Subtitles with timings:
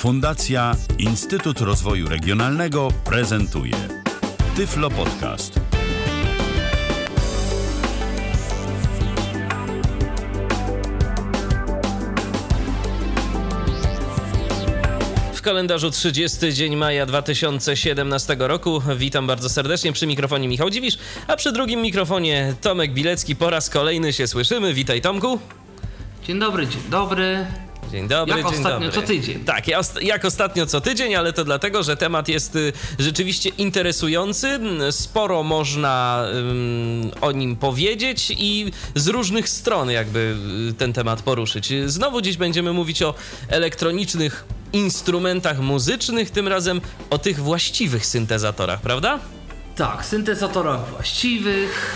[0.00, 3.74] Fundacja Instytut Rozwoju Regionalnego prezentuje
[4.56, 5.60] Tyflo Podcast.
[15.34, 18.82] W kalendarzu 30 dzień maja 2017 roku.
[18.96, 23.36] Witam bardzo serdecznie przy mikrofonie Michał Dziwisz, a przy drugim mikrofonie Tomek Bilecki.
[23.36, 24.74] Po raz kolejny się słyszymy.
[24.74, 25.38] Witaj Tomku.
[26.26, 27.46] Dzień dobry, dzień dobry.
[27.92, 29.00] Dzień dobry, Jak dzień ostatnio dobry.
[29.00, 29.44] co tydzień.
[29.44, 29.64] Tak,
[30.02, 34.58] jak ostatnio co tydzień, ale to dlatego, że temat jest y, rzeczywiście interesujący.
[34.90, 36.24] Sporo można
[37.20, 40.36] o nim powiedzieć i z różnych stron jakby
[40.70, 41.72] y, ten temat poruszyć.
[41.86, 43.14] Znowu dziś będziemy mówić o
[43.48, 49.18] elektronicznych instrumentach muzycznych, tym razem o tych właściwych syntezatorach, prawda?
[49.76, 51.94] Tak, syntezatorach właściwych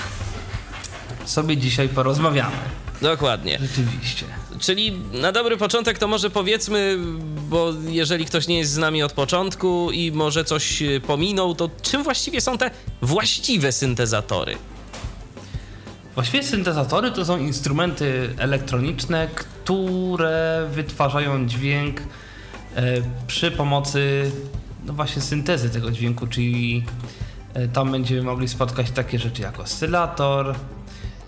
[1.24, 2.56] sobie dzisiaj porozmawiamy.
[3.02, 3.58] Dokładnie.
[3.60, 4.24] Rzeczywiście.
[4.60, 6.98] Czyli na dobry początek to może powiedzmy,
[7.48, 11.70] bo jeżeli ktoś nie jest z nami od początku i może coś y, pominął, to
[11.82, 12.70] czym właściwie są te
[13.02, 14.56] właściwe syntezatory?
[16.14, 22.04] Właściwie syntezatory to są instrumenty elektroniczne, które wytwarzają dźwięk e,
[23.26, 24.30] przy pomocy
[24.86, 26.84] no właśnie syntezy tego dźwięku, czyli
[27.54, 30.54] e, tam będziemy mogli spotkać takie rzeczy jak oscylator,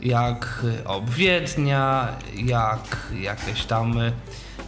[0.06, 3.98] jak obwiednia, jak jakieś tam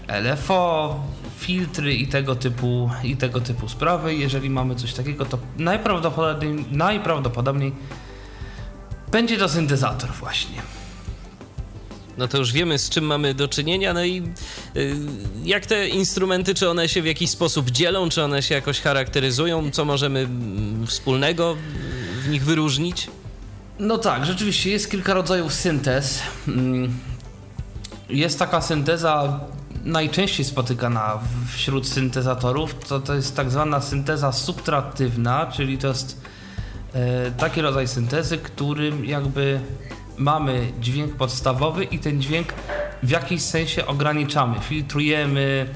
[0.09, 1.01] e, LFO,
[1.39, 4.15] filtry i tego typu, i tego typu sprawy.
[4.15, 7.73] Jeżeli mamy coś takiego, to najprawdopodobniej, najprawdopodobniej
[9.11, 10.63] będzie to syntezator właśnie.
[12.19, 14.23] No to już wiemy, z czym mamy do czynienia, no i
[14.77, 14.97] y,
[15.45, 19.71] jak te instrumenty, czy one się w jakiś sposób dzielą, czy one się jakoś charakteryzują,
[19.71, 21.57] co możemy mm, wspólnego
[22.23, 23.09] w nich wyróżnić?
[23.79, 26.23] No tak, rzeczywiście jest kilka rodzajów syntez.
[26.49, 26.99] Mm,
[28.09, 29.41] Jest taka synteza
[29.85, 31.19] najczęściej spotykana
[31.55, 36.21] wśród syntezatorów, to, to jest tak zwana synteza subtraktywna, czyli to jest
[36.95, 39.61] e, taki rodzaj syntezy, którym jakby
[40.17, 42.53] mamy dźwięk podstawowy i ten dźwięk
[43.03, 45.67] w jakiś sensie ograniczamy, filtrujemy.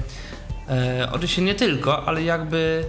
[0.69, 2.85] E, oczywiście nie tylko, ale jakby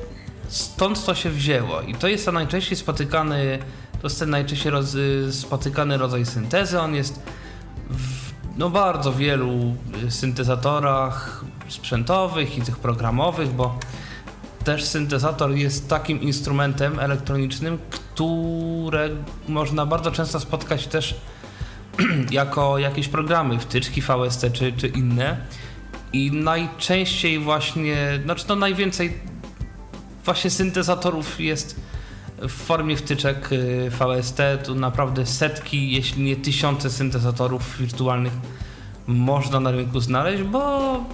[0.49, 1.81] stąd to się wzięło.
[1.81, 3.59] I to jest to najczęściej spotykany,
[4.05, 4.97] to jest ten najczęściej roz,
[5.31, 6.81] spotykany rodzaj syntezy.
[6.81, 7.23] On jest
[7.91, 9.77] w no, bardzo wielu
[10.09, 13.79] syntezatorach sprzętowych i tych programowych, bo
[14.65, 19.09] też syntezator jest takim instrumentem elektronicznym, które
[19.49, 21.15] można bardzo często spotkać też
[22.31, 25.37] jako jakieś programy, wtyczki VST czy, czy inne.
[26.13, 29.19] I najczęściej właśnie, znaczy no najwięcej
[30.25, 31.81] właśnie syntezatorów jest
[32.49, 34.39] w formie wtyczek y, VST.
[34.65, 38.33] Tu naprawdę setki, jeśli nie tysiące syntezatorów wirtualnych
[39.07, 41.05] można na rynku znaleźć, bo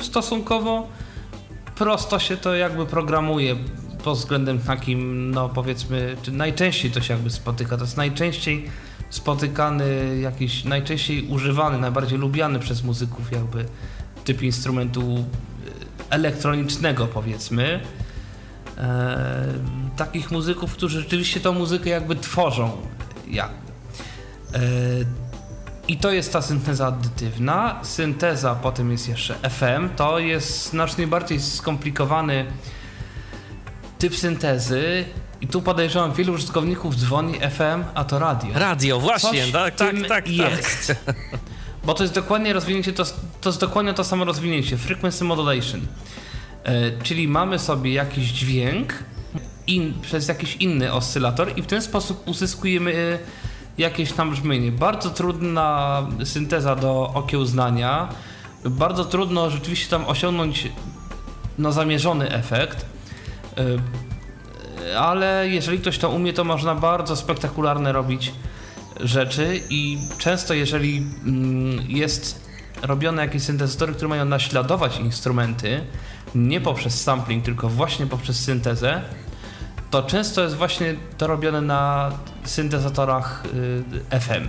[0.00, 0.88] stosunkowo
[1.74, 3.56] prosto się to jakby programuje
[4.04, 7.76] pod względem takim, no powiedzmy, najczęściej to się jakby spotyka.
[7.76, 8.66] To jest najczęściej
[9.10, 13.64] spotykany, jakiś najczęściej używany, najbardziej lubiany przez muzyków jakby
[14.24, 15.24] typ instrumentu y,
[16.10, 17.80] elektronicznego powiedzmy.
[18.80, 19.16] E,
[19.96, 22.72] takich muzyków, którzy rzeczywiście tą muzykę jakby tworzą.
[23.28, 23.72] Jakby.
[24.54, 24.60] E,
[25.88, 27.80] I to jest ta synteza addytywna.
[27.82, 29.88] Synteza potem jest jeszcze FM.
[29.96, 32.46] To jest znacznie bardziej skomplikowany
[33.98, 35.04] typ syntezy.
[35.40, 38.50] I tu podejrzewam, wielu użytkowników dzwoni FM, a to radio.
[38.54, 40.28] Radio, właśnie, Coś tak, tak, tak, tak.
[40.28, 40.94] jest.
[41.84, 43.04] Bo to jest dokładnie rozwinięcie, to,
[43.40, 45.80] to jest dokładnie to samo rozwinięcie, frequency modulation.
[46.64, 48.94] E, czyli mamy sobie jakiś dźwięk
[49.66, 53.18] in, przez jakiś inny oscylator i w ten sposób uzyskujemy e,
[53.78, 54.72] jakieś tam brzmienie.
[54.72, 58.08] Bardzo trudna synteza do okiełznania.
[58.64, 60.68] Bardzo trudno rzeczywiście tam osiągnąć
[61.58, 62.86] no, zamierzony efekt.
[63.58, 68.32] E, ale jeżeli ktoś to umie, to można bardzo spektakularne robić
[69.00, 70.96] rzeczy i często jeżeli
[71.26, 72.50] mm, jest
[72.82, 75.80] robione jakieś syntezatory, które mają naśladować instrumenty,
[76.34, 79.02] nie poprzez sampling, tylko właśnie poprzez syntezę,
[79.90, 82.10] to często jest właśnie to robione na
[82.44, 83.44] syntezatorach
[84.12, 84.48] y, FM.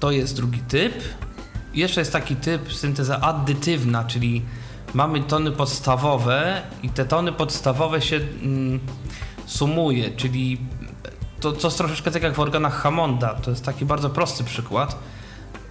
[0.00, 0.94] To jest drugi typ.
[1.74, 4.42] Jeszcze jest taki typ synteza addytywna, czyli
[4.94, 8.80] mamy tony podstawowe i te tony podstawowe się mm,
[9.46, 10.58] sumuje, czyli
[11.40, 13.34] to, to jest troszeczkę tak jak w organach Hammonda.
[13.34, 14.98] To jest taki bardzo prosty przykład,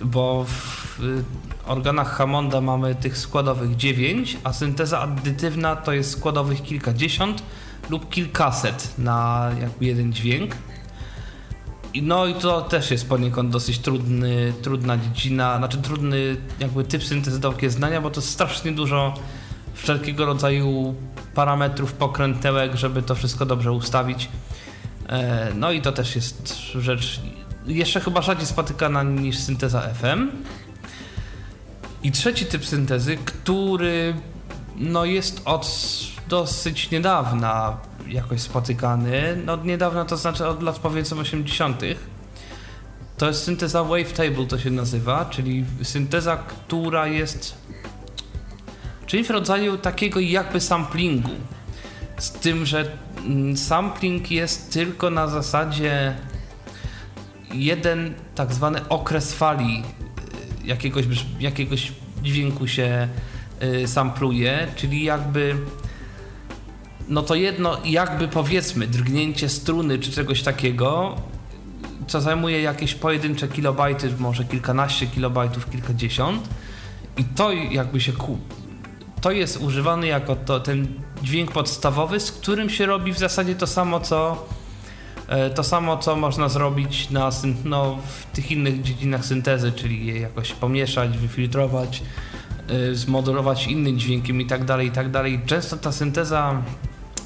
[0.04, 1.24] bo w y,
[1.66, 7.44] organach Hammonda mamy tych składowych 9, a synteza addytywna to jest składowych kilkadziesiąt
[7.90, 10.56] lub kilkaset na jakby jeden dźwięk.
[12.02, 17.40] No i to też jest poniekąd dosyć trudny, trudna dziedzina, znaczy trudny jakby typ syntezy
[17.40, 19.14] do znania, bo to jest strasznie dużo
[19.74, 20.96] wszelkiego rodzaju
[21.36, 24.30] parametrów, pokrętełek, żeby to wszystko dobrze ustawić.
[25.10, 27.22] E, no i to też jest rzecz
[27.66, 30.32] jeszcze chyba rzadziej spotykana niż synteza FM.
[32.04, 34.16] I trzeci typ syntezy, który
[34.76, 35.68] no jest od
[36.28, 37.78] dosyć niedawna
[38.08, 39.38] jakoś spotykany.
[39.46, 41.82] No od niedawna to znaczy od lat powiedzmy 80.
[43.18, 47.64] To jest synteza wavetable to się nazywa, czyli synteza, która jest
[49.14, 51.30] czyli w rodzaju takiego jakby samplingu.
[52.18, 52.92] Z tym, że
[53.26, 56.16] mm, sampling jest tylko na zasadzie
[57.54, 59.84] jeden tak zwany okres fali
[60.64, 61.06] y, jakiegoś,
[61.40, 61.92] jakiegoś
[62.24, 63.08] dźwięku się
[63.64, 65.56] y, sampluje, czyli jakby
[67.10, 71.16] no to jedno, jakby powiedzmy, drgnięcie struny czy czegoś takiego,
[72.08, 76.50] co zajmuje jakieś pojedyncze kilobajty, może kilkanaście kilobajtów, kilkadziesiąt.
[77.18, 78.38] I to jakby się ku...
[79.22, 80.88] to jest używany jako to, ten
[81.24, 84.48] dźwięk podstawowy, z którym się robi w zasadzie to samo, co
[85.56, 87.30] to samo, co można zrobić na,
[87.66, 92.04] no, w tych innych dziedzinach syntezy, czyli je jakoś pomieszać, wyfiltrować,
[92.68, 95.42] e, zmodulować innym dźwiękiem i tak dalej, i tak dalej.
[95.46, 96.62] Często ta synteza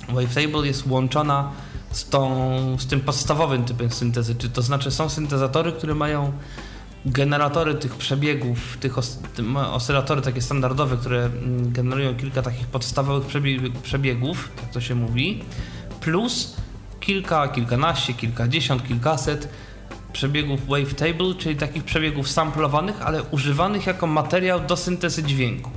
[0.09, 1.51] Wavetable jest łączona
[1.91, 6.33] z, tą, z tym podstawowym typem syntezy, czy to znaczy są syntezatory, które mają
[7.05, 9.19] generatory tych przebiegów, tych os
[9.71, 13.27] oscylatory takie standardowe, które mm, generują kilka takich podstawowych
[13.83, 15.43] przebiegów, jak to się mówi,
[16.01, 16.55] plus
[17.07, 19.49] kilka, kilkanaście, kilkadziesiąt, kilkaset
[20.13, 25.71] przebiegów wavetable, czyli takich przebiegów samplowanych, ale używanych jako materiał do syntezy dźwięku.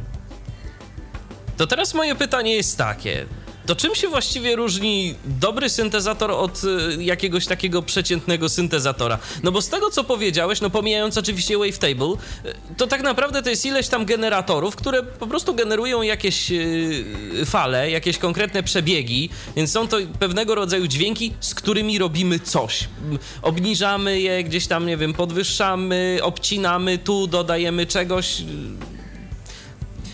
[1.57, 3.27] To teraz moje pytanie jest takie.
[3.71, 9.19] To czym się właściwie różni dobry syntezator od y, jakiegoś takiego przeciętnego syntezatora?
[9.43, 13.51] No bo z tego, co powiedziałeś, no pomijając oczywiście wavetable, y, to tak naprawdę to
[13.51, 17.05] jest ileś tam generatorów, które po prostu generują jakieś y,
[17.47, 22.89] fale, jakieś konkretne przebiegi, więc są to pewnego rodzaju dźwięki, z którymi robimy coś.
[23.43, 28.43] Obniżamy je, gdzieś tam, nie wiem, podwyższamy, obcinamy, tu dodajemy czegoś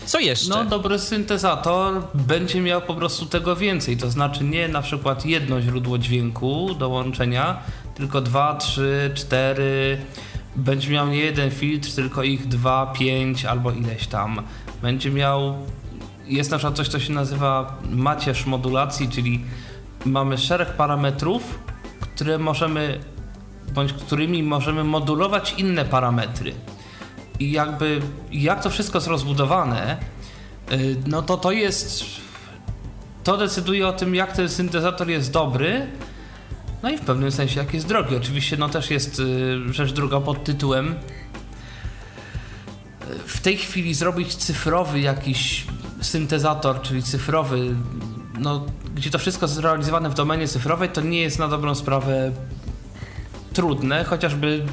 [0.07, 0.49] co jeszcze?
[0.49, 3.97] No, dobry syntezator będzie miał po prostu tego więcej.
[3.97, 7.57] To znaczy nie na przykład jedno źródło dźwięku do łączenia,
[7.95, 9.97] tylko dwa, trzy, cztery.
[10.55, 14.41] Będzie miał nie jeden filtr, tylko ich dwa, pięć albo ileś tam.
[14.81, 15.55] Będzie miał.
[16.25, 19.41] Jest na przykład coś, co się nazywa macierz modulacji, czyli
[20.05, 21.59] mamy szereg parametrów,
[21.99, 22.99] które możemy,
[23.73, 26.53] bądź którymi możemy modulować inne parametry
[27.39, 28.01] i jakby
[28.31, 29.97] jak to wszystko jest rozbudowane,
[30.71, 32.03] y, no to to jest.
[33.23, 35.87] To decyduje o tym, jak ten syntezator jest dobry,
[36.83, 38.15] no i w pewnym sensie jak jest drogi.
[38.15, 40.95] Oczywiście, no też jest y, rzecz druga pod tytułem.
[43.25, 45.65] W tej chwili zrobić cyfrowy jakiś
[46.01, 47.75] syntezator, czyli cyfrowy,
[48.39, 52.31] no, gdzie to wszystko jest zrealizowane w domenie cyfrowej, to nie jest na dobrą sprawę
[53.53, 54.65] trudne, chociażby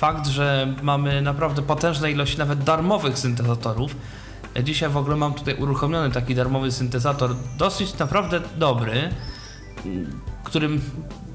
[0.00, 3.96] fakt, że mamy naprawdę potężne ilości nawet darmowych syntezatorów.
[4.62, 9.10] Dzisiaj w ogóle mam tutaj uruchomiony taki darmowy syntezator, dosyć naprawdę dobry,
[10.44, 10.80] którym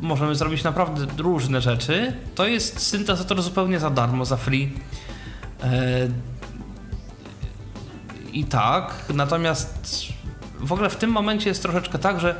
[0.01, 2.13] możemy zrobić naprawdę różne rzeczy.
[2.35, 4.73] To jest syntezator zupełnie za darmo, za free.
[5.63, 6.07] E,
[8.33, 10.05] I tak, natomiast
[10.59, 12.35] w ogóle w tym momencie jest troszeczkę tak, że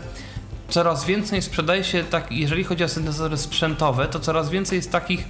[0.70, 5.28] coraz więcej sprzedaje się tak, jeżeli chodzi o syntezatory sprzętowe, to coraz więcej jest takich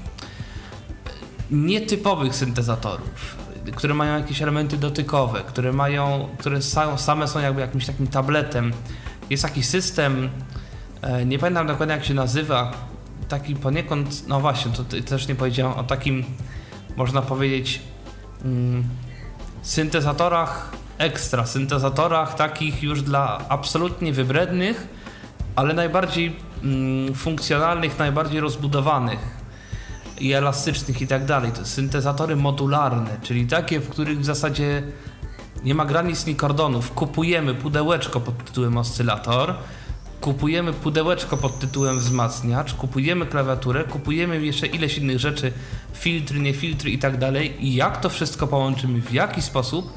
[1.51, 3.37] nietypowych syntezatorów,
[3.75, 6.61] które mają jakieś elementy dotykowe, które mają, które
[6.97, 8.73] same są jakby jakimś takim tabletem.
[9.29, 10.29] Jest taki system,
[11.01, 12.71] e, nie pamiętam dokładnie jak się nazywa,
[13.27, 16.25] taki poniekąd, no właśnie, to też nie powiedziałem o takim,
[16.95, 17.81] można powiedzieć,
[18.45, 18.83] mm,
[19.61, 24.87] syntezatorach ekstra, syntezatorach takich już dla absolutnie wybrednych,
[25.55, 29.34] ale najbardziej mm, funkcjonalnych, najbardziej rozbudowanych
[30.19, 31.51] i elastycznych i tak dalej.
[31.51, 34.83] To syntezatory modularne, czyli takie, w których w zasadzie
[35.63, 36.91] nie ma granic ni kordonów.
[36.91, 39.55] Kupujemy pudełeczko pod tytułem oscylator,
[40.21, 45.51] kupujemy pudełeczko pod tytułem wzmacniacz, kupujemy klawiaturę, kupujemy jeszcze ileś innych rzeczy,
[45.93, 47.65] filtry, nie filtry i tak dalej.
[47.65, 49.93] I jak to wszystko połączymy, w jaki sposób,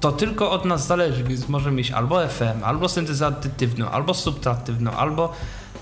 [0.00, 4.90] to tylko od nas zależy, więc możemy mieć albo FM, albo syntezę adytywną, albo subtraktywną,
[4.90, 5.32] albo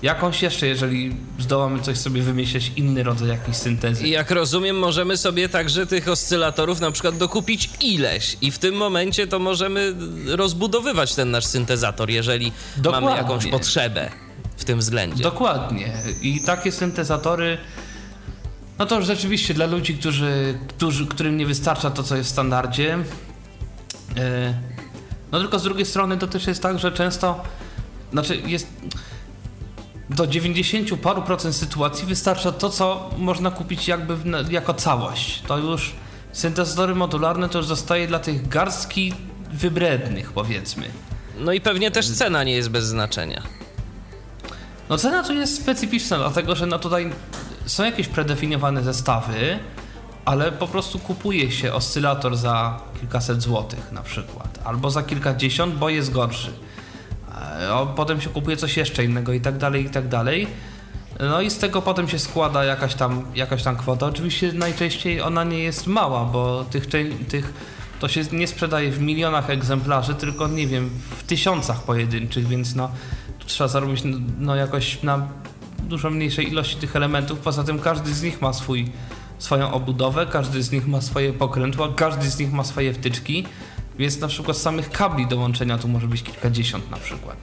[0.01, 4.07] jakąś jeszcze, jeżeli zdołamy coś sobie wymyśleć, inny rodzaj jakiejś syntezy.
[4.07, 8.75] I jak rozumiem, możemy sobie także tych oscylatorów na przykład dokupić ileś i w tym
[8.75, 13.07] momencie to możemy rozbudowywać ten nasz syntezator, jeżeli Dokładnie.
[13.09, 14.09] mamy jakąś potrzebę.
[14.57, 15.23] w tym względzie.
[15.23, 15.93] Dokładnie.
[16.21, 17.57] I takie syntezatory,
[18.79, 22.31] no to już rzeczywiście dla ludzi, którzy, którzy, którym nie wystarcza to, co jest w
[22.31, 22.97] standardzie.
[24.17, 24.53] E,
[25.31, 27.43] no tylko z drugiej strony to też jest tak, że często,
[28.11, 28.67] znaczy jest
[30.09, 34.17] do 90 paru procent sytuacji wystarcza to, co można kupić jakby
[34.49, 35.41] jako całość.
[35.41, 35.95] To już
[36.31, 39.13] syntezatory modularne to już zostaje dla tych garstki
[39.51, 40.85] wybrednych, powiedzmy.
[41.39, 43.43] No i pewnie też cena nie jest bez znaczenia.
[44.89, 47.11] No cena tu jest specyficzna, dlatego że no tutaj
[47.65, 49.59] są jakieś predefiniowane zestawy,
[50.25, 55.89] ale po prostu kupuje się oscylator za kilkaset złotych na przykład, albo za kilkadziesiąt, bo
[55.89, 56.51] jest gorszy.
[57.95, 60.47] Potem się kupuje coś jeszcze innego i tak dalej, i tak dalej.
[61.19, 64.05] No i z tego potem się składa jakaś tam, jakaś tam kwota.
[64.05, 66.87] Oczywiście najczęściej ona nie jest mała, bo tych,
[67.29, 67.53] tych
[67.99, 72.91] to się nie sprzedaje w milionach egzemplarzy, tylko nie wiem, w tysiącach pojedynczych, więc no
[73.45, 74.01] trzeba zarobić
[74.39, 75.27] no, jakoś na
[75.79, 77.39] dużo mniejszej ilości tych elementów.
[77.39, 78.91] Poza tym każdy z nich ma swój,
[79.39, 83.45] swoją obudowę, każdy z nich ma swoje pokrętła, każdy z nich ma swoje wtyczki,
[83.99, 87.37] więc na przykład samych kabli do łączenia tu może być kilkadziesiąt na przykład.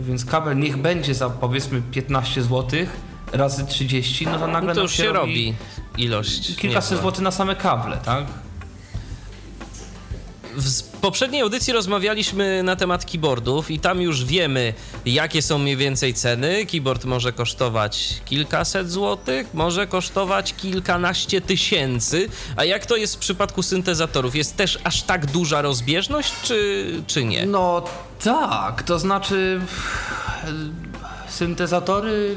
[0.00, 2.86] Więc kabel niech będzie za powiedzmy 15 zł
[3.32, 5.54] razy 30, no to nagle no to już się robi, robi
[6.04, 6.56] ilość.
[6.56, 8.24] Kilkaset złotych na same kable, tak?
[11.00, 14.74] W poprzedniej audycji rozmawialiśmy na temat keyboardów i tam już wiemy,
[15.06, 16.66] jakie są mniej więcej ceny.
[16.66, 22.28] Keyboard może kosztować kilkaset złotych, może kosztować kilkanaście tysięcy.
[22.56, 24.36] A jak to jest w przypadku syntezatorów?
[24.36, 27.46] Jest też aż tak duża rozbieżność, czy, czy nie?
[27.46, 27.84] No
[28.24, 29.60] tak, to znaczy
[31.28, 32.36] syntezatory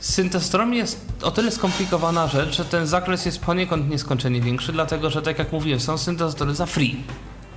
[0.00, 5.10] z syntezatorami jest o tyle skomplikowana rzecz, że ten zakres jest poniekąd nieskończenie większy, dlatego
[5.10, 6.96] że tak jak mówiłem, są syntezatory za free,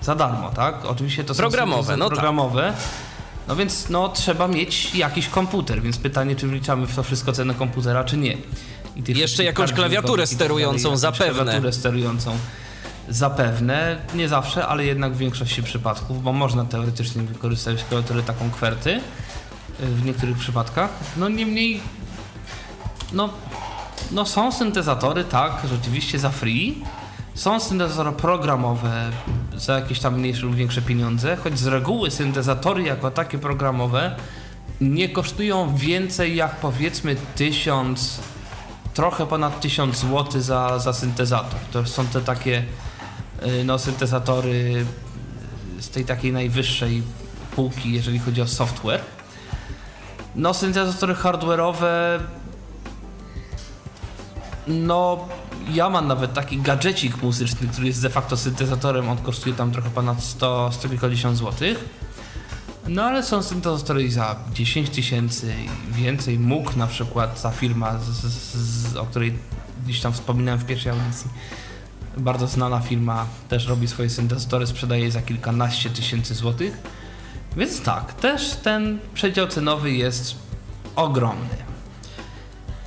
[0.02, 0.86] za darmo, tak?
[0.86, 2.14] Oczywiście to programowe, są no tak.
[2.14, 2.74] programowe.
[2.78, 3.12] Tak.
[3.48, 7.54] No więc no, trzeba mieć jakiś komputer, więc pytanie, czy wliczamy w to wszystko cenę
[7.54, 8.38] komputera, czy nie.
[9.08, 11.44] Jeszcze jakąś klawiaturę sterującą dalej, zapewne.
[11.44, 12.38] Klawiaturę sterującą
[13.10, 18.90] zapewne, nie zawsze, ale jednak w większości przypadków, bo można teoretycznie wykorzystać klawiaturę taką kwerty
[18.92, 19.02] y,
[19.80, 20.90] w niektórych przypadkach.
[21.18, 21.82] No niemniej
[23.14, 23.30] no,
[24.12, 26.84] no są syntezatory, tak, rzeczywiście za free.
[27.34, 29.12] Są syntezatory programowe
[29.58, 34.16] za jakieś tam mniejsze lub większe pieniądze, choć z reguły syntezatory jako takie programowe
[34.82, 38.20] nie kosztują więcej jak powiedzmy tysiąc,
[38.94, 41.60] trochę ponad tysiąc zł za, za syntezator.
[41.72, 42.64] To są te takie
[43.46, 44.86] y, no, syntezatory
[45.80, 47.04] z tej takiej najwyższej
[47.56, 49.02] półki, jeżeli chodzi o software.
[50.36, 52.20] No, syntezatory hardware'owe
[54.68, 55.28] no,
[55.74, 59.90] ja mam nawet taki gadżecik muzyczny, który jest de facto syntezatorem, on kosztuje tam trochę
[59.90, 61.90] ponad 100, 100 kilkadziesiąt złotych.
[62.88, 65.54] No ale są syntezatory za 10 tysięcy
[65.92, 66.40] i więcej.
[66.40, 69.40] MUK na przykład, ta firma, z, z, z, o której
[69.86, 71.30] gdzieś tam wspominałem w pierwszej audycji,
[72.18, 76.78] bardzo znana firma, też robi swoje syntezatory, sprzedaje je za kilkanaście tysięcy złotych.
[77.58, 80.36] Więc tak, też ten przedział cenowy jest
[80.96, 81.71] ogromny.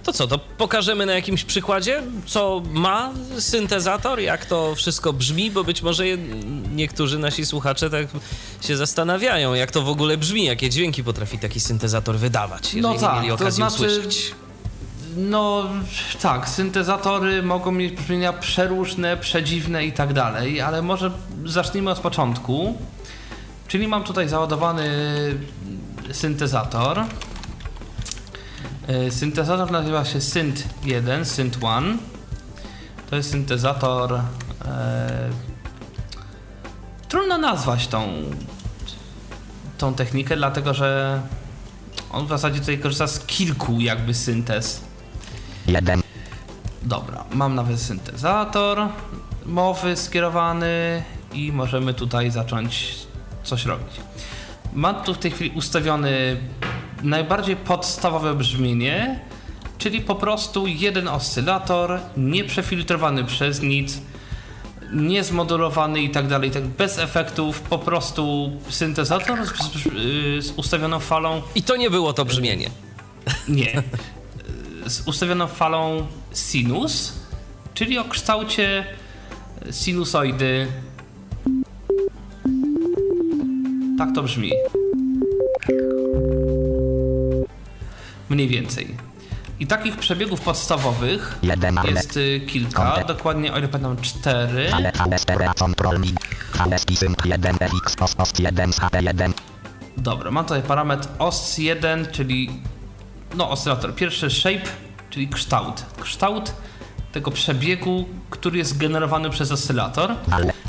[0.05, 5.65] To co, to pokażemy na jakimś przykładzie, co ma syntezator, jak to wszystko brzmi, bo
[5.65, 6.05] być może
[6.75, 8.07] niektórzy nasi słuchacze tak
[8.61, 13.17] się zastanawiają, jak to w ogóle brzmi, jakie dźwięki potrafi taki syntezator wydawać, no tak,
[13.17, 13.75] mieli okazję to znaczy...
[13.75, 14.35] usłyszeć.
[15.17, 15.71] No
[16.23, 21.11] tak, syntezatory mogą mieć brzmienia przeróżne, przedziwne i tak dalej, ale może
[21.45, 22.79] zacznijmy od początku.
[23.69, 24.89] Czyli mam tutaj załadowany
[26.13, 27.05] syntezator.
[28.87, 31.99] E, syntezator nazywa się Synth 1, Synth 1.
[33.11, 34.21] To jest syntezator.
[34.65, 35.31] E,
[37.09, 38.09] trudno nazwać tą,
[39.79, 41.21] tą technikę, dlatego że
[42.13, 44.81] on w zasadzie tutaj korzysta z kilku jakby syntez.
[45.67, 46.03] Jeden.
[46.83, 48.89] Dobra, mam nawet syntezator
[49.47, 52.95] mowy skierowany i możemy tutaj zacząć
[53.45, 54.01] coś robić.
[54.73, 56.37] Mam tu w tej chwili ustawiony
[57.05, 59.21] najbardziej podstawowe brzmienie,
[59.79, 63.99] czyli po prostu jeden oscylator, nieprzefiltrowany przez nic,
[64.93, 71.43] niezmodulowany i tak dalej, tak bez efektów, po prostu syntezator z, z, z ustawioną falą.
[71.55, 72.71] I to nie było to brzmienie.
[73.49, 73.83] Nie.
[74.87, 77.13] Z ustawioną falą sinus,
[77.75, 78.85] czyli o kształcie
[79.71, 80.67] sinusoidy.
[83.99, 84.51] Tak to brzmi.
[88.35, 88.97] Mniej więcej.
[89.61, 91.39] I takich przebiegów podstawowych
[91.91, 94.71] jest y, kilka, dokładnie o ile pamiętam cztery.
[99.97, 102.51] Dobra, mam tutaj parametr OS1, czyli
[103.35, 103.95] no oscylator.
[103.95, 104.67] Pierwszy shape,
[105.11, 105.85] czyli kształt.
[106.01, 106.53] Kształt
[107.13, 110.15] tego przebiegu, który jest generowany przez oscylator.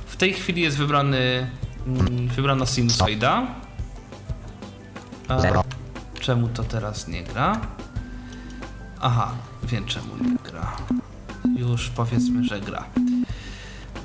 [0.05, 1.49] W tej chwili jest wybrany
[1.87, 3.47] mm, wybrana sinusoida.
[6.25, 7.61] Czemu to teraz nie gra?
[9.01, 9.31] Aha,
[9.63, 10.77] wiem czemu nie gra.
[11.57, 12.85] Już powiedzmy, że gra.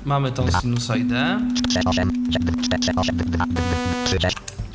[0.05, 1.39] Mamy tą sinusoidę.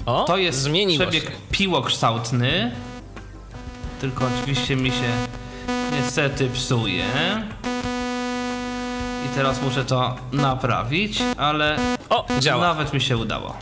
[0.07, 1.31] O, To jest zmieniło przebieg się.
[1.51, 2.73] piłokształtny.
[4.01, 5.13] Tylko oczywiście mi się
[5.93, 7.05] niestety psuje.
[9.27, 12.63] I teraz muszę to naprawić, ale O, działa.
[12.69, 13.57] nawet mi się udało.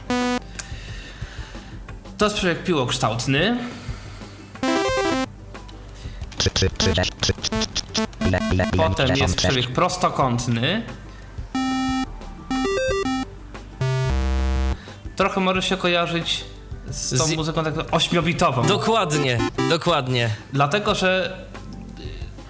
[2.19, 3.59] To jest przebieg piłokształtny.
[8.77, 10.83] Potem jest przebieg prostokątny.
[15.17, 16.45] Trochę może się kojarzyć
[16.91, 18.67] z tą Z- muzyką tak ośmiobitową.
[18.67, 19.39] Dokładnie,
[19.71, 20.31] dokładnie.
[20.53, 21.39] Dlatego, że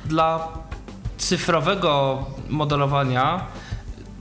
[0.04, 0.48] dla
[1.18, 3.46] cyfrowego modelowania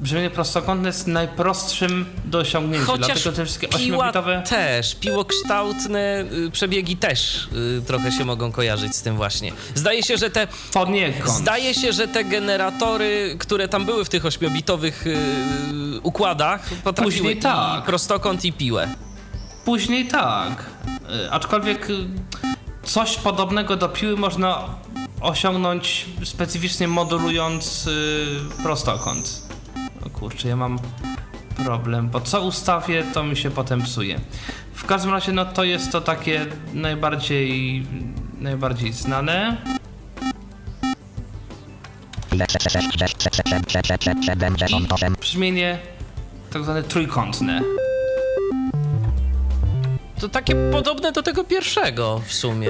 [0.04, 2.86] brzmienie prostokątne jest najprostszym do osiągnięcia.
[2.86, 4.44] Chociaż Dlatego te wszystkie ośmiobitowe...
[4.50, 7.48] też, piłokształtne y, przebiegi też
[7.80, 9.52] y, trochę się mogą kojarzyć z tym właśnie.
[9.76, 11.30] Zdaje się, że te Poniekąd.
[11.30, 17.38] Zdaje się, że te generatory, które tam były w tych ośmiobitowych yy, układach, potrafiły Później
[17.38, 17.86] tak.
[17.86, 18.88] prostokąt i piłę.
[19.66, 20.66] Później tak.
[21.26, 22.06] Y, Aczkolwiek y,
[22.84, 24.70] coś podobnego do piły można
[25.22, 29.43] osiągnąć specyficznie modulując y, prostokąt.
[30.06, 30.80] O kurczę, ja mam
[31.56, 34.20] problem, bo co ustawię, to mi się potem psuje.
[34.74, 37.86] W każdym razie, no to jest to takie najbardziej,
[38.40, 39.58] najbardziej znane.
[45.12, 45.80] I brzmienie
[46.54, 47.62] tak zwane trójkątne.
[50.20, 52.70] To takie podobne do tego pierwszego w sumie.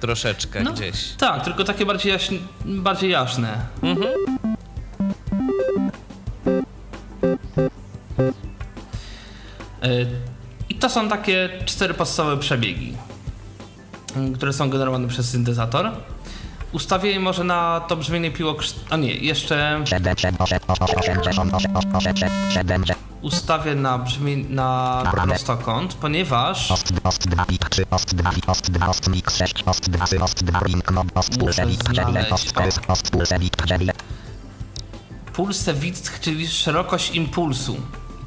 [0.00, 1.12] Troszeczkę No, gdzieś.
[1.18, 2.34] Tak, tylko takie bardziej, jaśn,
[2.64, 3.56] bardziej jasne.
[3.82, 4.35] Mhm.
[10.68, 12.96] I to są takie cztery podstawowe przebiegi,
[14.16, 15.90] y, które są generowane przez syntezator.
[16.72, 18.84] Ustawię je może na to brzmienie piłokrzt...
[18.90, 19.84] A nie, jeszcze
[23.22, 26.68] ustawię na brzmienie na prostokąt, ponieważ
[35.32, 37.76] pulse width, czyli szerokość impulsu.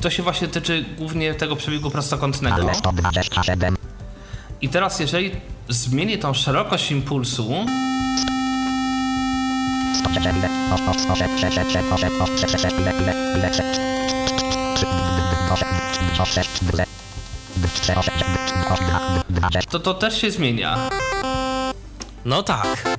[0.02, 2.56] To się właśnie tyczy głównie tego przebiegu prostokątnego.
[4.62, 5.32] I teraz jeżeli
[5.70, 7.66] zmienię tą szerokość impulsu,
[19.70, 20.78] to to też się zmienia.
[22.26, 22.98] No tak,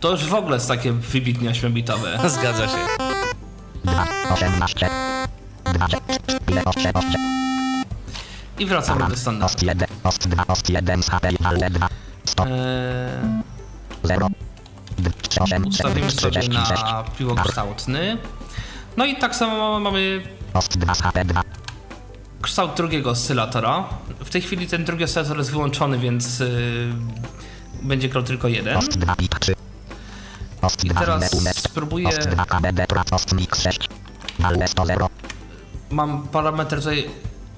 [0.00, 2.18] To już w ogóle jest takie wybitnie ośmiobitowe.
[2.26, 2.76] zgadza się.
[8.58, 9.54] I wracamy do standardu.
[12.48, 13.42] Eee,
[15.68, 18.18] ustawimy sobie na piłokształtny.
[18.96, 20.22] No i tak samo mamy
[22.42, 23.84] kształt drugiego oscylatora.
[24.24, 26.92] W tej chwili ten drugi oscylator jest wyłączony, więc yy,
[27.82, 28.78] będzie grał tylko jeden.
[30.84, 31.30] I teraz
[31.68, 32.08] spróbuję...
[35.90, 37.10] Mam parametr tutaj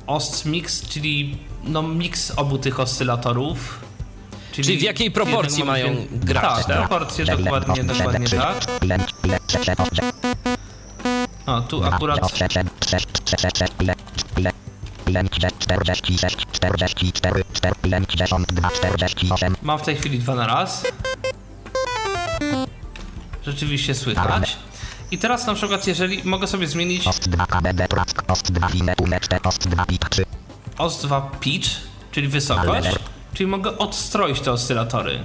[0.07, 3.81] ost mix, czyli no mix obu tych oscylatorów.
[4.53, 6.77] Czyli w jakiej proporcji mają grać, Tak, tak?
[6.79, 8.67] proporcje dokładnie, dokładnie tak.
[11.47, 12.21] O, tu akurat
[19.63, 20.85] mam w tej chwili dwa na raz.
[23.47, 24.57] Rzeczywiście słychać.
[25.13, 27.05] I teraz na przykład, jeżeli mogę sobie zmienić
[30.79, 31.69] OS2 pitch,
[32.13, 32.89] czyli wysokość,
[33.35, 35.21] czyli mogę odstroić te oscylatory.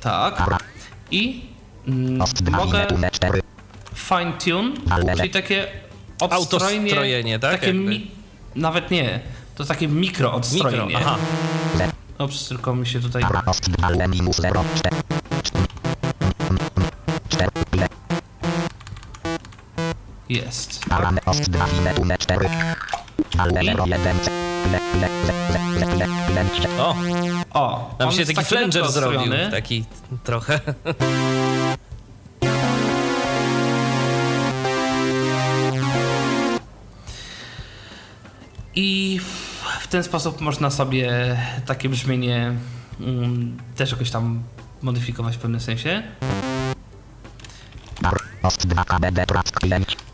[0.00, 0.46] Tak.
[1.10, 1.44] I
[1.88, 2.86] mm, mogę
[3.94, 4.70] fine tune,
[5.16, 5.66] czyli takie
[6.20, 7.60] odstrojenie, tak?
[7.60, 8.10] Takie mi,
[8.56, 9.20] nawet nie,
[9.54, 10.86] to takie mikro odstrojenie.
[10.86, 11.18] Mikro, aha.
[12.18, 13.22] Ops, tylko mi się tutaj...
[20.28, 20.80] Jest.
[23.38, 23.74] Ost 2 fine tume 4.
[23.74, 24.30] Ale 0 1 c.
[24.72, 26.68] Le, le, le, le, le, le, lęcze.
[26.78, 26.94] O,
[27.54, 29.20] O, nam się taki flanger zrobił.
[29.20, 29.50] ostrojony.
[29.50, 29.84] Taki
[30.24, 30.60] trochę.
[38.74, 39.20] I
[39.80, 42.52] w ten sposób można sobie takie brzmienie
[43.00, 44.42] mm, też jakoś tam
[44.82, 46.02] modyfikować w pewnym sensie.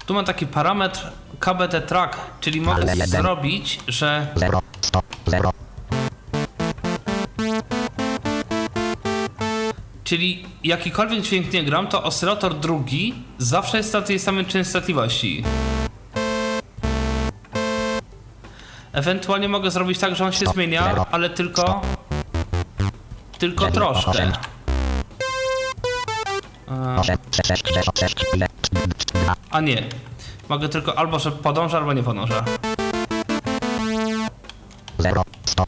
[0.06, 5.52] Tu mam taki parametr KBT track, czyli mogę zrobić, że 0 100 0.
[10.10, 15.44] czyli jakikolwiek dźwięk nie gram, to oscylator drugi zawsze jest na tej samej częstotliwości.
[18.92, 21.82] Ewentualnie mogę zrobić tak, że on się zmienia, ale tylko
[23.38, 24.32] tylko troszkę.
[29.50, 29.88] A nie.
[30.48, 32.44] Mogę tylko albo, że podąża, albo nie podąża.
[34.98, 35.64] 0 100.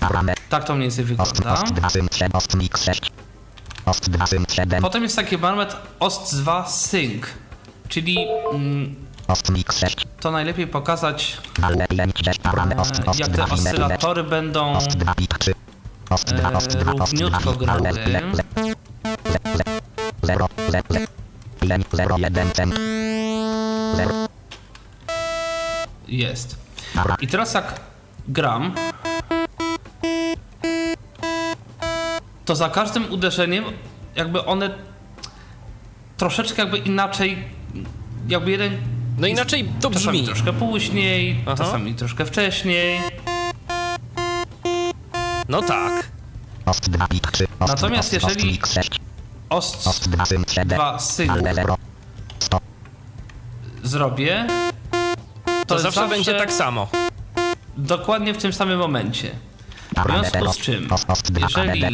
[0.00, 0.42] Parametr.
[0.48, 1.52] Tak to mniej więcej wygląda.
[1.52, 3.10] ost 2 sym 7 ost mix 6.
[3.86, 4.82] Ost 2 sym 7.
[4.82, 7.24] Potem jest taki parametr OST2 Sync,
[7.88, 8.16] czyli
[8.52, 8.94] mm,
[9.28, 9.96] Ost mix 6.
[10.20, 12.80] to najlepiej pokazać, Ale lęcz 6 parametr.
[12.80, 14.78] Ost e, jak 2 te oscylatory będą
[16.10, 18.04] e, ost 2 ost 2 równiutko pik ale grały.
[18.04, 19.64] le, le, le, le,
[20.22, 21.06] 0 le, le.
[21.62, 22.74] Lęcz 0 1 cent.
[23.96, 24.10] 0
[26.08, 26.56] Jest.
[27.20, 27.80] I teraz jak
[28.28, 28.74] gram,
[32.44, 33.64] to za każdym uderzeniem
[34.16, 34.70] jakby one
[36.16, 37.44] troszeczkę jakby inaczej,
[38.28, 38.72] jakby jeden
[39.18, 40.26] No inaczej to czasami brzmi.
[40.26, 41.54] troszkę później, Aha.
[41.56, 43.00] czasami troszkę wcześniej.
[45.48, 46.08] No tak.
[46.66, 47.44] Ost 2 pik 3.
[47.60, 48.90] Ost, Natomiast ost, ost jeżeli- mix 6.
[49.50, 50.68] OST Ost 2 sym 7.
[50.78, 51.76] 2 Sync Ale 0
[52.38, 52.60] 100.
[53.82, 54.46] zrobię,
[55.66, 56.88] To, jest zawsze, będzie tak samo.
[57.76, 59.30] Dokładnie w tym samym momencie.
[59.96, 60.88] W związku z czym,
[61.40, 61.84] jeżeli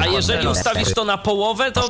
[0.00, 1.88] A jeżeli ustawisz to na połowę, to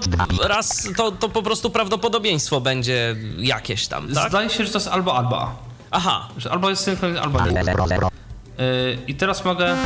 [0.49, 4.29] raz, to, to po prostu prawdopodobieństwo będzie jakieś tam, tak?
[4.29, 5.51] Zdaje się, że to jest albo albo.
[5.91, 7.63] Aha, Że albo jest synchron, albo nie.
[8.59, 9.77] Ale 0 0 Yy, I teraz mogę.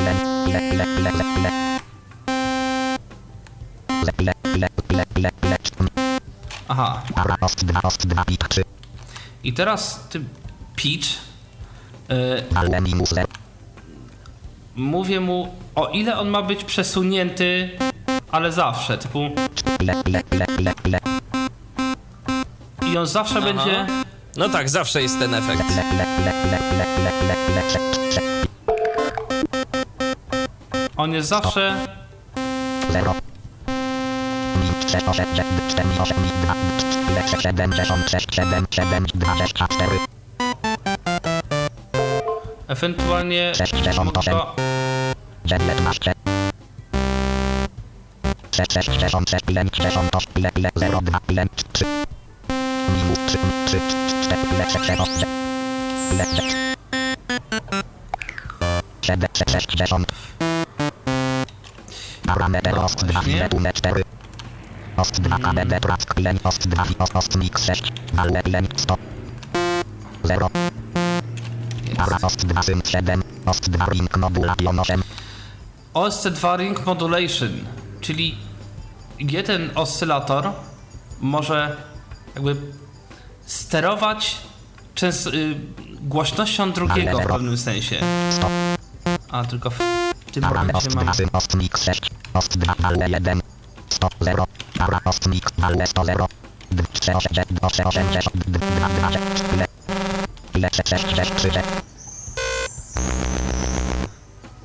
[6.69, 7.03] Aha.
[7.15, 8.63] Para ost 2 ost 2 pik 3.
[9.45, 10.29] I teraz tym
[10.77, 11.09] pitch
[12.09, 13.27] yy, Ale minus 0.
[14.77, 17.71] mówię mu, o ile on ma być przesunięty,
[18.31, 18.99] ale zawsze.
[18.99, 19.31] Typu.
[22.87, 23.87] I on zawsze będzie.
[24.41, 25.65] No tak, zawsze jest ten efekt.
[30.97, 31.87] On jest zawsze.
[32.93, 33.15] 0.
[34.61, 35.27] Min 6 8
[35.69, 36.55] 4 8 2
[37.15, 39.99] le 7 6 6 7 7 2 6 4
[42.69, 43.53] Ewentualnie.
[44.31, 44.55] Go-
[45.45, 46.13] 19
[48.51, 52.00] 6 6 6 6 lęcz 6 8 le, le, 0 2 lęcz 3
[52.89, 53.81] minus 3 3
[54.29, 55.27] 4 le 6 6 8
[56.19, 56.25] le
[59.01, 60.07] 7 6 6 10
[62.27, 63.33] Parametr ost 2 właśnie.
[63.33, 64.03] file tume 4
[64.97, 68.97] Ost 2 KBD track leń ost 2 fi ost, ost mix 6 ale leń 100
[70.25, 70.51] 0
[71.97, 75.03] Para ost 2 sym 7 ost 2 ring modulation 8
[75.95, 77.51] OSC2 Ring Modulation,
[78.01, 78.39] czyli
[79.19, 80.53] jeden oscylator
[81.21, 81.77] może
[82.35, 82.57] jakby
[83.47, 84.37] sterować
[84.95, 85.55] częst- y,
[86.03, 88.01] głośnością drugiego w pewnym sensie.
[88.31, 88.49] 100
[89.31, 89.79] A tylko w
[90.33, 93.41] tym momencie mam 2 sym ost mix 6 ost 2 ale 1
[93.89, 94.45] 100 0
[94.79, 96.27] Para ost mix ale 100 0
[96.93, 99.11] 3 8 8 8 2 2
[99.57, 99.67] le
[100.55, 101.51] le 6 6 3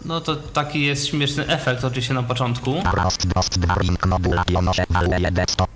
[0.05, 2.81] No to taki jest śmieszny efekt oczywiście na początku.
[2.83, 5.67] Para ost ost 2 ring modulation 8 ale 1 100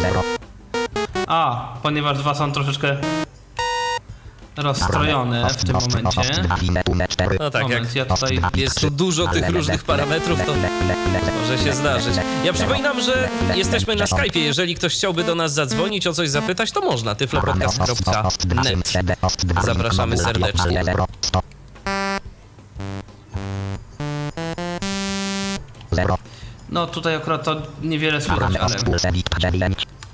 [0.00, 0.22] 0
[1.26, 2.96] A, ponieważ dwa są troszeczkę
[4.56, 6.42] rozstrojone w tym momencie.
[6.42, 9.84] 2 fine tume 4 No tak, jak Moment, ja tutaj jest tu dużo tych różnych
[9.84, 10.52] parametrów, to
[11.40, 12.14] może się zdarzyć.
[12.44, 14.38] Ja przypominam, że jesteśmy na Skype'ie.
[14.38, 17.14] Jeżeli ktoś chciałby do nas zadzwonić, o coś zapytać, to można.
[17.14, 18.92] tyflopodcast.net.
[19.64, 20.84] Zapraszamy serdecznie.
[26.68, 28.76] No tutaj akurat to niewiele słychać, ale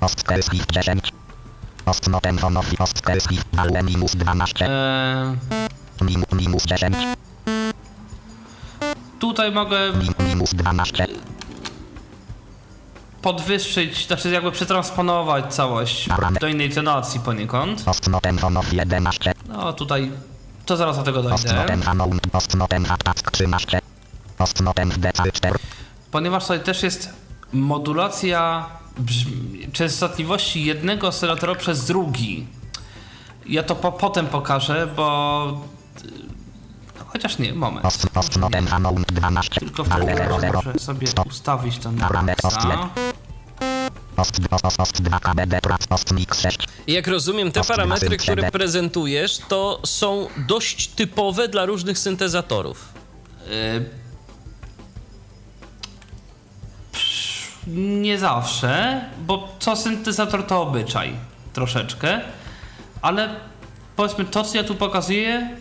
[0.01, 0.23] ost pulsewik 9.
[0.23, 1.13] Ost kelskich 10.
[1.85, 4.65] Ost notem honofi ost kelskich, ale minus 12.
[4.65, 5.35] e,
[6.01, 6.95] Minus, minus 10.
[9.19, 11.07] tutaj mogę Min, minus 12.
[13.21, 16.09] podwyższyć, znaczy jakby przetransponować całość
[16.41, 17.83] do innej tonacji poniekąd.
[17.83, 19.33] Postnotem honor 11.
[19.47, 20.11] No tutaj,
[20.65, 21.65] to zaraz do tego dojdę.
[23.31, 23.81] 13.
[24.37, 25.55] Postnotem DC4.
[26.11, 27.09] Ponieważ tutaj też jest
[27.53, 28.65] modulacja
[29.73, 32.47] częstotliwości jednego oscylatora przez drugi.
[33.45, 35.45] Ja to po, potem pokażę, bo...
[36.99, 37.83] No, chociaż nie, moment.
[37.83, 39.59] Post, postnotem amount 12.
[39.59, 40.51] Tylko w Ale takim 00.
[40.51, 42.89] razie muszę sobie ustawić to na Parametr maksa.
[44.15, 46.57] Post, post, post 2 KBD prac post mix 6.
[46.87, 52.93] I Jak rozumiem, te parametry, które prezentujesz, to są dość typowe dla różnych syntezatorów.
[53.47, 54.04] Y,
[57.67, 61.13] nie zawsze, bo co syntezator to obyczaj
[61.53, 62.21] troszeczkę,
[63.01, 63.35] ale
[63.95, 65.57] powiedzmy to, co ja tu pokazuję,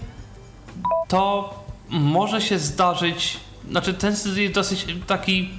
[1.09, 1.55] to
[1.91, 3.41] może się zdarzyć,
[3.71, 5.51] znaczy ten syntezator jest dosyć taki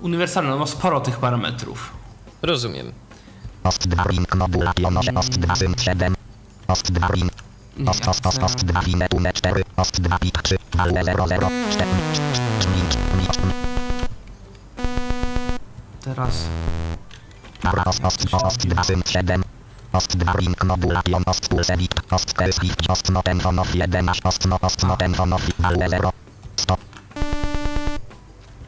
[0.00, 1.92] uniwersalny, on ma sporo tych parametrów.
[2.42, 2.92] Rozumiem.
[3.64, 3.86] Ost
[5.14, 6.14] ost 7
[6.68, 6.92] ost
[7.86, 8.64] ost ost ost ost
[9.34, 11.90] 4 ost pik 3 0 0 4 4
[12.50, 13.69] 4 4
[16.14, 16.46] teraz.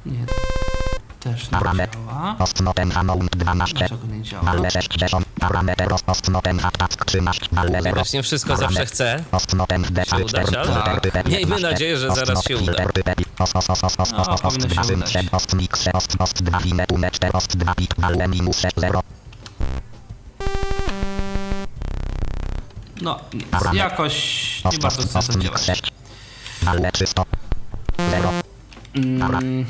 [0.06, 0.51] Nie
[1.22, 2.34] też nie działa.
[2.38, 3.78] Post notem amount 12.
[3.78, 4.42] Dlaczego nie działa?
[4.46, 5.26] Ale 60.
[5.40, 7.46] Parametr post notem attack 13.
[7.56, 7.94] Ale 0.
[7.94, 9.24] Widocznie wszystko zawsze chce.
[10.04, 11.28] Się udać, ale tak.
[11.28, 12.72] miejmy nadzieję, że zaraz się uda.
[13.38, 15.26] No, powinno się udać.
[15.30, 19.02] Post mix, post, post 2 inetume 4, post 2 bit, ale minus 0.
[23.02, 23.46] No, nic.
[23.72, 25.64] Jakoś nie bardzo chce to działać.
[25.64, 25.92] 6.
[26.66, 27.22] Ale 300.
[28.10, 28.51] 0.
[28.94, 29.66] Mm,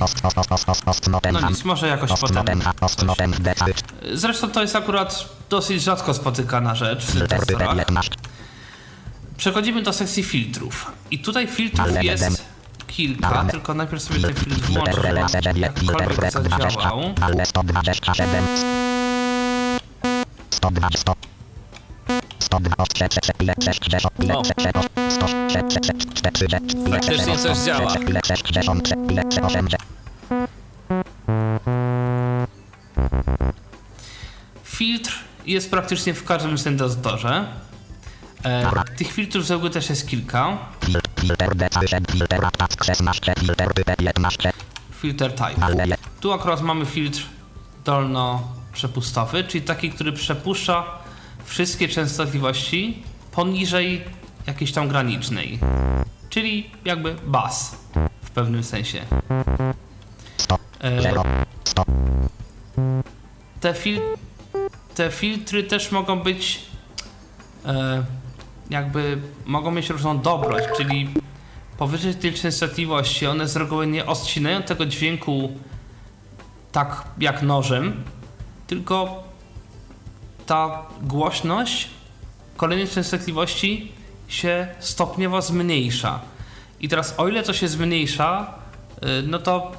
[1.33, 2.61] no nic, może jakoś potem.
[3.55, 3.73] coś.
[4.13, 7.77] Zresztą to jest akurat dosyć rzadko spotykana rzecz w syntezatorach.
[7.77, 8.11] 15.
[9.37, 10.93] Przechodzimy do sekcji filtrów.
[11.11, 12.45] I tutaj filtrów jest
[12.87, 16.33] kilka, tylko najpierw sobie ten filtr włączę, Filter żeby on relace 9, filter jakkolwiek rek
[16.33, 17.15] 20, zadziałał.
[17.21, 18.45] ale 127.
[26.91, 27.95] Faktycznie 60, coś działa.
[28.09, 29.83] ile 63, ile 80.
[34.65, 37.47] Filtr jest praktycznie w każdym syntezatorze.
[38.45, 40.59] E, tych filtrów z też jest kilka.
[40.81, 44.51] Fil- Filter D8, filter attack 16, filter P15,
[44.93, 45.67] Filter type.
[46.21, 47.21] Tu akurat mamy filtr
[47.85, 50.85] dolno-przepustowy, czyli taki, który przepuszcza
[51.53, 54.05] wszystkie częstotliwości poniżej
[54.47, 55.59] jakiejś tam granicznej.
[56.29, 57.77] Czyli jakby bas
[58.23, 59.01] w pewnym sensie.
[60.37, 61.25] 100, E, 0,
[61.65, 61.85] 100,
[63.61, 64.01] te, fil
[64.95, 66.63] te filtry też mogą być
[67.67, 68.05] e,
[68.71, 71.09] jakby mogą mieć różną dobroć, czyli
[71.79, 75.53] powyżej tej częstotliwości one z reguły nie odcinają tego dźwięku
[76.73, 78.05] tak jak nożem,
[78.67, 79.25] tylko
[80.53, 81.89] ta głośność
[82.57, 83.93] kolejnej częstotliwości
[84.29, 86.21] się stopniowo zmniejsza.
[86.81, 88.55] I teraz o ile to się zmniejsza,
[89.05, 89.73] y, no to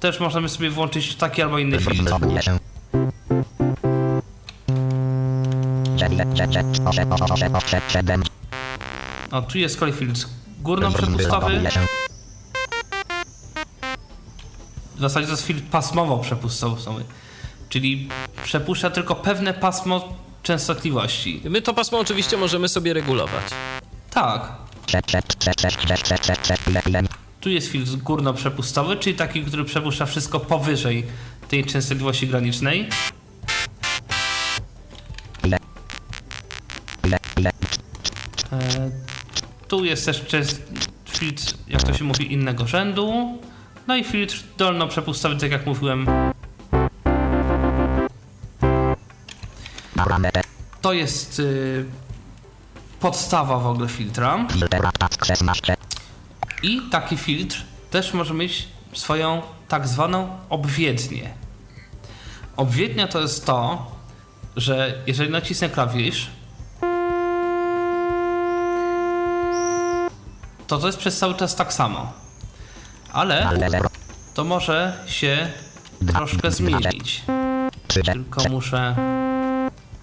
[0.00, 1.96] też możemy sobie włączyć taki albo inny filtr.
[1.96, 2.58] wyblokuje się.
[5.96, 8.22] 9, 9, 8, 8, 8, 7,
[9.30, 10.26] O, tu jest kolej filtr
[10.62, 11.46] górno-przepustowy.
[11.46, 11.80] wyblokuje się.
[14.96, 17.02] W zasadzie to jest filtr pasmowo-przepustowy.
[17.72, 18.08] Czyli
[18.44, 21.40] przepuszcza tylko pewne pasmo częstotliwości.
[21.44, 23.44] My to pasmo oczywiście możemy sobie regulować.
[24.10, 24.52] Tak.
[24.86, 27.02] 6, 6, 6, 6, 6, 6, 6, 6, ile, ile,
[27.40, 31.04] Tu jest filtr górno-przepustowy, czyli taki, który przepuszcza wszystko powyżej
[31.48, 32.88] tej częstotliwości granicznej.
[38.52, 38.90] E,
[39.68, 40.24] tu jest też
[41.08, 43.38] filtr, jak to się mówi, innego rzędu.
[43.86, 46.06] No i filtr dolno-przepustowy, tak jak mówiłem,
[50.80, 51.84] to jest y,
[53.00, 54.46] podstawa w ogóle filtra.
[54.52, 55.76] filter attack 16,
[56.62, 61.30] I taki filtr też może mieć swoją tak zwaną obwiednię.
[62.56, 63.86] Obwiednia to jest to,
[64.56, 66.30] że jeżeli nacisnę klawisz,
[70.66, 72.12] to to jest przez cały czas tak samo.
[73.12, 73.88] Ale ale 0,
[74.34, 75.50] to może się
[76.12, 77.22] troszkę zmienić.
[77.88, 78.96] 3, Tylko muszę.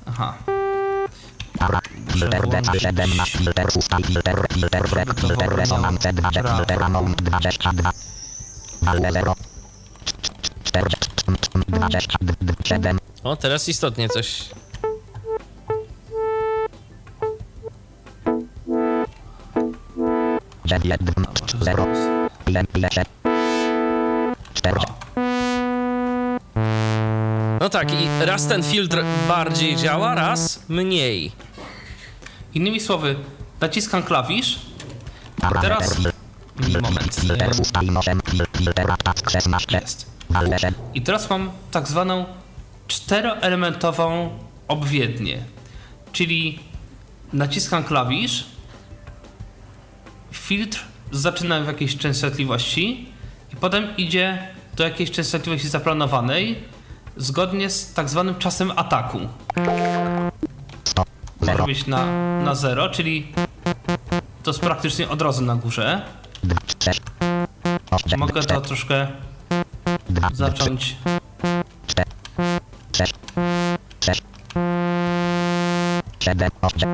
[0.05, 0.37] Aha.
[2.07, 7.91] filter D17, filter ustaw, filter, filter rek, filter resonance 20, filter amount 22,
[8.85, 9.35] ale 0,
[10.63, 11.09] 40,
[11.67, 14.49] 20, d, d, 7, O, teraz istotnie coś.
[20.65, 21.85] dziewięć, zero,
[22.91, 23.03] się,
[24.53, 24.79] cztery,
[27.59, 31.31] No tak, i raz ten filtr bardziej działa, raz mniej.
[32.53, 33.15] Innymi słowy,
[33.61, 34.59] naciskam klawisz,
[35.61, 35.99] teraz...
[36.81, 37.15] Moment.
[37.15, 40.11] fil, filter, ustawień 8, fil, filter, task 16, Jest.
[40.93, 42.25] I teraz mam tak zwaną
[42.87, 44.29] czteroelementową
[44.67, 45.43] obwiednię.
[46.11, 46.59] Czyli
[47.33, 48.45] naciskam klawisz,
[50.31, 50.79] filtr
[51.11, 53.09] zaczyna w jakiejś częstotliwości
[53.53, 56.63] i potem idzie do jakiejś częstotliwości zaplanowanej
[57.19, 59.19] zgodnie z tak zwanym czasem ataku.
[60.83, 61.03] 100,
[61.39, 62.05] Może 0, być na,
[62.43, 63.33] na zero, czyli
[64.43, 66.01] to jest praktycznie od razu na górze.
[66.43, 67.01] 2, 6,
[67.91, 69.07] 8, Mogę to troszkę
[70.09, 70.95] 2, zacząć
[71.87, 72.09] 4,
[72.97, 73.13] 6,
[74.05, 74.23] 6,
[76.19, 76.89] 7, 8,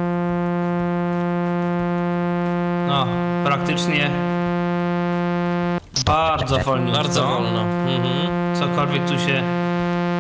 [2.88, 3.08] No,
[3.46, 4.10] praktycznie
[6.06, 6.98] bardzo wolniutko.
[7.04, 7.62] Bardzo wolno.
[7.62, 8.56] Mhm.
[8.56, 9.44] Cokolwiek tu się...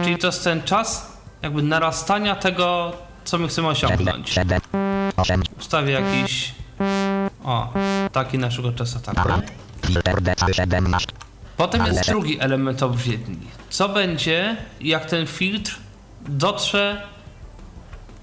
[0.03, 2.91] Czyli to jest ten czas jakby narastania tego,
[3.25, 4.29] co my chcemy 7, osiągnąć.
[4.29, 4.59] 7,
[5.17, 6.55] 8, Ustawię jakiś...
[7.43, 7.73] O,
[8.11, 9.15] taki na przykład czas ataku.
[9.17, 9.41] para,
[9.85, 11.07] filter, D, 17,
[11.57, 13.47] Potem jest drugi element obwiedni.
[13.69, 15.77] Co będzie, jak ten filtr
[16.27, 17.01] dotrze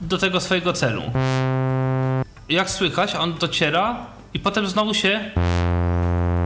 [0.01, 1.03] do tego swojego celu?
[2.49, 3.97] Jak słychać, on dociera
[4.35, 5.31] i potem znowu się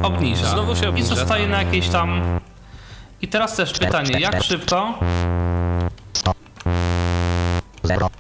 [0.02, 0.46] obniża.
[0.46, 1.50] Znowu się obniża, I zostaje tak.
[1.50, 2.22] na jakieś tam...
[3.26, 4.98] I teraz też pytanie, jak szybko
[6.12, 6.32] 100,
[7.82, 8.10] 0,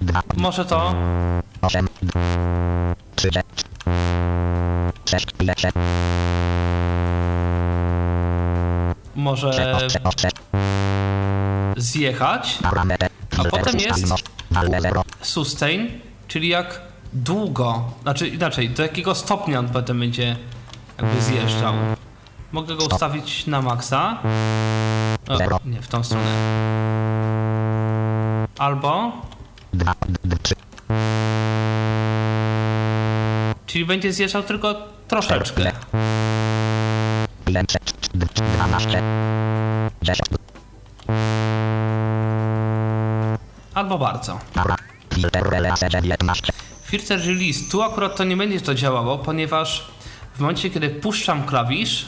[0.00, 0.94] 2, może to
[1.62, 1.88] 8,
[3.16, 3.30] 3,
[5.10, 5.74] 6, ile, 6,
[9.16, 10.30] może 6, 8,
[11.76, 12.58] zjechać?
[13.34, 16.80] filter, potem jest- ustawień, ale 0, sustain, czyli jak
[17.12, 20.36] długo, znaczy inaczej, do jakiego stopnia on potem będzie
[20.98, 21.74] jakby zjeżdżał.
[22.52, 24.18] Mogę go ustawić na maksa.
[25.38, 25.56] Zero.
[25.56, 26.26] O, nie, w tą stronę.
[28.58, 29.12] Albo,
[29.72, 29.94] 2,
[30.42, 30.54] 3,
[33.66, 34.74] czyli będzie zjeżdżał tylko
[35.08, 35.72] troszeczkę.
[37.46, 37.64] ile,
[38.56, 39.02] 12,
[40.02, 40.20] 10,
[43.74, 44.38] Albo bardzo.
[44.54, 44.76] para,
[45.14, 46.52] filter, relase, 19,
[46.84, 49.88] Filter release, tu akurat to nie będzie to działało, ponieważ
[50.34, 52.06] w momencie, kiedy puszczam klawisz,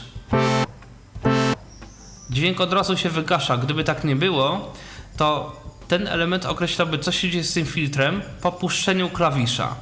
[2.31, 3.57] dźwięk od razu się wygasza.
[3.57, 4.73] Gdyby tak nie było,
[5.17, 5.55] to
[5.87, 9.75] ten element określałby, co się dzieje z tym filtrem po puszczeniu klawisza.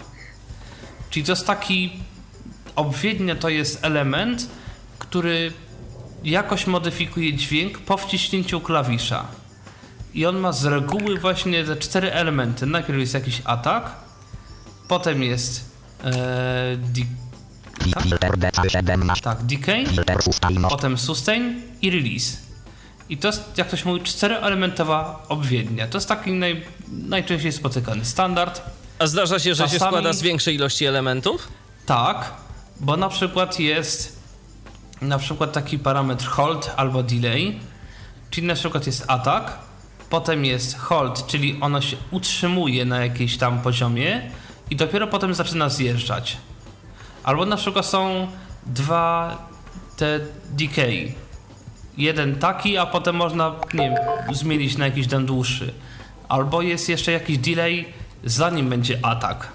[1.10, 1.92] Czyli to jest taki,
[2.76, 4.50] obwiednie to jest element,
[5.00, 5.54] który
[6.24, 9.26] jakoś modyfikuje dźwięk po wciśnięciu klawisza.
[10.14, 12.66] I on ma z reguły właśnie te cztery elementy.
[12.66, 13.96] Najpierw jest jakiś atak,
[14.88, 15.72] potem jest
[16.04, 16.12] e,
[17.94, 18.04] Tak?
[18.04, 19.86] filter, D, 17, tak, decay,
[20.70, 22.38] potem sustain i release.
[23.10, 25.88] I to jest, jak ktoś mówi, czteroelementowa obwiednia.
[25.88, 28.62] To jest taki naj, najczęściej spotykany standard.
[29.00, 31.48] A zdarza się, że się Czasami- składa z większej ilości elementów?
[31.86, 32.34] Tak,
[32.80, 34.20] bo na przykład jest
[35.02, 37.60] na przykład taki parametr hold albo delay,
[38.30, 39.60] czyli na przykład jest atak,
[40.10, 44.32] potem jest hold, czyli ono się utrzymuje na jakimś tam poziomie
[44.70, 46.38] i dopiero potem zaczyna zjeżdżać.
[47.24, 48.28] Albo na przykład są
[48.66, 49.38] dwa
[49.98, 51.14] te decay.
[51.98, 55.74] Jeden taki, a potem można, nie wiem, zmienić na jakiś ten dłuższy.
[56.30, 57.86] Albo jest jeszcze jakiś delay,
[58.24, 59.48] zanim będzie atak,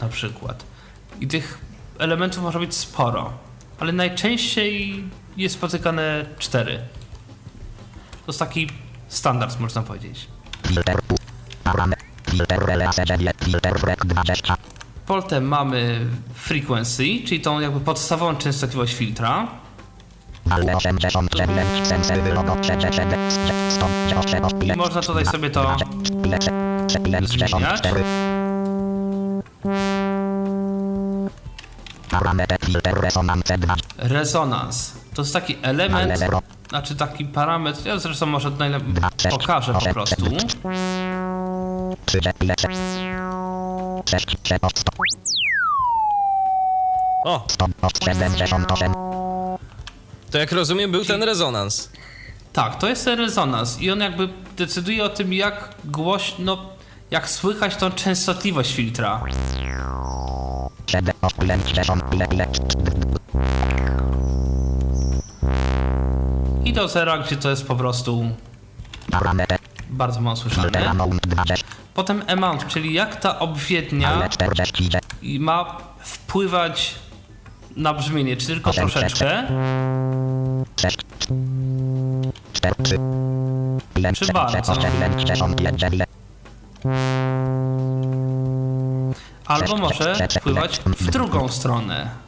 [0.00, 0.64] na przykład.
[1.20, 1.58] I tych
[1.98, 3.32] elementów może być sporo,
[3.80, 5.04] ale najczęściej
[5.36, 6.78] jest spotykane cztery.
[8.26, 8.70] To jest taki
[9.08, 10.28] standard, można powiedzieć.
[10.66, 10.96] filter,
[12.30, 14.56] filter, relase, 9, filter, break, 20,
[15.08, 19.48] Potem mamy frequency, czyli tą jakby podstawową częstotliwość filtra.
[20.50, 23.18] ale 89, sensor, wylogo, 37,
[23.70, 23.86] 100,
[24.64, 25.76] I można tutaj sobie to
[27.22, 27.82] zmieniać.
[32.10, 34.92] Parametr filter resonance 2, Rezonans.
[35.14, 38.94] To jest taki element, 0, znaczy taki parametr, ja zresztą może najlepiej
[39.30, 40.24] pokażę po prostu.
[42.06, 42.32] 3, 4,
[44.06, 44.92] 6, 7, 100,
[47.24, 47.66] O, 100,
[48.04, 48.94] 78,
[50.30, 51.90] to jak rozumiem był ten rezonans.
[52.52, 56.58] Tak, to jest ten rezonans i on jakby decyduje o tym, jak głośno,
[57.10, 59.22] jak słychać tą częstotliwość filtra.
[60.86, 62.46] 7, 80, ile, ile,
[66.64, 68.30] i do zera, gdzie to jest po prostu.
[69.90, 70.36] Bardzo mało
[71.22, 71.66] 20.
[71.94, 74.88] Potem amount, czyli jak ta obwiednia 40.
[75.22, 76.94] i ma wpływać
[77.76, 79.46] na brzmienie, czy tylko troszeczkę,
[80.80, 80.98] 6.
[82.52, 82.74] 4.
[82.82, 82.98] 3.
[83.96, 84.58] Ile Czy bardzo?
[89.46, 92.27] albo może wpływać w drugą stronę.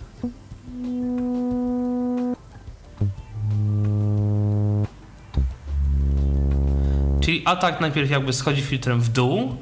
[7.50, 9.56] Atak najpierw jakby schodzi filtrem w dół,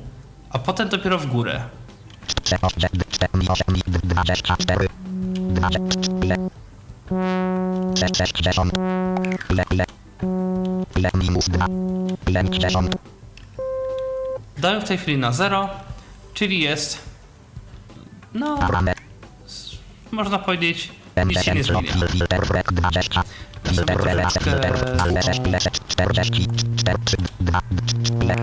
[0.50, 1.60] a potem dopiero w górę.
[4.02, 4.88] 24.
[5.38, 5.80] 20.
[6.24, 6.36] Ile?
[7.98, 8.72] 60.
[9.50, 9.64] Ile?
[9.70, 9.84] Ile?
[10.96, 11.66] Ile minus 2?
[12.26, 12.92] Ile 10?
[14.58, 15.68] Daję w tej chwili na 0,
[16.34, 16.98] czyli jest,
[18.34, 18.58] no,
[20.10, 20.92] można powiedzieć,
[21.26, 21.92] nic się nie M10 zmienia.
[23.68, 24.22] Fil- filter wrek 20.
[24.22, 25.00] Ja sobie Filter relacja troszeczkę- filter.
[25.00, 25.40] Ale 6.
[25.46, 25.58] Ile?
[25.88, 26.46] 40.
[26.76, 26.98] 4.
[27.04, 27.16] 3.
[27.40, 27.60] 2.
[28.22, 28.36] Ile?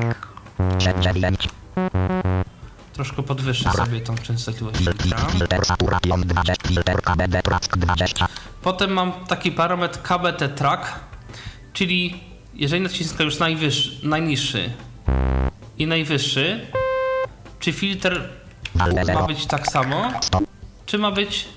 [1.01, 1.49] 9.
[2.93, 5.03] Troszkę podwyższę sobie tą częstotliwość Filtr.
[5.03, 5.25] filtra.
[5.25, 6.67] Filter saturation 20.
[6.67, 8.27] Filter KBD track 20.
[8.61, 10.99] Potem mam taki parametr KBT track,
[11.73, 12.19] czyli
[12.53, 14.69] jeżeli naciskam już najwyższy, najniższy
[15.77, 16.67] i najwyższy,
[17.59, 18.21] czy filtr
[18.75, 19.27] ma 0.
[19.27, 20.39] być tak samo, 100.
[20.85, 21.47] czy ma być,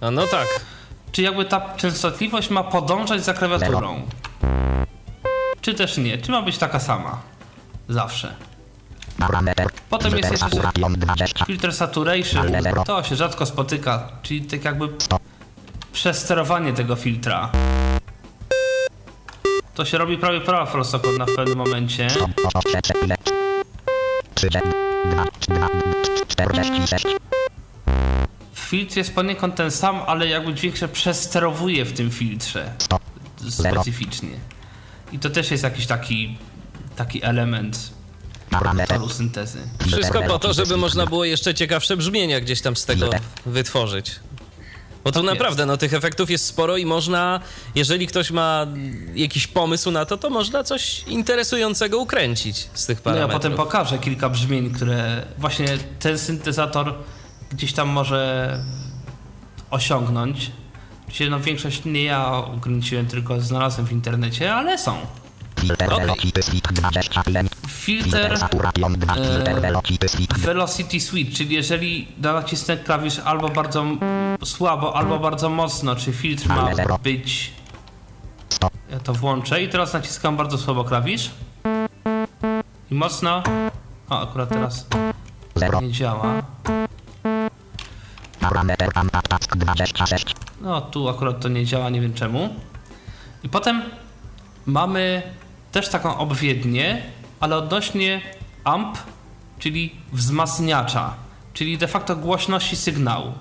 [0.00, 0.46] A no tak.
[1.12, 4.02] czy jakby ta częstotliwość ma podążać za klawiaturą?
[5.60, 6.18] Czy też nie?
[6.18, 7.18] Czy ma być taka sama?
[7.88, 8.34] Zawsze.
[9.90, 11.44] Potem jest jeszcze saturation 20.
[11.44, 12.46] filter saturation,
[12.86, 14.88] to się rzadko spotyka, czyli tak jakby
[15.92, 17.50] przesterowanie tego filtra.
[19.74, 22.08] To się robi prawie prawa prostokątna w pewnym momencie.
[28.70, 32.72] Filtr jest poniekąd ten sam, ale jakby dźwięk się przesterowuje w tym filtrze
[33.48, 33.62] 100.
[33.62, 34.30] specyficznie.
[35.12, 36.38] I to też jest jakiś taki,
[36.96, 37.90] taki element
[38.88, 39.58] toru syntezy.
[39.86, 43.10] Wszystko po to, żeby można było jeszcze ciekawsze brzmienia gdzieś tam z tego
[43.46, 44.12] wytworzyć.
[45.04, 47.40] Bo tu Tak naprawdę, no tych efektów jest sporo i można,
[47.74, 48.66] jeżeli ktoś ma
[49.14, 53.42] jakiś pomysł na to, to można coś interesującego ukręcić z tych No ja parametrów.
[53.42, 56.94] potem pokażę kilka brzmień, które właśnie ten syntezator
[57.50, 58.58] gdzieś tam może
[59.70, 60.50] osiągnąć.
[61.02, 64.96] Oczywiście no większość nie ja ukręciłem, tylko znalazłem w internecie, ale są.
[65.60, 66.06] Filter Okej.
[66.06, 67.22] velocity switch 20.
[67.26, 67.44] Ile?
[67.68, 69.14] Filtr Filter saturation 2.
[69.14, 70.38] Filter velocity switch.
[70.38, 73.84] Velocity Switch, czyli jeżeli nacisnę klawisz albo bardzo
[74.44, 76.70] słabo, albo bardzo mocno, czy filtr ma
[77.02, 77.52] być...
[78.48, 78.70] 100.
[78.90, 81.30] Ja to włączę i teraz naciskam bardzo słabo klawisz.
[82.90, 83.42] I mocno.
[84.10, 84.86] O, akurat teraz
[85.54, 85.80] 0.
[85.80, 86.42] nie działa.
[88.40, 90.34] Parametr amp task 26.
[90.60, 92.48] No, tu akurat to nie działa, nie wiem czemu.
[93.42, 93.82] I potem
[94.66, 95.22] mamy
[95.72, 97.02] też taką obwiednię,
[97.40, 98.20] ale odnośnie
[98.64, 98.98] amp,
[99.58, 101.14] czyli wzmacniacza,
[101.54, 103.32] czyli de facto głośności sygnału.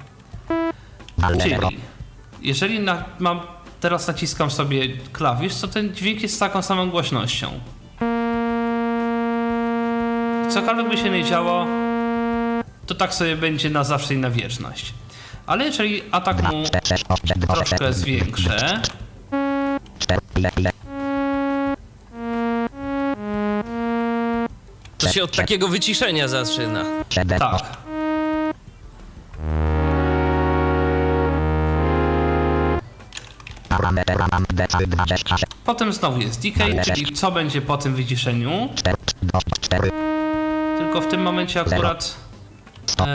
[1.22, 1.70] Ale 0.
[1.70, 1.82] Czyli
[2.41, 3.39] jeżeli na, mam,
[3.80, 7.52] teraz naciskam sobie klawisz, to ten dźwięk jest z taką samą głośnością.
[10.50, 11.66] Cokolwiek by się nie działo,
[12.89, 14.93] to tak sobie będzie na zawsze i na wieczność.
[15.45, 16.87] Ale jeżeli atak mu 4.
[16.87, 17.03] 6.
[17.09, 17.39] 8.
[17.39, 17.53] 2.
[17.53, 18.81] troszkę zwiększę,
[19.99, 20.21] 4.
[20.37, 20.51] Ile?
[20.57, 20.71] Ile?
[24.97, 26.85] To się od takiego wyciszenia zaczyna.
[27.09, 27.39] 7.
[27.39, 27.77] tak.
[33.69, 35.43] Parametr amp decal 26.
[35.65, 38.69] Potem znowu jest decay, czyli co będzie po tym wyciszeniu.
[38.75, 38.97] 4.
[39.21, 39.39] 2.
[39.61, 39.91] 4.
[40.77, 42.28] Tylko w tym momencie akurat.
[43.04, 43.06] E,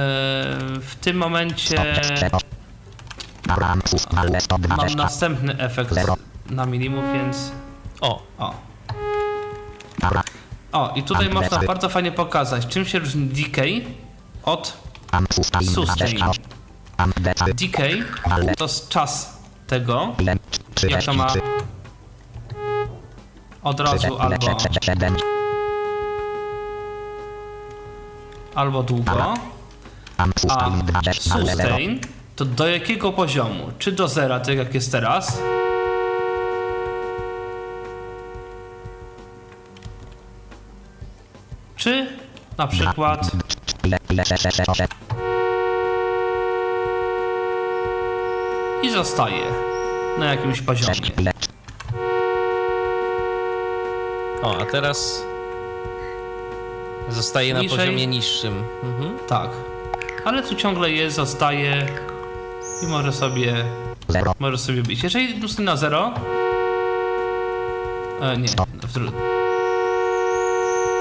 [0.80, 1.76] w tym momencie
[2.28, 2.38] 100.
[3.66, 4.06] Amp sus.
[4.16, 4.96] Ale mam 120.
[4.96, 5.94] następny efekt
[6.50, 7.52] na minimum, więc.
[8.00, 8.54] O, O.
[10.72, 13.84] O, i tutaj można bardzo fajnie pokazać, czym się różni decay
[14.42, 14.76] od
[15.32, 16.16] sustain Sustain.
[16.16, 16.44] 28.
[16.96, 17.54] Amp decal.
[17.54, 18.04] decay.
[18.56, 20.14] To jest czas tego,
[20.88, 21.40] jak to ma 33.
[23.62, 25.16] od razu albo, 7.
[28.54, 29.34] albo długo.
[30.16, 31.34] A sustain 20.
[31.34, 31.56] Ale 0.
[31.56, 32.00] sustain
[32.36, 33.70] to do jakiego poziomu?
[33.78, 35.38] Czy do zera, tak jak jest teraz?
[41.76, 42.06] Czy
[42.58, 43.30] na przykład
[43.84, 43.98] Ile?
[44.10, 44.24] Ile?
[44.24, 44.42] 6.
[44.42, 44.60] 6.
[44.68, 44.86] 8.
[48.82, 49.44] i zostaje
[50.18, 50.94] na jakimś poziomie?
[50.94, 51.12] 6.
[51.18, 51.32] Ile?
[54.42, 55.24] o, a teraz
[57.08, 58.64] zostaje na poziomie niższym.
[58.82, 59.18] Mhm.
[59.28, 59.50] Tak.
[60.24, 61.86] Ale tu ciągle jest, zostaje
[62.82, 63.54] i może sobie
[64.08, 64.34] Zero.
[64.38, 65.02] Może sobie być.
[65.02, 66.14] Jeżeli ustawię na 0.
[68.20, 68.48] E, nie,
[68.82, 69.12] w dru-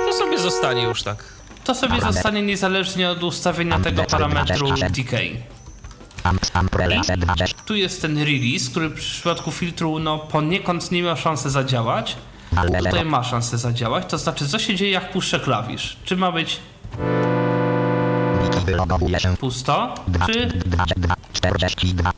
[0.08, 1.24] To sobie zostanie już tak.
[1.64, 5.44] to sobie zostanie niezależnie od ustawienia tego parametru decay.
[6.24, 7.58] Amp, amprele, se 20.
[7.66, 12.16] Tu jest ten release, który w przypadku filtru no poniekąd nie ma szansy zadziałać.
[12.56, 15.98] Ale Tutaj ma szansę zadziałać, to znaczy co się dzieje jak puszczę klawisz?
[16.06, 16.60] Czy ma być
[18.64, 19.38] Wiki wylogowuje się.
[19.38, 19.96] pusto,
[20.26, 22.12] czy dwa, dwa, 42.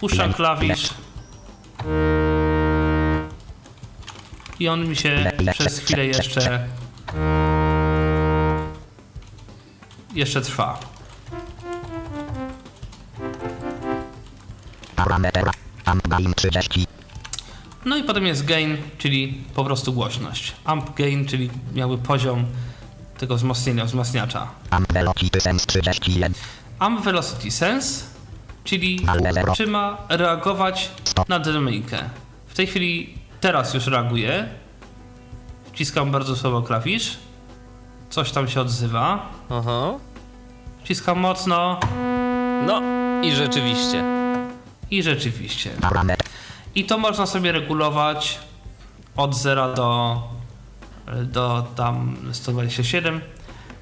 [0.00, 0.90] puszczam klawisz
[4.60, 6.68] i on mi się przez chwilę jeszcze
[10.14, 10.80] jeszcze trwa.
[14.96, 15.50] Parameter.
[15.84, 16.86] Amp gain 30.
[17.84, 20.52] No i potem jest gain, czyli po prostu głośność.
[20.64, 22.46] Amp gain, czyli miałby poziom
[23.18, 24.48] tego wzmocnienia, wzmacniacza.
[25.40, 26.32] Sense 31.
[26.78, 28.04] Amp velocity sense,
[28.64, 29.52] czyli Ale zero.
[29.56, 30.90] czy ma reagować
[31.28, 31.98] na dynamikę.
[32.46, 34.48] W tej chwili teraz już reaguje.
[35.72, 37.16] Wciskam bardzo słabo klawisz.
[38.10, 39.26] Coś tam się odzywa.
[39.50, 39.92] Aha.
[40.84, 41.80] Wciskam mocno
[42.66, 42.82] No
[43.22, 44.04] i rzeczywiście.
[44.90, 45.70] i rzeczywiście.
[46.74, 48.38] I to można sobie regulować
[49.16, 50.22] od 0 do,
[51.24, 53.20] do tam 127,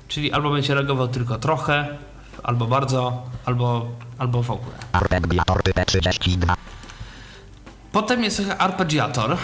[0.09, 1.99] czyli albo będzie reagował tylko trochę,
[2.43, 4.77] albo bardzo, albo, albo w ogóle.
[4.93, 6.57] Arpeggiator type 32.
[7.93, 9.37] Potem jest arpeggiator,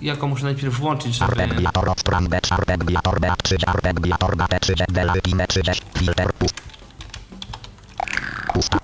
[0.00, 1.42] jako muszę najpierw włączyć, żeby...
[1.42, 2.38] Arpeggiator od stron B.
[2.50, 3.32] Arpeggiator B.
[3.42, 3.56] 3.
[3.66, 4.46] Arpeggiator B.
[4.60, 4.74] 3.
[4.88, 5.84] Delpine 30.
[5.98, 6.54] Filter pust.
[8.52, 8.78] Pusta.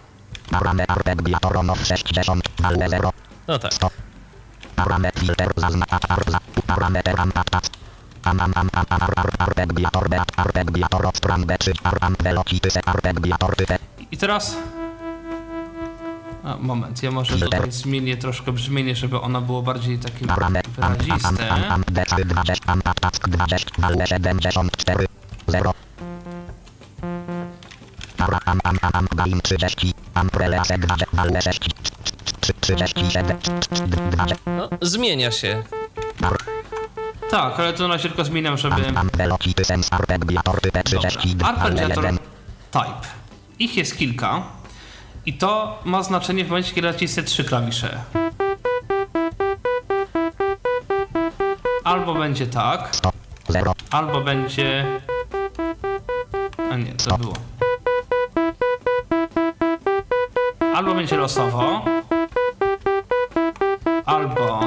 [0.51, 2.45] Parametr arpeggiator on of 60.
[2.62, 3.11] Ale 0.
[3.49, 3.72] No tak.
[4.77, 5.99] Parametr filter zaznacza.
[6.66, 7.20] Parametr
[8.27, 8.57] ampatat.
[8.57, 10.14] Am am am am ar ar arpeggiator B.
[10.37, 11.57] Arpeggiator od stron B.
[11.59, 11.72] 3.
[11.83, 13.79] Ar am velocity se arpeggiator type.
[14.11, 14.57] I teraz...
[16.45, 21.51] A, moment, ja może tutaj zmienię troszkę brzmienie, żeby ono było bardziej takie wyraziste.
[21.51, 22.05] am am B.
[22.25, 22.66] 20.
[22.66, 23.70] Ampatat 20.
[23.83, 25.07] Ale 74.
[25.49, 25.72] 0.
[28.16, 29.93] Para am am am am gain 30.
[30.14, 31.07] Amprele se 20.
[31.16, 31.70] Ale 6.
[32.61, 33.39] 37.
[33.70, 34.37] 20.
[34.47, 35.62] No, zmienia się.
[37.31, 38.83] Tak, ale to na razie tylko zmieniam, żeby...
[39.91, 41.49] arpeggiator type 32.
[41.49, 42.18] Ale Arpeggiator 1.
[42.70, 43.09] Type.
[43.59, 44.43] Ich jest kilka
[45.27, 47.99] i to ma znaczenie w momencie, kiedy nacisnę trzy klawisze.
[51.85, 53.11] Albo będzie tak, 100.
[53.49, 53.72] 0.
[53.91, 54.87] albo będzie...
[56.70, 57.35] A nie, to było.
[60.75, 61.85] Albo będzie losowo,
[64.05, 64.61] albo...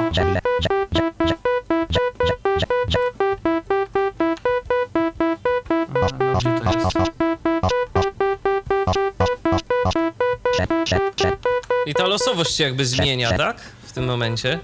[12.38, 13.60] Losowość się jakby zmienia, tak?
[13.82, 14.60] W tym momencie.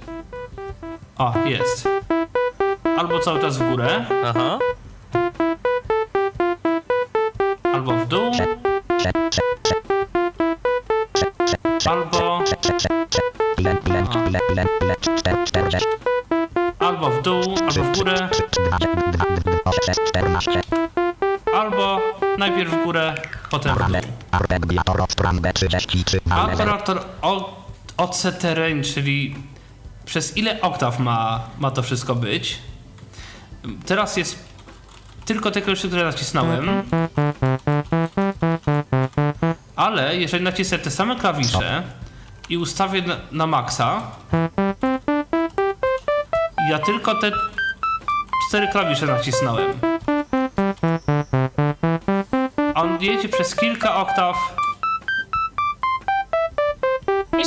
[1.18, 1.88] O, jest.
[2.98, 4.58] Albo cały czas w górę, Aha.
[7.72, 8.30] albo w dół,
[11.86, 12.42] albo...
[15.46, 15.88] czterdzieści.
[16.78, 18.28] Albo w dół, albo w górę,
[21.54, 22.00] albo
[22.38, 23.14] najpierw w górę,
[23.50, 23.86] potem w dół.
[23.86, 26.74] Parametr, arpeggiator od stron B33, ale zero.
[26.74, 27.63] Operator O-
[28.05, 29.34] OC terrain, czyli
[30.05, 32.59] przez ile oktaw ma, ma to wszystko być.
[33.86, 34.38] Teraz jest
[35.24, 36.82] tylko te klawisze, które nacisnąłem.
[39.76, 41.82] Ale jeżeli nacisnę te same klawisze
[42.48, 44.02] i ustawię na, na maksa,
[46.70, 47.32] ja tylko te
[48.48, 49.72] cztery klawisze nacisnąłem.
[52.74, 54.36] On jedzie przez kilka oktaw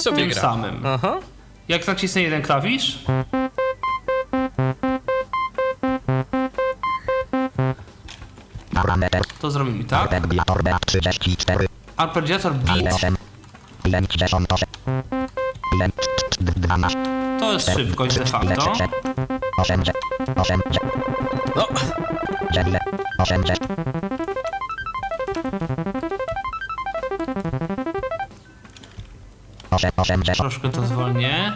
[0.09, 0.41] sobie tym gra.
[0.41, 0.85] samym.
[0.85, 1.19] Aha.
[1.67, 2.99] Jak nacisnę jeden klawisz,
[9.39, 10.13] to zrobi mi tak.
[10.13, 11.65] arpeggiator B34,
[11.97, 13.17] Arpeggiator ale beat 8.
[13.85, 14.67] Ile, 58.
[15.75, 15.89] Ile,
[16.39, 16.97] 12.
[17.39, 18.71] to jest szybkość de facto.
[18.71, 18.91] 80.
[19.57, 19.97] 80.
[21.55, 21.67] No,
[30.37, 31.53] Troszkę to zwolnię.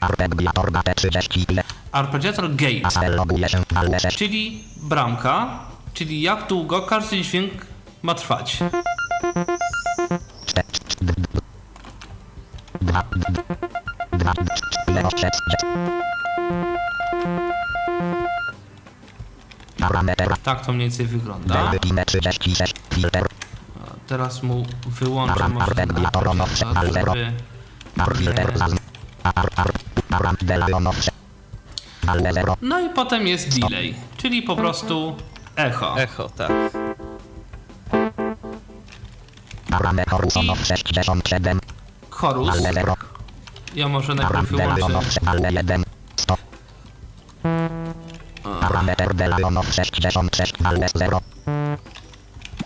[0.00, 1.62] Arpeggiator B30 ile.
[1.92, 4.18] Arpeggiator gate, Asel loguje się, ale 6.
[4.18, 5.58] czyli bramka,
[5.94, 7.52] czyli jak długo każdy dźwięk
[8.02, 8.58] ma trwać.
[20.42, 21.72] Tak to mniej więcej wygląda.
[23.02, 23.02] Delwy pin 36.
[23.02, 23.26] Filter.
[23.80, 25.92] A Teraz mu wyłączę może żeby.
[32.62, 35.16] No i potem jest delay, czyli po prostu
[35.56, 36.00] echo.
[36.00, 36.50] Echo, tak.
[40.64, 41.60] 67.
[42.10, 42.48] Chorus.
[43.74, 44.74] Ja może najpierw wyłączę.
[44.74, 45.20] Delionowsze.
[45.26, 45.84] Ale 1.
[46.16, 46.36] 100.
[48.60, 50.54] Parametr Delionov 66.
[50.64, 51.20] Ale 0.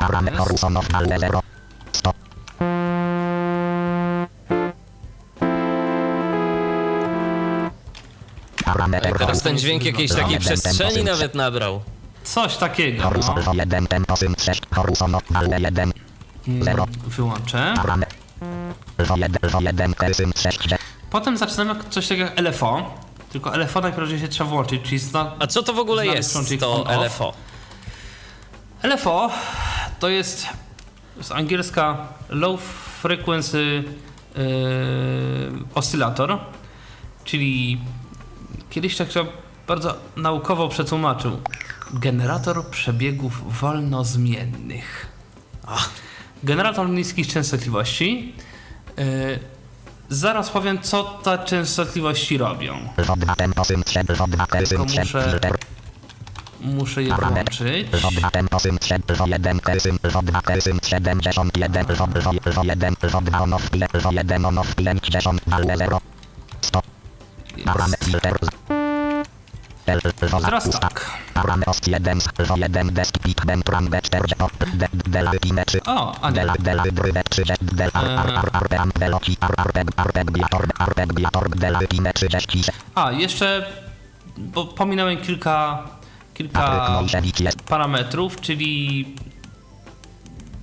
[0.06, 0.86] Parametr horusonow.
[0.94, 1.40] Ale 0.
[1.92, 2.12] 100.
[8.64, 10.16] Parametr I teraz ten dźwięk jakiejś No.
[10.16, 11.80] takiej przestrzeni nawet nabrał.
[12.24, 13.02] Coś takiego.
[13.02, 13.08] No.
[13.08, 13.86] Horusonow 1.
[13.86, 14.62] Tempo syn 6.
[14.74, 15.22] Horusonow.
[15.34, 15.92] Ale 1.
[16.60, 16.86] 0.
[17.06, 17.74] Wyłączę.
[17.76, 18.16] Parametr.
[18.98, 19.94] 1.
[20.00, 20.14] 1.
[20.14, 20.58] Syn 6.
[21.10, 22.94] Potem zaczynamy coś takiego jak LFO.
[23.30, 25.32] Tylko LFO najpierw się trzeba włączyć, czyli zna...
[25.38, 26.84] A co to w ogóle jest to.
[27.04, 27.32] LFO?
[28.82, 29.30] LFO
[30.00, 30.46] to jest
[31.20, 32.60] z angielska Low
[33.02, 33.84] Frequency
[34.36, 34.44] yy,
[35.74, 36.38] Oscyllator,
[37.24, 37.80] czyli
[38.70, 39.26] kiedyś tak to
[39.66, 41.40] bardzo naukowo przetłumaczył.
[41.92, 45.06] Generator przebiegów wolnozmiennych.
[46.42, 48.34] Generator niskich częstotliwości.
[48.96, 49.38] Yy,
[50.08, 52.88] zaraz powiem, co te częstotliwości robią.
[53.16, 53.34] 2.
[53.34, 54.04] Tempo syn 3.
[54.04, 54.46] 2.
[54.64, 54.78] Syn 3.
[54.78, 55.75] muszę-.
[56.66, 57.88] Muszę je włączyć.
[57.90, 58.30] 2.
[58.30, 58.94] Tempo syn 3.
[59.26, 59.60] 1.
[59.78, 60.60] Syn 2.
[60.60, 61.50] Syn 71.
[61.56, 61.86] 1.
[63.00, 63.40] 2.
[63.40, 63.62] Onow.
[63.72, 64.44] 1.
[64.44, 64.74] Onow.
[64.74, 65.40] 50.
[65.50, 66.00] Ale 0.
[66.60, 66.82] 100.
[67.64, 68.38] Parametr filter.
[69.86, 70.00] L.
[70.18, 71.10] Teraz tak.
[71.34, 72.20] Parametr 1.
[72.38, 72.94] 1.
[72.94, 73.18] Desk.
[73.18, 73.46] Pik.
[73.46, 73.86] Bentram.
[73.88, 74.34] B4.
[74.74, 74.88] Del.
[75.06, 75.38] Del.
[75.40, 75.80] Pin 3.
[75.86, 76.34] O, a nie.
[76.34, 76.50] Del.
[76.58, 76.92] Del.
[76.92, 77.54] Brywe 3.
[77.60, 77.90] Del.
[77.94, 78.04] Ar.
[78.04, 78.28] Ar.
[78.36, 78.50] Ar.
[78.52, 78.90] Arpem.
[78.98, 79.36] Veloci.
[79.40, 79.54] Ar.
[79.56, 79.86] Arpeg.
[79.96, 80.66] Arpegbiator.
[80.78, 81.48] Arpegbiator.
[81.56, 81.86] Del.
[81.88, 82.72] Pin 30.
[82.94, 83.66] A, jeszcze
[84.38, 85.84] bo pominąłem kilka,
[86.36, 87.00] kilka
[87.68, 89.04] parametrów, czyli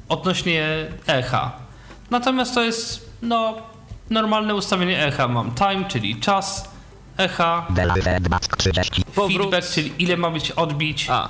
[0.10, 1.52] odnośnie echa.
[2.10, 3.56] Natomiast to jest no
[4.10, 5.28] normalne ustawienie echa.
[5.28, 6.70] Mam time, czyli czas
[7.18, 7.68] echa.
[8.04, 9.04] Feedback 30.
[9.16, 9.42] Powrót.
[9.42, 11.30] feedback, czyli ile ma być odbić, A,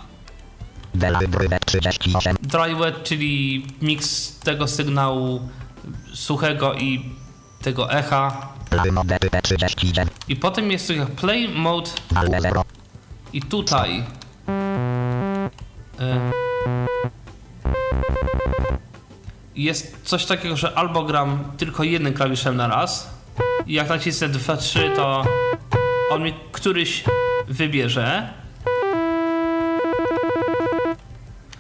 [0.96, 1.18] Del.
[1.28, 2.36] Brywek 38.
[2.42, 5.50] dry wet, czyli miks tego sygnału
[6.14, 7.06] suchego i
[7.62, 8.48] tego echa.
[8.70, 10.12] Play mode typ 39.
[10.28, 12.64] I potem jest play mode Ale 0.
[13.34, 14.04] I tutaj
[19.56, 23.10] jest coś takiego, że albo gram tylko jednym klawiszem na raz
[23.68, 25.24] i jak nacisnę 2, 3 to
[26.10, 27.04] on mi któryś
[27.48, 28.34] wybierze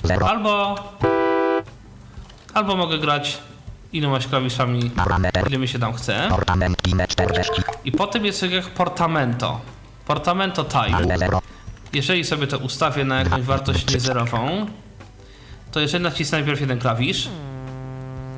[0.03, 0.29] 0.
[0.29, 0.75] albo
[2.53, 3.37] albo mogę grać
[3.93, 4.91] ilomaś klawiszami
[5.47, 7.51] ile mi się tam chce Ornament pin 40.
[7.85, 9.61] i potem jest coś jak portamento
[10.05, 10.65] portamento
[11.17, 11.41] 0.
[11.93, 14.65] Jeżeli sobie to ustawię na jakąś wartość niezerową,
[15.71, 17.29] to jeżeli nacisnę najpierw jeden klawisz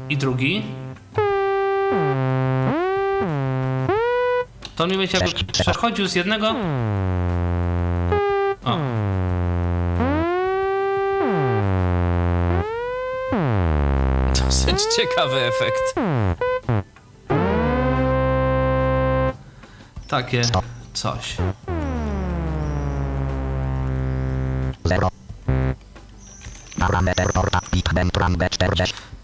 [0.10, 0.64] i drugi,
[4.76, 6.56] to on mi będzie jakby przechodził z jednego.
[8.66, 8.78] O.
[14.46, 15.96] dosyć ciekawy efekt.
[20.08, 20.42] Takie
[20.94, 21.38] coś.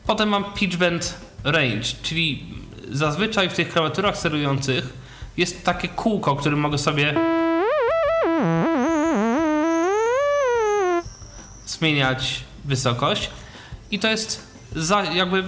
[0.06, 2.46] Potem mam pitch bend range, czyli
[2.92, 4.94] zazwyczaj w tych klawiaturach sterujących
[5.38, 7.16] jest takie kółko, którym mogę sobie
[11.66, 13.30] zmieniać wysokość
[13.92, 15.44] i to jest za, jakby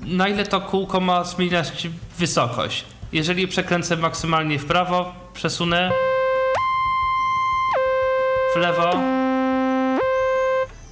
[0.00, 1.88] na ile to kółko ma zmieniać
[2.18, 2.84] wysokość.
[3.12, 5.90] Jeżeli przekręcę maksymalnie w prawo, przesunę
[8.54, 9.17] w lewo,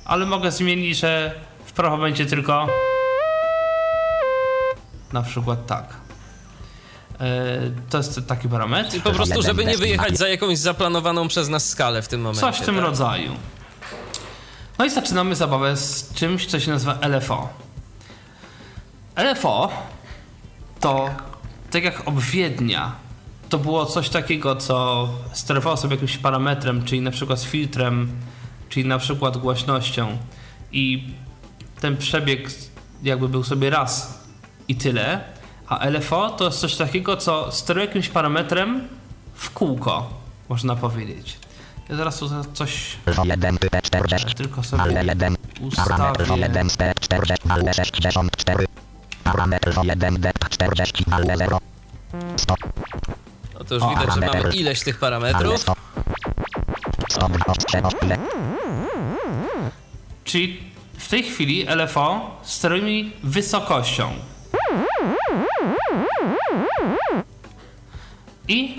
[0.06, 1.34] ale mogę zmienić, że
[1.66, 2.66] w prawo będzie tylko
[5.12, 5.94] na przykład tak.
[7.20, 8.96] E, To jest taki parametr.
[8.96, 12.40] I po prostu, żeby nie wyjechać za jakąś zaplanowaną przez nas skalę w tym momencie.
[12.40, 12.84] Coś w tym tak?
[12.84, 13.32] rodzaju.
[14.78, 17.48] No i zaczynamy zabawę z czymś, co się nazywa LFO.
[19.16, 19.70] LFO
[20.80, 21.10] to
[21.70, 22.92] tak jak obwiednia,
[23.48, 28.10] to było coś takiego, co sterowało sobie jakimś parametrem, czyli na przykład z filtrem,
[28.68, 30.18] czyli na przykład głośnością
[30.72, 31.14] i
[31.80, 32.50] ten przebieg
[33.02, 34.24] jakby był sobie raz
[34.68, 35.24] i tyle,
[35.66, 38.88] a LFO to jest coś takiego, co steruje jakimś parametrem
[39.34, 40.10] w kółko,
[40.48, 41.38] można powiedzieć.
[41.88, 44.34] Ja zaraz tu coś 1 typ 40.
[44.34, 45.36] tylko sobie Ale 1.
[45.76, 46.42] Parametr ustawię.
[46.42, 47.48] 1 z 40.
[47.48, 48.66] Ale 64.
[49.24, 51.04] Parametr 1 d 40.
[51.10, 51.58] Ale 0.
[52.36, 52.54] 100.
[53.54, 55.60] No to już widać, że mamy ileś tych parametrów.
[55.60, 55.74] 100.
[57.10, 57.82] Stop, ostre.
[60.26, 60.60] Czyli
[60.98, 64.10] w tej chwili LFO steruje mi wysokością.
[68.48, 68.76] I.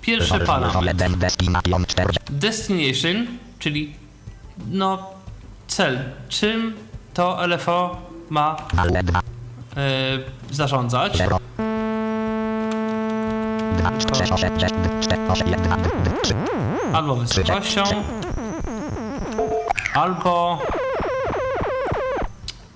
[0.00, 0.94] Pierwszy parametr.
[1.16, 2.20] Destination 40.
[2.30, 3.26] destination,
[3.58, 3.94] czyli
[4.70, 5.10] no
[5.68, 5.98] cel,
[6.28, 6.74] czym
[7.14, 7.96] to LFO
[8.30, 9.20] ma Ale 2.
[9.20, 9.22] e,
[10.50, 11.16] zarządzać.
[11.16, 11.38] 0.
[13.78, 15.76] 2, 3, 8, 6, 4, 8, 1, 2,
[16.22, 16.34] 3.
[16.92, 17.82] Albo wysokością,
[19.96, 20.58] albo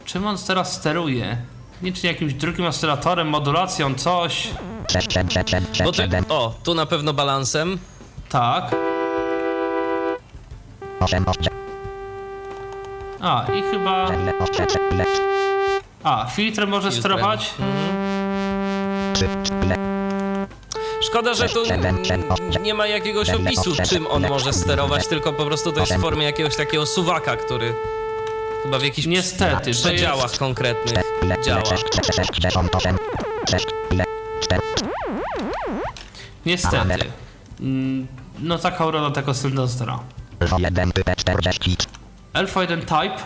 [0.04, 1.36] czym on teraz steruje?
[1.82, 4.48] Nie czy jakimś drugim oscylatorem, modulacją, coś.
[4.92, 6.24] 6, 7, 6, 7, Bo 6, ty, 7.
[6.28, 7.78] o, tu na pewno balansem.
[8.28, 8.76] Tak.
[11.00, 11.54] 8, 8,
[13.20, 14.06] A, i chyba.
[14.06, 15.08] 4, 8, 3, lecz.
[16.02, 17.54] A, filtrem może sterować?
[19.14, 19.89] 3, 4,
[21.00, 21.62] Szkoda, że tu
[22.62, 26.24] nie ma jakiegoś opisu, czym on może sterować, tylko po prostu to jest w formie
[26.24, 27.74] jakiegoś takiego suwaka, który
[28.62, 31.64] chyba w jakichś Niestety, przedziałach jest- konkretnych 4, działa.
[31.64, 31.84] 6,
[32.16, 32.96] 6, 6, 8,
[33.50, 33.66] 6,
[34.40, 34.62] 4.
[36.46, 37.10] Niestety.
[37.60, 38.06] Mm,
[38.38, 39.98] No taka uroda tego syntezatora.
[40.58, 41.76] 1, 40.
[42.32, 43.16] Alpha 1 Type,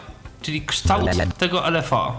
[0.43, 2.19] czyli kształt tego LFO.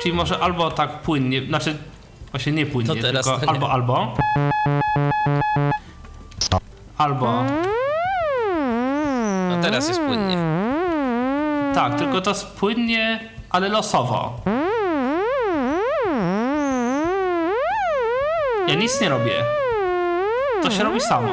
[0.00, 1.76] 3, 6, Czyli może albo tak płynnie, znaczy
[2.30, 4.14] właśnie nie płynnie, To teraz tylko to albo albo.
[6.38, 6.58] 100.
[6.98, 7.44] Albo.
[9.50, 10.36] No teraz jest płynnie.
[11.74, 13.20] Tak, tylko to jest płynnie,
[13.50, 14.40] ale losowo.
[18.68, 19.44] Ja nic nie robię.
[20.62, 21.30] To się robi samo.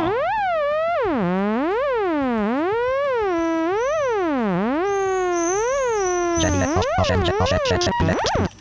[6.40, 6.68] Dzielne
[7.00, 8.57] 8, 8, 6, 2, 2, 3, 3, 3, 5, 2,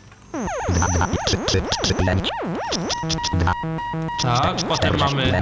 [4.21, 5.41] Tak, potem mamy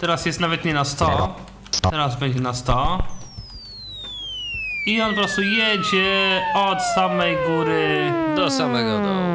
[0.01, 1.35] Teraz jest nawet nie na 100, Zero.
[1.71, 1.91] Sto.
[1.91, 3.03] teraz będzie na 100.
[4.91, 8.13] I on po prostu jedzie od samej góry.
[8.37, 9.31] Do samego dołu.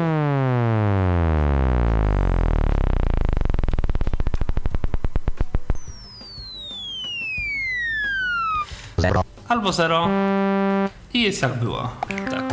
[8.96, 10.08] Zero, Albo 0
[11.14, 11.88] i jest jak było.
[12.30, 12.44] Tak.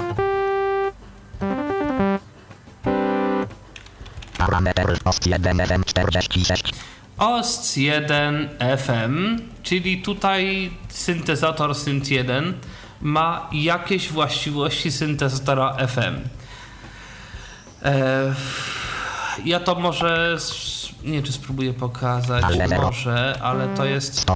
[4.37, 6.73] parametr post 1, FM 46,
[7.17, 12.53] OST 1 FM, czyli tutaj syntezator Synth 1
[13.03, 16.27] ma jakieś właściwości syntezatora FM.
[17.83, 18.33] E,
[19.45, 20.37] ja to może,
[21.03, 22.43] nie czy spróbuję pokazać,
[22.81, 24.35] może, ale to jest 100,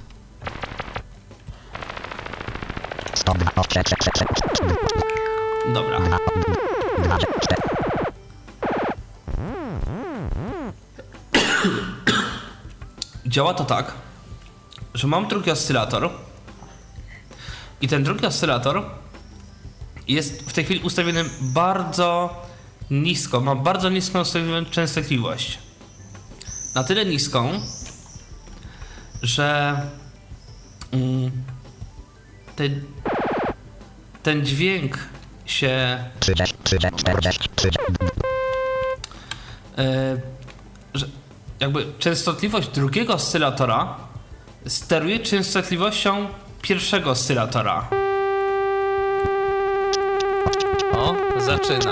[3.13, 4.25] 102, 3, 3, 3, 3,
[5.73, 5.99] Dobra.
[5.99, 6.17] 2,
[7.03, 7.61] 2, 4,
[13.25, 13.91] Działa to tak,
[14.93, 16.09] że mam drugi oscylator
[17.81, 18.83] i ten drugi oscylator
[20.07, 22.41] jest w tej chwili ustawiony bardzo
[22.91, 25.59] nisko, ma bardzo niską ustawioną częstotliwość.
[26.75, 27.61] Na tyle niską,
[29.21, 29.77] że
[30.91, 31.31] mm,
[32.55, 32.83] ten,
[34.23, 34.97] ten dźwięk
[35.45, 37.79] się 30, 30, 40, 30,
[39.77, 40.21] e,
[40.93, 41.07] że
[41.59, 43.97] jakby częstotliwość drugiego oscylatora
[44.67, 46.27] steruje częstotliwością
[46.67, 47.89] pierwszego oscylatora.
[50.93, 51.91] O, zaczyna.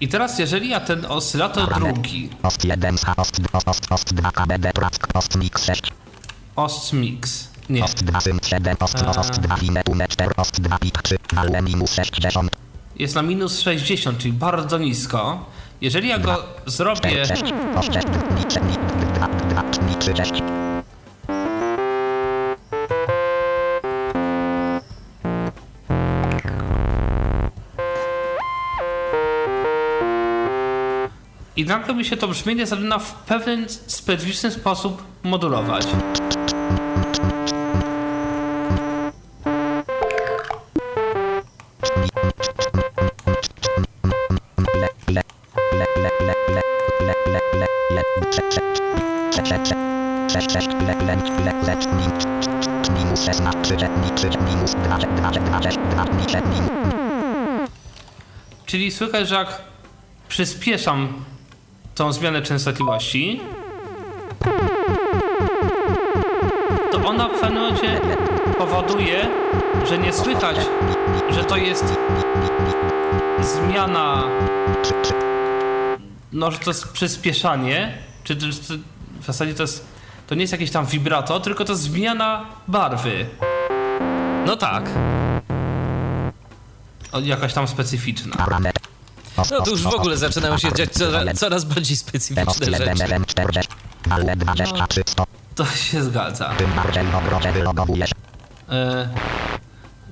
[0.00, 4.30] I teraz, jeżeli ja ten oscylator drugi, Ost 1, H, ost 2, ost, ost 2,
[4.32, 5.82] KBD, prack, ost mix 6,
[6.56, 10.60] OST Mix, nie, ost 2, syn 7, ost 2, ost 2, inne, une 4, ost
[10.60, 12.65] 2, pik 3, ale minus 60,
[12.98, 15.44] jest na minus 60, czyli bardzo nisko.
[15.80, 17.42] Jeżeli ja go zrobię 6,
[17.76, 18.06] ost 6,
[18.38, 18.74] ni 3, ni
[19.14, 20.32] 2, 2, ni 3, 6,
[31.56, 35.86] i nagle mi się to brzmienie zaczyna w pewien specyficzny sposób modulować.
[50.28, 51.22] 6, 6, 5, 5,
[51.64, 51.86] 5,
[58.66, 59.62] Czyli słychać, że jak
[60.28, 61.24] przyspieszam
[61.94, 63.40] tą zmianę częstotliwości,
[66.92, 67.74] to ona w pewnym
[68.58, 69.28] powoduje,
[69.84, 70.56] że nie słychać,
[71.30, 71.84] że to jest
[73.42, 74.24] zmiana,
[76.32, 78.34] no że to jest przyspieszanie, czy
[79.20, 79.95] w zasadzie to jest
[80.26, 83.26] to nie jest jakieś tam vibrato, tylko to zmiana barwy,
[84.46, 84.84] No tak.
[87.12, 88.36] o, jakaś tam specyficzna.
[89.50, 92.44] No to już w ogóle zaczynają się dziać coraz, coraz bardziej specyficzne
[92.76, 93.02] 1, rzeczy.
[93.02, 93.72] 1, 40,
[94.10, 95.24] ale 23, 100,
[95.54, 96.50] To się zgadza.
[98.70, 99.08] E,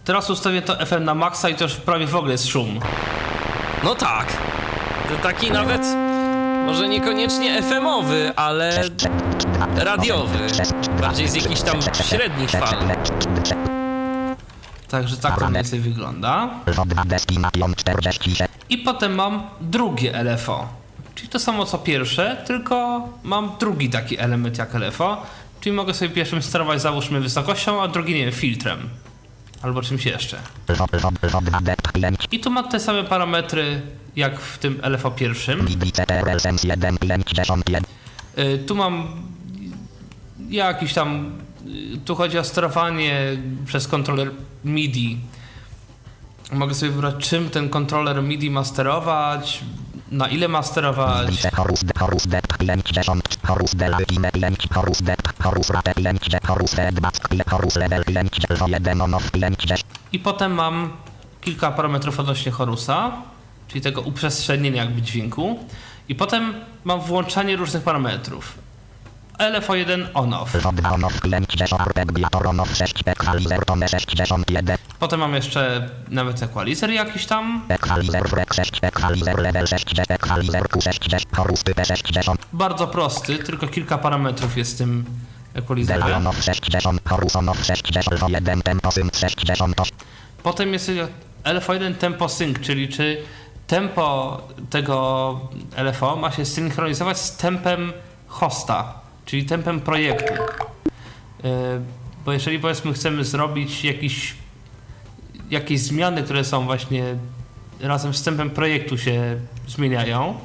[0.04, 2.80] teraz ustawię to FM na maksa i to już prawie w ogóle jest szum.
[3.84, 4.26] No tak.
[5.08, 5.82] To taki nawet,
[6.66, 8.84] może niekoniecznie FM-owy, ale
[9.76, 10.38] radiowy.
[11.00, 11.76] Bardziej z jakichś tam
[12.08, 12.76] średnich fal.
[14.88, 16.50] Także tak to mniej wygląda.
[16.66, 20.68] Wodna deski na pion 46, I potem mam drugie LFO.
[21.14, 25.22] Czyli to samo co pierwsze, tylko mam drugi taki element jak LFO.
[25.60, 28.88] Czyli mogę sobie pierwszym sterować załóżmy wysokością, a drugi nie wiem, filtrem.
[29.62, 30.38] Albo czymś jeszcze.
[32.32, 33.82] I tu ma te same parametry
[34.16, 35.66] jak w tym LFA pierwszym.
[38.38, 39.09] Y, tu mam
[40.49, 41.32] jakiś tam.
[41.95, 43.36] Y, tu chodzi o sterowanie
[43.66, 44.30] przez kontroler
[44.64, 45.18] MIDI.
[46.53, 49.61] Mogę sobie wybrać, czym ten kontroler MIDI ma sterować,
[50.11, 51.42] na ile ma sterować.
[60.12, 60.92] I potem mam
[61.45, 63.12] kilka parametrów odnośnie chorusa,
[63.68, 65.59] czyli tego uprzestrzenienia jakby dźwięku
[66.09, 68.59] i potem mam włączanie różnych parametrów.
[69.38, 70.49] LFO1 on-off.
[74.99, 77.62] Potem mam jeszcze nawet equalizer jakiś tam.
[82.53, 85.05] Bardzo prosty, tylko kilka parametrów jest w tym
[85.55, 86.01] equalizerze.
[90.42, 90.90] Potem jest
[91.45, 93.22] LFO1 tempo sync, czyli czy
[93.66, 94.40] tempo
[94.70, 95.40] tego
[95.76, 97.92] LFO ma się synchronizować z tempem
[98.26, 100.32] hosta, czyli tempem projektu.
[101.45, 101.51] Yy,
[102.24, 104.34] Bo jeżeli powiedzmy chcemy zrobić jakiś,
[105.51, 107.05] jakieś zmiany, które są właśnie
[107.80, 110.38] razem z tempem projektu się zmieniają,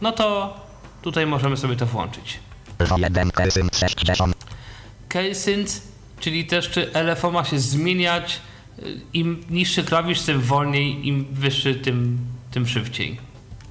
[0.00, 0.54] no to
[1.02, 2.40] tutaj możemy sobie to włączyć.
[2.96, 4.36] 1 syn 60
[5.08, 5.82] K-synth,
[6.20, 8.38] czyli też czy LFO ma się zmieniać, y,
[9.12, 12.18] im niższy klawisz, tym wolniej, im wyższy, tym,
[12.50, 13.20] tym szybciej.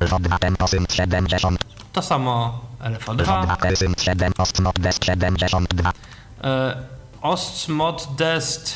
[0.02, 1.60] wodna tempo syn 70
[1.94, 3.26] To samo LFO2.
[3.26, 5.92] wodna syn 7 ostnot desk 72
[6.44, 6.76] E,
[7.22, 8.74] Ost, mod, dest,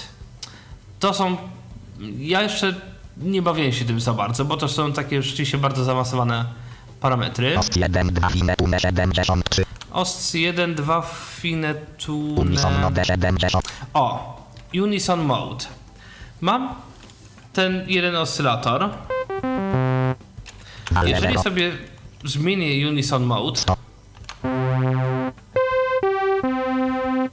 [0.99, 1.37] to są,
[2.17, 2.75] ja jeszcze
[3.17, 6.45] nie bawiłem się tym za bardzo, bo to są takie rzeczywiście bardzo zaawansowane
[7.01, 7.59] parametry.
[7.59, 11.01] Ost 1 2 fine tune 73 OST 1, 2,
[11.35, 11.75] fine,
[12.35, 13.63] Unison mode 70
[13.93, 14.35] O,
[14.73, 15.65] Unison Mode.
[16.41, 16.75] Mam
[17.53, 18.89] ten jeden oscylator.
[21.05, 21.71] Jeżeli 0 sobie
[22.23, 23.61] zmienię Unison Mode,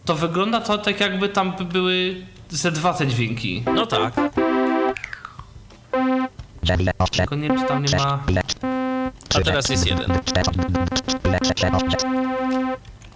[0.04, 3.64] to wygląda to tak jakby tam by były ze dwa te dźwięki.
[3.74, 4.14] No tak.
[6.62, 8.18] Żegle 8 Tylko nie wiem, czy tam nie 6 ma...
[9.34, 10.12] A teraz jest jeden.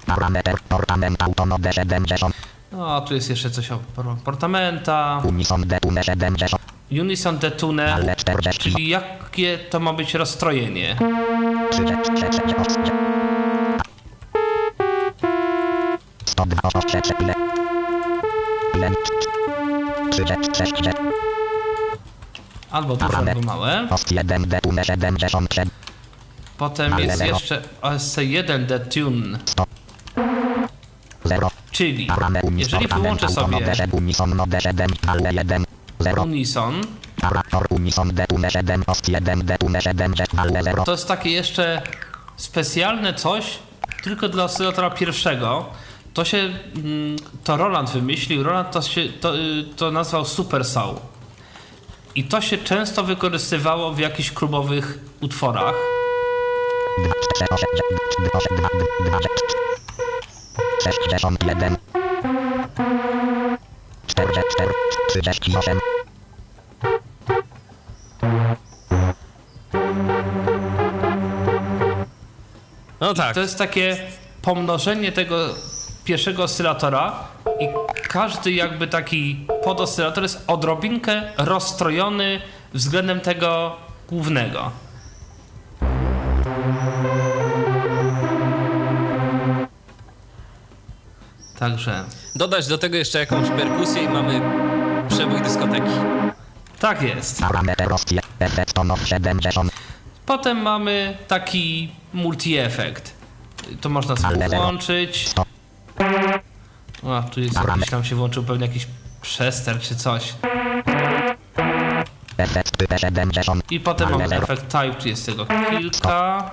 [0.07, 2.35] Parameter portament autonode 70
[3.07, 3.79] tu jest jeszcze coś o
[4.25, 5.23] portamenta.
[5.25, 6.63] Unison Detune 70.
[6.91, 8.07] Unison Detune,
[8.59, 10.97] czyli jakie to ma być rozstrojenie?
[22.71, 23.87] Albo duże, albo małe.
[26.59, 29.39] Potem jest jeszcze OSC1 Detune
[31.81, 32.09] czyli
[32.57, 33.59] jeżeli wyłączę sobie
[33.93, 35.65] Unison node 7, ale 1.
[36.01, 36.23] 0.
[36.23, 36.81] Unison,
[37.21, 40.85] Parator Unison detune 7, ost 1 detune 7, ale 0.
[40.85, 41.83] to jest takie jeszcze
[42.37, 43.59] specjalne coś
[44.03, 45.67] tylko dla oscylatora pierwszego.
[46.15, 50.97] To się, mm, to Roland wymyślił, Roland to, się, to, y, to nazwał Super Saw.
[52.15, 55.75] I to się często wykorzystywało w jakichś klubowych utworach.
[57.05, 57.69] 2, 4, 8,
[58.19, 58.69] 2, 8, 2,
[59.11, 59.70] 2,
[60.93, 61.77] 61.
[64.07, 64.73] 44,
[65.09, 65.79] 38.
[73.01, 73.35] No tak.
[73.35, 73.97] To jest takie
[74.43, 75.55] pomnożenie tego
[76.05, 77.13] pierwszego oscylatora
[77.61, 77.69] i
[78.09, 82.41] każdy jakby taki podoscylator jest odrobinkę rozstrojony
[82.75, 83.77] względem tego
[84.09, 84.71] głównego.
[91.61, 92.05] Także
[92.35, 94.41] Dodać do tego jeszcze jakąś perkusję i mamy
[95.09, 95.91] przebój dyskoteki.
[96.79, 97.41] tak jest.
[97.41, 99.73] Parametr Rosję, efekt tonów 70.
[100.27, 103.11] Potem mamy taki multi-efekt.
[103.81, 105.31] To można sobie włączyć.
[107.07, 108.87] A, tu jest jakiś, tam się włączył pewnie jakiś
[109.23, 110.35] przester czy coś.
[112.37, 113.73] Efekt typ 70.
[113.73, 116.51] I potem mamy efekt type, tu jest tego kilka.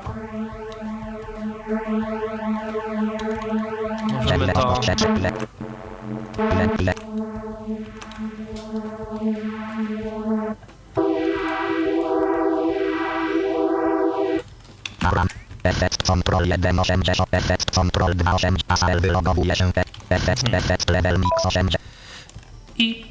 [4.35, 4.77] Ile to...
[15.63, 19.71] Efekt control 180, efekt control 280, ASL wylogowuje się,
[20.09, 21.83] efekt, efekt level mix 80.
[22.77, 23.05] I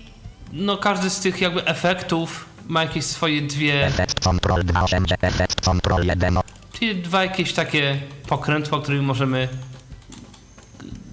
[0.52, 6.06] no każdy z tych jakby efektów ma jakieś swoje dwie, Efekt control 280, efekt control
[6.06, 6.38] 1,
[6.72, 9.48] czyli dwa jakieś takie pokrętła, którymi możemy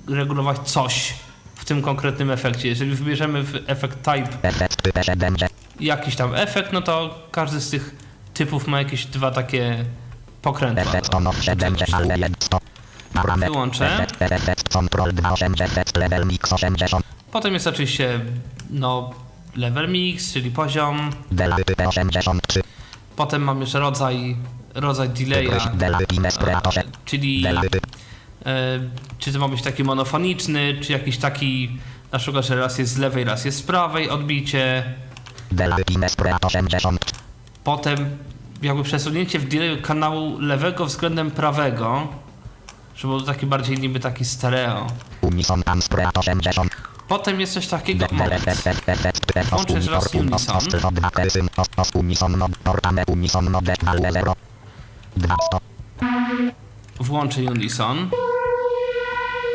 [0.07, 1.13] regulować coś
[1.55, 2.67] w tym konkretnym efekcie.
[2.67, 5.51] Jeżeli wybierzemy w efekt type efekt typ 70.
[5.79, 7.95] jakiś tam efekt, no to każdy z tych
[8.33, 9.85] typów ma jakieś dwa takie
[10.41, 10.83] pokrętła.
[10.83, 12.11] Efekt do- tonów do 70, czegoś.
[12.11, 12.59] ale 100.
[13.13, 13.51] Parametr.
[13.51, 13.93] Wyłączę.
[13.93, 17.05] Efekt, efekt control 280, efekt level mix 80.
[17.31, 18.19] Potem jest oczywiście
[18.69, 19.13] no,
[19.55, 21.09] level mix, czyli poziom.
[21.31, 22.61] Del typ 83.
[23.15, 24.35] Potem mam jeszcze rodzaj,
[24.73, 25.59] rodzaj delaya,
[27.05, 27.43] czyli
[29.19, 31.77] czy to ma być taki monofoniczny, czy jakiś taki,
[32.11, 34.93] na przykład, że raz jest z lewej, raz jest z prawej odbicie.
[35.51, 37.05] Del typ inesperator 80.
[37.63, 38.17] Potem
[38.61, 42.07] jakby przesunięcie w delayu kanału lewego względem prawego,
[42.95, 44.87] żeby był taki bardziej niby taki stereo.
[45.21, 46.71] Unison inesperator 80.
[47.07, 48.05] Potem jest coś takiego,
[49.75, 50.57] jeszcze raz unison.
[50.57, 54.33] ostro, dwa persym, os, os, unison, nod, ortane, unison, node, ale 0.
[55.17, 55.37] 200.
[56.99, 58.09] włączę Unison.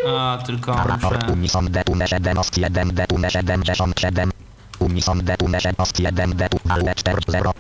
[0.07, 1.19] A, tylko muszę...
[1.33, 4.31] unison, detune 7, ost 1, detune 77.
[4.79, 7.53] Unison, detune 7, ost 1, detu, ale 4, 0.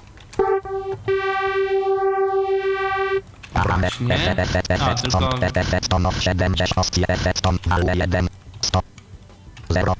[3.53, 4.95] Parametr, efekt, efekt, A,
[5.57, 8.29] efekt, tonów 70, ost, efekt, ton, ale 1.
[8.61, 8.83] 100.
[9.71, 9.95] 0.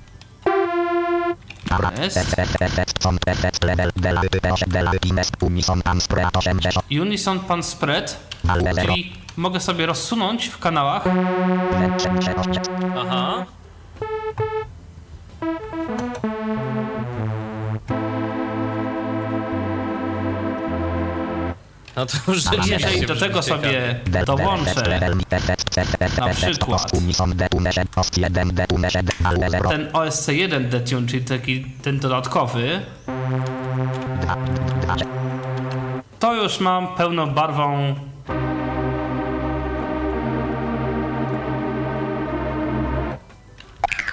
[1.69, 2.17] Para, Jest.
[2.17, 8.19] efekt, efekt, ton, efekt, level, del, typ, del, ines, unison, amspre, 80, Unison Pan Spread,
[8.49, 8.87] ale 0.
[8.87, 11.05] czyli mogę sobie rozsunąć w kanałach.
[12.99, 13.45] Aha.
[21.97, 25.01] No to już jeżeli do tego sobie dołączę
[26.19, 28.89] na przykład Unison, detune, ost 1, detune,
[29.25, 29.71] ale 0.
[29.71, 32.81] ten OSC1 detune, czyli taki ten dodatkowy,
[34.23, 34.37] 2,
[34.97, 34.97] 2,
[36.19, 37.95] to już mam pełnobarwą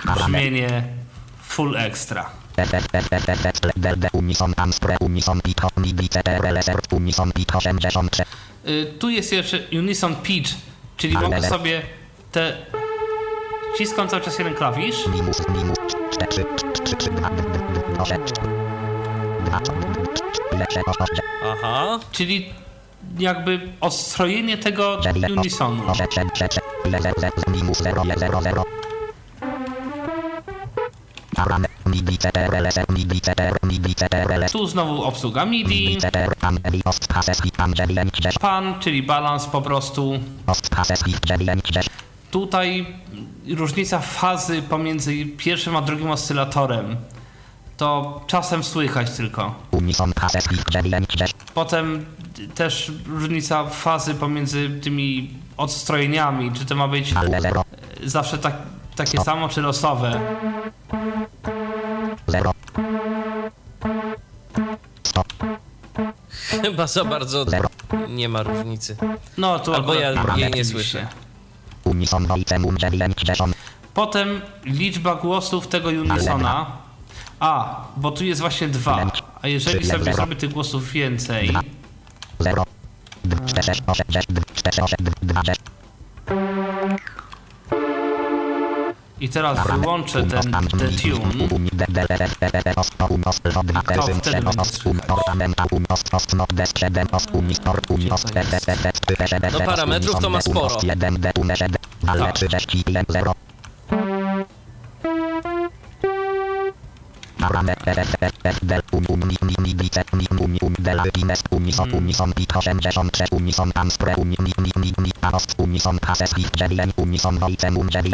[0.06, 0.84] brzmienie
[1.47, 2.30] full extra.
[3.76, 6.47] Del, de, unison, amspre, unison, pito, midi, ctrl,
[6.91, 8.24] unison, pito, 83.
[8.68, 10.51] Y, Tu jest jeszcze Unison Pitch,
[10.97, 11.82] czyli mogę sobie
[12.32, 12.58] te...
[13.76, 15.78] Ściskam cały czas jeden klawisz Minus, minus,
[16.14, 16.45] 4,
[16.84, 21.99] 3, 3, 2, 2, 2, 2, lepsze, ostrze, Aha.
[22.12, 22.53] czyli
[23.20, 24.99] jakby odstrojenie tego
[25.38, 25.84] unisonu.
[34.51, 35.97] Tu znowu obsługa MIDI,
[36.39, 40.19] pan, Edi, Ost, Hases, i pan, 9, 10, pan, czyli balans po prostu.
[40.47, 41.88] Ost, Hases, i 9, 10,
[42.31, 42.86] Tutaj
[43.47, 46.95] różnica fazy pomiędzy pierwszym a drugim oscylatorem
[47.77, 49.55] to czasem słychać tylko.
[49.71, 52.05] Unison, Hases, i 9, 10, Potem
[52.55, 57.63] też różnica fazy pomiędzy tymi odstrojeniami, czy to ma być ale 0,
[58.03, 58.55] zawsze tak,
[58.96, 60.22] takie samo, czy losowe.
[62.28, 62.52] 0,
[65.04, 65.24] 100,
[66.62, 67.70] Chyba za bardzo 0,
[68.10, 68.98] nie ma różnicy.
[69.38, 71.08] No tu Albo ja akurat jej nie słyszę.
[71.84, 73.56] Unison, Voicemum, 9, 10,
[73.93, 76.66] Potem liczba głosów tego Unisona.
[77.39, 79.12] A, bo tu jest właśnie dwa.
[79.41, 81.54] A jeżeli sobie zrobię tych głosów więcej,
[82.39, 82.64] 0,
[83.46, 85.62] 4, 6, 8, 6, 4, 8, 2, 6,
[89.20, 90.61] i teraz wyłączę ten, ten
[90.97, 91.47] tune,
[99.51, 100.78] No parametrów to ma sporo.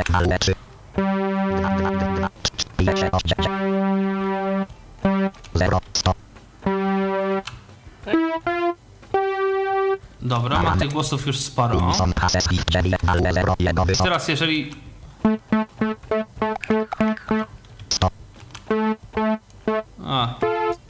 [0.02, 0.71] Zero, sto,
[10.22, 11.94] dobra, mam tych głosów już sporo.
[14.04, 14.72] Teraz jeżeli
[20.06, 20.36] A,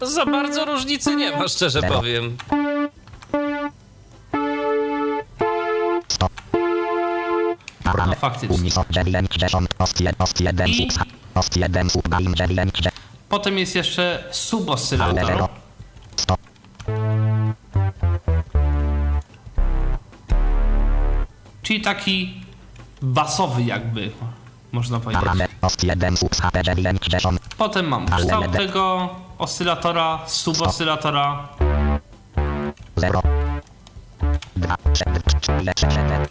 [0.01, 2.37] Za bardzo różnicy nie ma, szczerze powiem.
[8.05, 8.57] No faktycznie.
[10.69, 10.87] I-
[13.29, 15.15] Potem jest jeszcze suboscylator.
[21.61, 22.41] Czyli taki
[23.01, 24.11] basowy jakby,
[24.71, 25.23] można powiedzieć.
[27.57, 31.47] Potem mam kształt tego oscylatora, suboscylatora.
[32.95, 33.21] zero,
[34.55, 35.03] dwa, trzy,
[35.41, 36.25] cztery, siedem,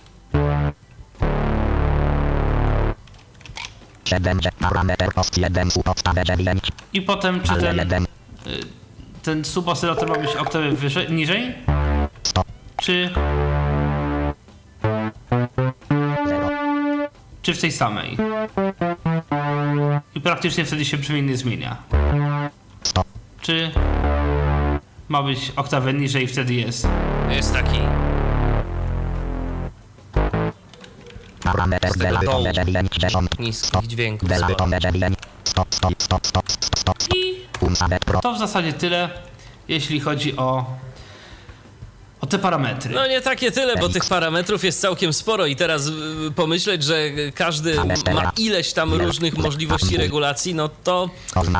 [4.10, 8.06] siedem, dzie- parametr, ost, jeden, sub, podstawę, dziewięć, I potem czy ten, jeden,
[9.22, 11.54] ten suboscylator ma być oktawę wyżej, niżej?
[12.76, 13.10] Czy,
[16.26, 17.10] zero,
[17.42, 18.16] czy w tej samej?
[20.14, 21.76] I praktycznie wtedy się brzmienie nie zmienia.
[23.40, 23.70] Czy
[25.08, 26.88] ma być oktawę niżej i wtedy jest?
[27.30, 27.78] Jest taki
[37.14, 37.34] I
[38.22, 39.10] to w zasadzie tyle,
[39.68, 40.64] jeśli chodzi o,
[42.20, 42.94] o te parametry.
[42.94, 45.92] No nie takie tyle, bo tych parametrów jest całkiem sporo i teraz y,
[46.36, 46.96] pomyśleć, że
[47.34, 47.74] każdy
[48.14, 51.10] ma ileś tam różnych możliwości regulacji, no to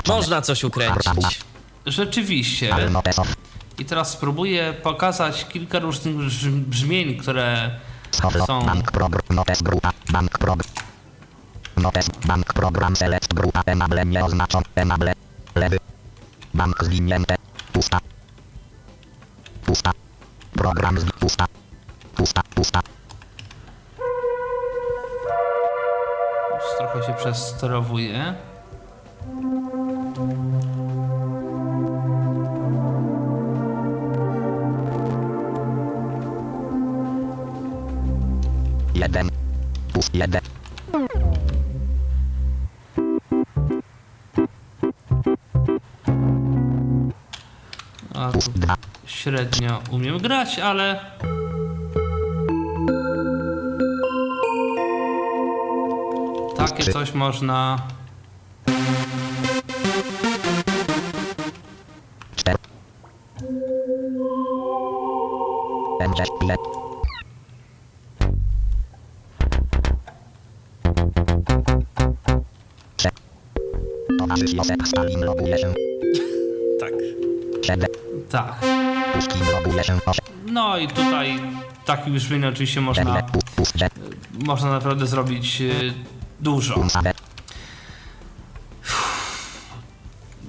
[0.08, 1.40] można coś ukręcić.
[1.86, 2.74] Rzeczywiście.
[3.78, 7.70] I teraz spróbuję pokazać kilka różnych brz- brzmień, które
[8.46, 10.68] są bank program, notes grupa, bank program,
[11.76, 15.12] notes, bank program, select grupa, enable, nieoznaczone, enable,
[15.54, 15.78] lewy,
[16.54, 17.36] bank zwinięte,
[17.72, 17.98] pusta,
[19.66, 19.90] pusta,
[20.52, 21.46] program zwi, pusta,
[22.16, 22.80] pusta, pusta,
[26.54, 28.34] już trochę się przesterowuje.
[39.00, 39.30] Jeden,
[39.92, 40.40] pust, jeden,
[48.14, 48.30] A
[49.06, 51.00] średnio umiem grać, ale
[56.56, 57.78] takie coś można.
[62.36, 62.58] Cztery,
[74.30, 75.74] Towarzysz Józef Stalin loguje się,
[76.80, 76.90] Tak.
[77.62, 77.88] siedem,
[78.30, 78.54] tak.
[79.14, 79.98] Puszkin loguje się,
[80.46, 81.40] No i tutaj
[81.84, 83.22] takich brzmień oczywiście można,
[84.44, 85.94] można naprawdę zrobić y,
[86.40, 86.86] dużo.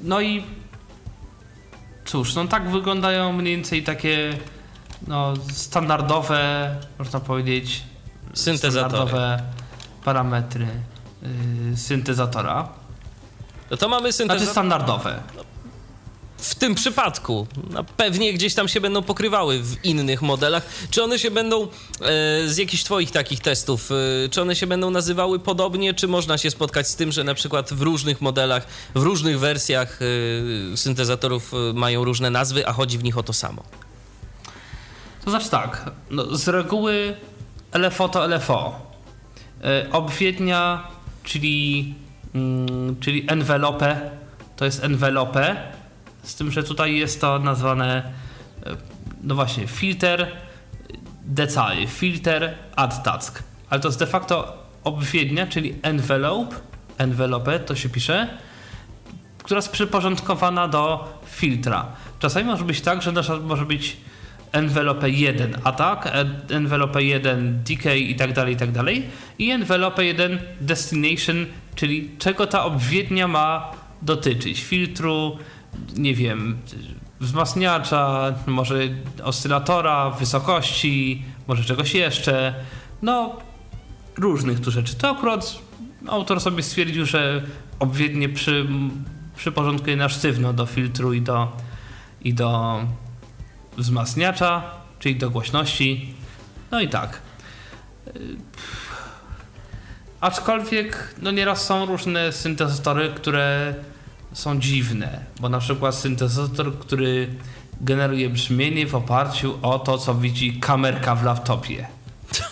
[0.04, 0.44] No i
[2.06, 4.38] cóż, no tak wyglądają mniej więcej takie
[5.08, 7.84] no, standardowe, można powiedzieć,
[8.34, 8.90] Syntezatory.
[8.90, 9.44] standardowe
[10.04, 10.68] parametry
[11.74, 12.81] y, syntezatora.
[13.72, 14.52] No to mamy Znaczy syntezator.
[14.52, 15.24] standardowe.
[16.38, 17.48] w tym przypadku.
[17.70, 20.66] No, pewnie gdzieś tam się będą pokrywały w innych modelach.
[20.92, 21.68] Czy one się będą e,
[22.48, 23.90] z jakichś Twoich takich testów,
[24.26, 27.34] e, czy one się będą nazywały podobnie, czy można się spotkać z tym, że na
[27.34, 30.00] przykład w różnych modelach, w różnych wersjach
[30.74, 33.64] e, syntezatorów e, mają różne nazwy, a chodzi w nich o to samo?
[35.26, 37.16] To znaczy tak, no, z reguły
[37.74, 38.80] LFO to LFO.
[39.64, 40.88] E, Obwiednia,
[41.24, 41.96] czyli,
[43.00, 44.12] czyli envelope,
[44.56, 45.56] to jest envelope,
[46.24, 48.12] z tym, że tutaj jest to nazwane,
[48.66, 48.78] e,
[49.24, 50.32] no właśnie, filter
[51.26, 53.44] DCI, filter add task.
[53.70, 56.56] Ale to jest de facto obwiednia, czyli envelope,
[56.98, 58.28] envelope to się pisze,
[59.44, 61.86] która jest przyporządkowana do filtra.
[62.20, 63.98] Czasami może być tak, że nasza może być
[64.52, 69.04] envelope 1 attack, en- envelope 1 decay i tak dalej, i tak dalej
[69.40, 71.46] i envelope 1 destination,
[71.76, 73.72] czyli czego ta obwiednia ma
[74.02, 74.64] dotyczyć.
[74.64, 75.38] Filtru,
[75.96, 76.58] nie wiem,
[77.20, 78.80] wzmacniacza, może
[79.24, 82.54] oscylatora, wysokości, może czegoś jeszcze.
[83.02, 83.38] No,
[84.18, 84.96] różnych tu rzeczy.
[84.96, 85.60] To akurat
[86.08, 87.44] autor sobie stwierdził, że
[87.80, 88.68] obwiednie przy,
[89.36, 91.58] przyporządkuje na sztywno do filtru i do,
[92.22, 92.80] i do
[93.82, 94.64] wzmacniacza,
[95.00, 96.14] czyli do głośności.
[96.72, 97.22] No i tak.
[100.22, 103.74] Aczkolwiek no nieraz są różne syntezatory, które
[104.34, 107.36] są dziwne, bo na przykład syntezator, który
[107.82, 111.88] generuje brzmienie w oparciu o to, co widzi kamerka w laptopie.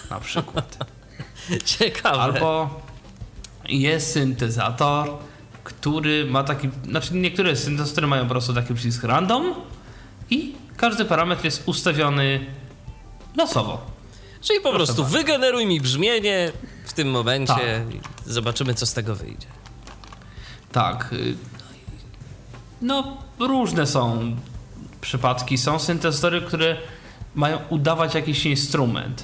[0.09, 0.77] Na przykład.
[1.77, 2.19] Ciekawe.
[2.19, 2.81] Albo
[3.69, 5.09] jest syntezator,
[5.63, 6.69] który ma taki.
[6.89, 9.53] Znaczy, niektóre syntezatory mają po prostu taki przycisk random
[10.29, 12.45] i każdy parametr jest ustawiony
[13.37, 13.81] losowo.
[14.41, 15.17] Czyli po Proszę prostu bardzo.
[15.17, 16.51] wygeneruj mi brzmienie
[16.85, 17.95] w tym momencie Tak.
[17.95, 17.99] i
[18.31, 19.47] zobaczymy, co z tego wyjdzie.
[20.71, 21.13] Tak.
[21.13, 21.35] y,
[22.81, 24.35] No, różne są
[25.01, 25.57] przypadki.
[25.57, 26.77] Są syntezatory, które
[27.35, 29.23] mają udawać jakiś instrument,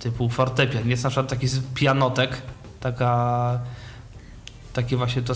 [0.00, 0.88] typu fortepian.
[0.88, 2.42] Jest na przykład taki pianotek,
[2.80, 3.60] taka,
[4.72, 5.34] taki właśnie to,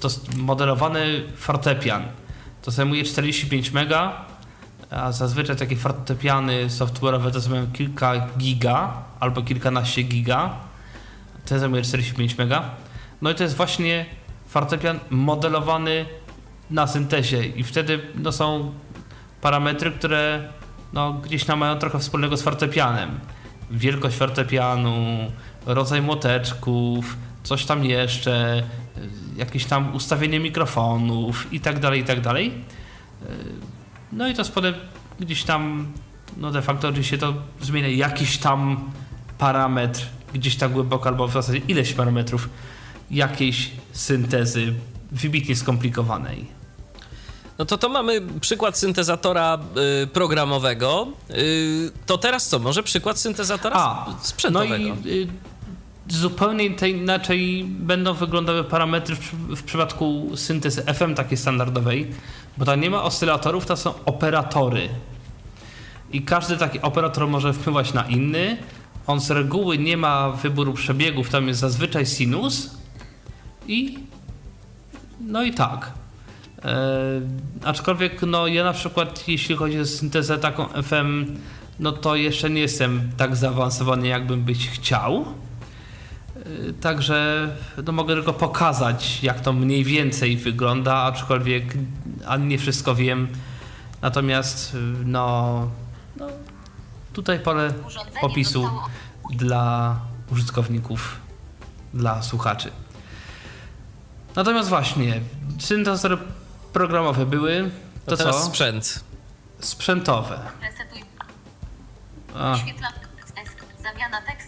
[0.00, 2.02] to modelowany fortepian.
[2.62, 4.24] To zajmuje 45 mega,
[4.90, 10.50] a zazwyczaj takie fortepiany software'owe to zajmują kilka giga albo kilkanaście giga.
[11.44, 12.62] Ten zajmuje 45 mega.
[13.22, 14.06] No i to jest właśnie
[14.48, 16.06] fortepian modelowany
[16.70, 18.72] na syntezie i wtedy no, są
[19.40, 20.48] parametry, które
[20.92, 23.20] no, gdzieś tam mają trochę wspólnego z fortepianem.
[23.70, 25.18] Wielkość fortepianu,
[25.66, 28.62] rodzaj młoteczków, coś tam jeszcze,
[29.36, 32.64] jakieś tam ustawienie mikrofonów i tak dalej, i tak dalej.
[34.12, 34.74] No i to spodem
[35.20, 35.92] gdzieś tam,
[36.36, 38.90] no de facto oczywiście to zmienia jakiś tam
[39.38, 42.48] parametr, gdzieś tak głęboko, albo w zasadzie ileś parametrów
[43.10, 44.74] jakiejś syntezy
[45.12, 46.60] wybitnie skomplikowanej.
[47.58, 49.58] No to to mamy przykład syntezatora
[50.02, 51.08] y, programowego.
[51.30, 52.58] Y, to teraz co?
[52.58, 54.88] Może przykład syntezatora A, sprzętowego?
[54.88, 55.28] No i y,
[56.12, 62.10] zupełnie inaczej będą wyglądały parametry w, w przypadku syntezy FM takiej standardowej,
[62.58, 64.88] bo tam nie ma oscylatorów, to są operatory.
[66.12, 68.56] I każdy taki operator może wpływać na inny.
[69.06, 72.70] On z reguły nie ma wyboru przebiegów, tam jest zazwyczaj sinus
[73.68, 73.98] i
[75.20, 75.92] no i tak.
[76.64, 77.20] E,
[77.64, 81.26] aczkolwiek no ja na przykład jeśli chodzi o syntezę taką FM,
[81.80, 85.24] no to jeszcze nie jestem tak zaawansowany jakbym być chciał.
[86.80, 87.48] Także
[87.84, 91.74] no mogę tylko pokazać jak to mniej więcej wygląda, aczkolwiek
[92.26, 93.28] a nie wszystko wiem.
[94.02, 95.68] Natomiast no,
[96.16, 96.26] no
[97.12, 97.74] tutaj pole
[98.24, 98.88] zostało
[99.30, 99.96] dla
[100.32, 101.16] użytkowników,
[101.94, 102.70] dla słuchaczy.
[104.36, 105.20] Natomiast właśnie,
[105.58, 106.18] syntezatory
[106.72, 107.70] programowe były,
[108.04, 108.42] To to teraz co?
[108.46, 109.04] sprzęt.
[109.60, 110.40] Sprzętowe.
[110.62, 111.04] Resetuj.
[112.34, 112.92] A, Wyświetlam
[113.34, 113.56] tekst.
[113.82, 114.39] Zamiana tekstu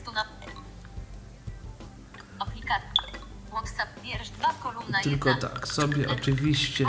[5.02, 5.50] tylko 1.
[5.50, 6.84] tak, sobie oczywiście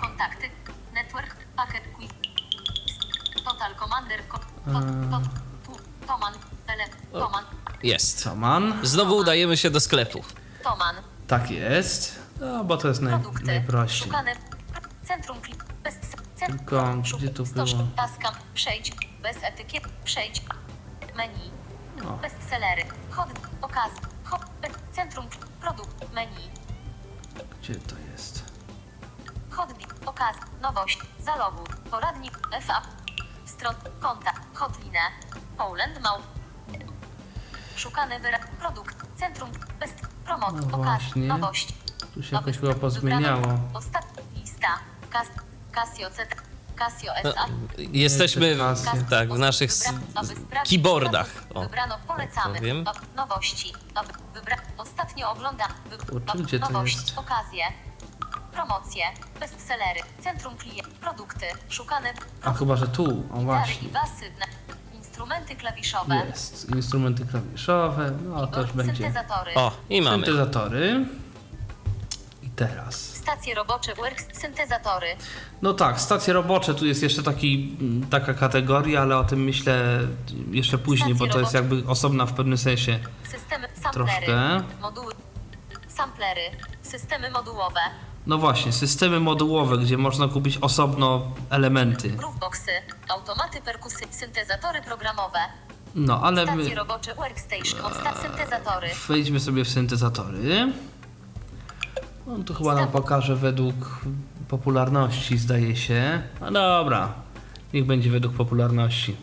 [0.00, 0.50] Kontakty.
[0.94, 1.36] Network.
[1.56, 2.10] Packet quiz.
[3.44, 4.22] Total commander.
[5.66, 5.72] Tu,
[6.06, 6.34] Toman.
[7.12, 7.44] Toman.
[7.82, 8.18] Jest.
[8.20, 8.78] Saman.
[8.82, 10.24] Znowu udajemy się do sklepu.
[10.62, 10.96] Toman.
[11.26, 12.18] Tak jest.
[12.40, 13.44] No, bo to jest naj, Produkty.
[13.46, 14.06] najprościej.
[14.06, 14.32] Szukane.
[15.04, 15.64] Centrum klik.
[15.82, 15.94] Bez.
[16.36, 16.58] Centrum.
[16.58, 17.66] Tylko, gdzie to było?
[17.96, 18.32] Taska.
[18.54, 18.92] Przejdź.
[19.22, 19.84] Bez etykiet.
[20.04, 20.42] Przejdź.
[21.16, 21.50] Menu.
[22.22, 22.84] Bestsellery.
[23.10, 23.28] Hot.
[23.62, 23.90] Okaz.
[24.24, 24.42] Hot.
[24.92, 25.26] Centrum.
[25.60, 26.12] Produkt.
[26.14, 26.50] Menu.
[27.64, 28.44] Gdzie to jest?
[29.50, 29.88] Hotbit.
[30.06, 30.36] Okaz.
[30.62, 30.98] Nowość.
[31.20, 31.64] Zalogu.
[31.90, 32.38] Poradnik.
[32.60, 32.82] FA.
[33.44, 33.74] Stron.
[34.00, 34.32] Konta.
[34.54, 35.10] Hotline.
[35.58, 36.18] Poland Mał.
[37.76, 38.40] Szukany wyraz.
[38.60, 38.96] Produkt.
[39.16, 39.50] Centrum.
[39.80, 39.94] Best.
[40.24, 40.54] Promot.
[40.54, 40.84] No Okaz.
[40.84, 41.26] właśnie.
[41.26, 41.74] Nowość.
[42.14, 43.58] Tu się jakoś chyba pozmieniało.
[43.74, 44.68] Ostatnia lista.
[45.10, 45.28] Cas,
[45.72, 46.10] Casio.
[46.76, 47.46] Casio SA.
[47.78, 48.96] Jesteśmy Casio.
[48.96, 49.92] w, tak, w naszych s-
[50.22, 51.44] Wybrano, keyboardach.
[51.54, 52.58] O, Wybrano polecamy.
[52.58, 52.84] powiem.
[52.88, 53.72] Ob- Nowości.
[53.94, 54.56] Ob- Wybra...
[54.78, 55.64] Ostatnio ogląda.
[55.90, 55.96] Wy...
[55.98, 56.96] Kurczę, ob- gdzie to Nowość.
[56.96, 57.18] jest?
[57.18, 57.64] Okazje.
[58.52, 59.04] Promocje.
[59.40, 60.00] Bestsellery.
[60.24, 60.88] Centrum klient.
[60.88, 61.46] Produkty.
[61.68, 62.12] Szukane.
[62.42, 63.88] A chyba, że tu, o Gitary właśnie.
[63.88, 64.32] basy.
[64.94, 66.26] Instrumenty klawiszowe.
[66.26, 66.70] Jest.
[66.70, 68.94] Instrumenty klawiszowe, no to już będzie.
[69.04, 69.54] Syntezatory.
[69.54, 70.26] o, i mamy.
[70.26, 71.06] Syntezatory.
[72.42, 73.13] I teraz.
[73.24, 73.94] Stacje robocze.
[73.94, 74.26] Works.
[74.32, 75.06] Syntezatory.
[75.62, 80.00] No tak, stacje robocze, tu jest jeszcze taki, mm, taka kategoria, ale o tym myślę
[80.50, 82.98] jeszcze później, bo to jest jakby osobna w pewnym sensie.
[83.22, 83.68] Systemy.
[83.82, 84.26] Samplery.
[84.26, 84.62] Troszkę.
[84.80, 85.12] Moduły.
[85.88, 86.40] Samplery.
[86.82, 87.80] Systemy modułowe.
[88.26, 92.08] No właśnie, systemy modułowe, gdzie można kupić osobno elementy.
[92.08, 92.70] Grooveboxy.
[93.08, 94.04] Automaty perkusy.
[94.10, 95.38] Syntezatory programowe.
[95.94, 97.14] No ale my Stacje robocze.
[97.14, 97.80] Workstation.
[98.22, 98.88] Syntezatory.
[99.08, 100.72] wejdźmy sobie w syntezatory.
[102.28, 104.00] On tu chyba nam pokaże według
[104.48, 106.22] popularności, zdaje się.
[106.40, 107.12] No dobra,
[107.72, 109.16] niech będzie według popularności.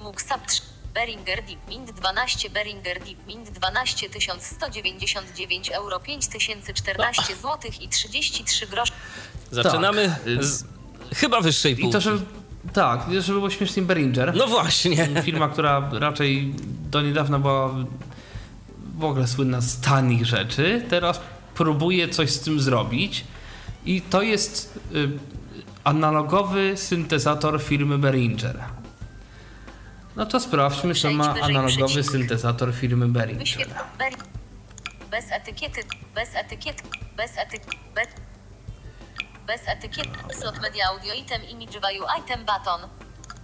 [0.00, 0.62] Muxap 3.
[0.94, 4.06] Beringer Deep Mint 12 Beringer Deep Mint 12
[4.40, 8.92] 199 euro 5014 zł i 33 groszy.
[9.50, 10.44] Zaczynamy Tak.
[10.44, 10.64] z
[11.14, 11.92] chyba wyższej I półki.
[11.92, 12.20] to, żeby.
[12.72, 14.36] Tak, żeby było śmiesznie Beringer.
[14.36, 15.22] No właśnie.
[15.22, 16.54] Firma, która raczej
[16.90, 17.70] do niedawna była
[18.98, 21.20] w ogóle słynna z tanich rzeczy, teraz
[21.56, 23.24] próbuje coś z tym zrobić.
[23.84, 25.08] I to jest y,
[25.84, 28.64] analogowy syntezator firmy Behringer.
[30.16, 33.68] No to sprawdźmy, co ma analogowy syntezator firmy Behringer.
[35.10, 35.80] Bez etykiety.
[36.14, 36.82] Bez etykiety.
[37.16, 37.76] Bez etykiety.
[37.94, 38.08] Bez,
[39.46, 40.18] bez etykiety.
[40.40, 42.80] Slot media audio item image value item button.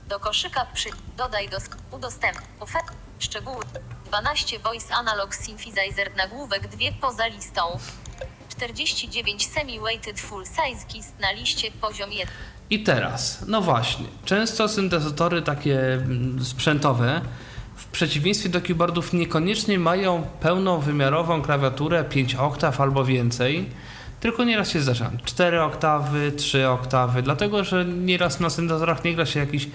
[0.09, 0.91] Do koszyka przy.
[1.17, 1.59] Dodaj do.
[1.91, 2.39] Udostęp.
[2.61, 2.93] Ofert.
[3.19, 3.65] Szczegóły.
[4.07, 7.79] 12 voice analog synthesizer nagłówek 2 poza listą.
[8.63, 12.29] 49 semi-weighted full size kist na liście poziom 1.
[12.71, 17.21] I teraz, no właśnie, często syntezatory takie mm, sprzętowe
[17.77, 23.69] w przeciwieństwie do keyboardów niekoniecznie mają pełnowymiarową klawiaturę 5 oktaw albo więcej,
[24.21, 29.27] tylko nieraz się zdarza 4 oktawy, 3 oktawy, dlatego że nieraz na syntezatorach nie gra
[29.27, 29.67] się jakichś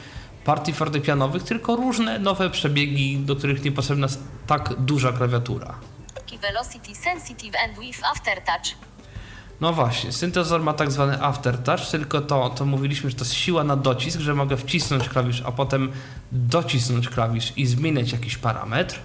[0.46, 5.76] partii fortepianowych, tylko różne nowe przebiegi, do których niepotrzebna jest tak duża klawiatura.
[6.28, 8.76] Key velocity sensitive and with aftertouch.
[9.62, 13.64] No właśnie, syntezator ma tak zwany aftertouch, tylko to, to mówiliśmy, że to jest siła
[13.64, 15.92] na docisk, że mogę wcisnąć klawisz, a potem
[16.32, 19.00] docisnąć klawisz i zmieniać jakiś parametr.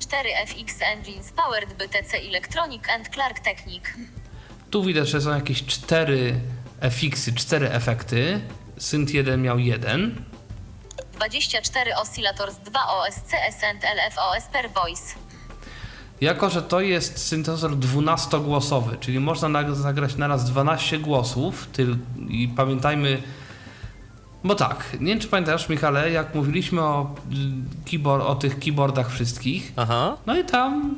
[0.00, 3.82] 4FX Engines Powered BTC Electronic and Clark Technic.
[4.70, 6.40] Tu widać, że są jakieś cztery
[6.80, 8.40] efixy, cztery efekty.
[8.78, 10.24] Synth 1 miał jeden.
[11.12, 15.14] 24 Oscillators 2 OSCS and LFOS per voice.
[16.20, 21.68] Jako, że to jest syntezator 12-głosowy, czyli można nag- zagrać naraz 12 głosów,
[22.28, 23.22] i pamiętajmy,
[24.44, 27.14] bo tak, nie wiem czy pamiętasz Michale, jak mówiliśmy o,
[27.90, 30.16] keyboard, o tych keyboardach wszystkich, Aha.
[30.26, 30.94] no i tam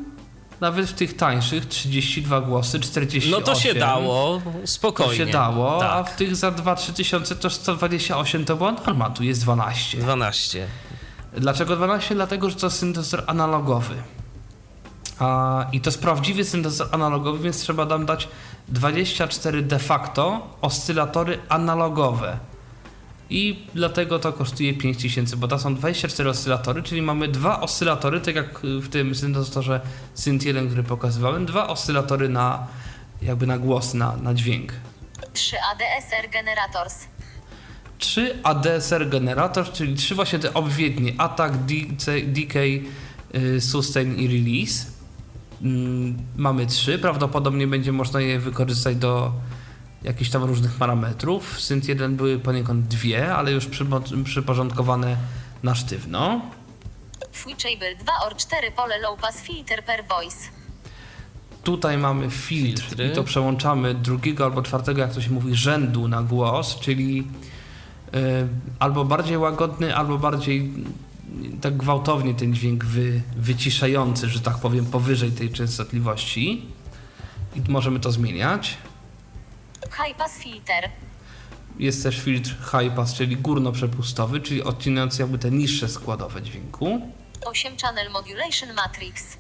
[0.61, 3.31] nawet w tych tańszych 32 głosy, 48.
[3.31, 5.17] No to się dało, To spokojnie.
[5.17, 6.13] się dało, a Tak.
[6.15, 9.99] w tych za 2-3 tysiące to 128 to była norma, tu jest 12.
[9.99, 10.67] 12.
[11.37, 12.15] Dlaczego 12?
[12.15, 13.95] Dlatego, że to syntezator analogowy.
[15.21, 18.29] A, I to jest prawdziwy syntezator analogowy, więc trzeba nam dać
[18.69, 22.39] 24 de facto oscylatory analogowe.
[23.31, 28.35] I dlatego to kosztuje 5000, bo to są 24 oscylatory, czyli mamy dwa oscylatory, tak
[28.35, 29.81] jak w tym syntezatorze
[30.15, 32.67] Synth 1, który pokazywałem, dwa oscylatory na
[33.23, 34.73] jakby na głos, na, na dźwięk.
[35.33, 36.95] 3 ADSR Generators.
[37.99, 41.55] 3 ADSR generator, czyli trzy właśnie te obwiednie attack,
[42.27, 42.85] decay,
[43.61, 44.87] sustain i release.
[45.63, 49.33] Mm, Mamy trzy, prawdopodobnie będzie można je wykorzystać do
[50.03, 51.61] jakichś tam różnych parametrów.
[51.61, 55.17] Synth 1 były poniekąd dwie, ale już przypo- przyporządkowane
[55.63, 56.41] na sztywno.
[57.33, 60.37] Switchable 2 or 4 pole low pass filter per voice.
[61.65, 63.07] Tutaj mamy filtr Filtry.
[63.07, 67.27] i to przełączamy drugiego albo czwartego, jak to się mówi, rzędu na głos, czyli
[68.15, 70.73] y, albo bardziej łagodny, albo bardziej
[71.61, 76.67] tak gwałtownie ten dźwięk wy, wyciszający, że tak powiem, powyżej tej częstotliwości.
[77.57, 78.77] I możemy to zmieniać.
[79.83, 80.91] High pass filter.
[81.79, 87.01] Jest też filtr high pass, czyli górno-przepustowy, czyli odcinający jakby te niższe składowe dźwięku.
[87.47, 89.37] 8 channel modulation matrix.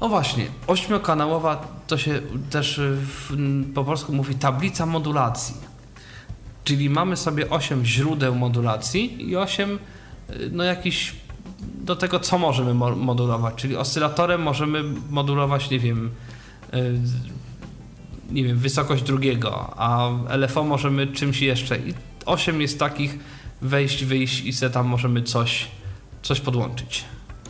[0.00, 2.20] O właśnie, ośmiokanałowa to się
[2.50, 3.36] też w,
[3.74, 5.54] po polsku mówi tablica modulacji.
[6.64, 9.78] Czyli mamy sobie 8 źródeł modulacji i 8 y,
[10.50, 11.14] no jakiś
[11.74, 13.54] do tego, co możemy mo- modulować.
[13.54, 16.10] Czyli oscylatorem możemy modulować, nie wiem,
[16.74, 16.98] y,
[18.30, 21.78] nie wiem, wysokość drugiego, a LFO możemy czymś jeszcze.
[21.78, 21.94] I
[22.26, 23.18] 8 jest takich
[23.62, 25.68] wejść, wyjść i se tam możemy coś,
[26.22, 27.04] coś podłączyć.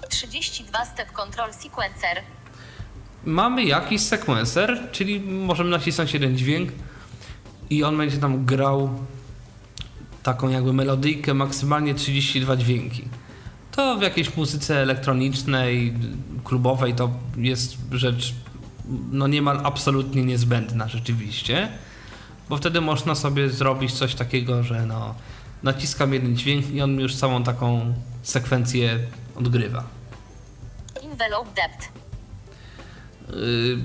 [0.08, 2.22] 32 step control sequencer.
[3.24, 6.70] Mamy jakiś sequencer, czyli możemy nacisnąć jeden dźwięk
[7.70, 8.90] i on będzie tam grał
[10.24, 13.04] taką jakby melodyjkę, maksymalnie 32 dźwięki.
[13.70, 15.94] To w jakiejś muzyce elektronicznej,
[16.44, 18.34] klubowej to jest rzecz
[19.10, 21.68] no niemal absolutnie niezbędna rzeczywiście,
[22.48, 25.14] bo wtedy można sobie zrobić coś takiego, że no
[25.62, 28.98] naciskam jeden dźwięk i on mi już całą taką sekwencję
[29.36, 29.84] odgrywa.
[31.02, 31.92] Envelope depth.
[33.28, 33.78] Yy,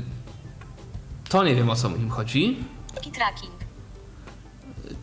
[1.29, 2.57] to nie wiem o co im chodzi.
[3.03, 3.58] Key tracking.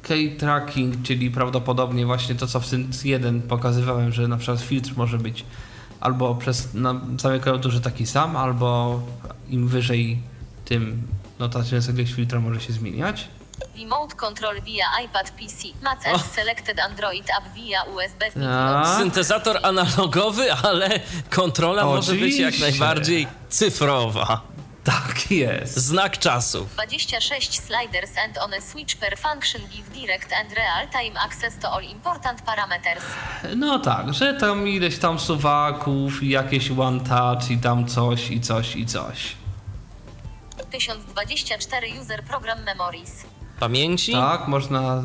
[0.08, 4.92] Key tracking, czyli prawdopodobnie właśnie to, co w Synth 1 pokazywałem, że na przykład filtr
[4.96, 5.44] może być
[6.00, 9.00] albo przez na całej klawiaturze taki sam, albo
[9.48, 10.18] im wyżej,
[10.64, 11.02] tym
[11.38, 13.28] no ta częstotliwość filtra może się zmieniać.
[13.78, 15.68] Remote control via iPad PC.
[15.82, 15.98] Mac
[16.34, 18.46] selected Android app via USB.
[18.48, 21.00] A, Syntezator analogowy, ale
[21.30, 24.55] kontrola może być jak najbardziej cyfrowa.
[24.86, 25.76] Tak jest.
[25.76, 26.74] Znak czasów.
[26.74, 31.84] 26 sliders and on a switch per function give direct and real-time access to all
[31.84, 33.04] important parameters.
[33.56, 38.40] No tak, że tam ileś tam suwaków, i jakieś one touch i tam coś i
[38.40, 39.36] coś i coś.
[40.70, 43.26] 1024 user program memories.
[43.60, 44.12] Pamięci?
[44.12, 45.02] Tak, można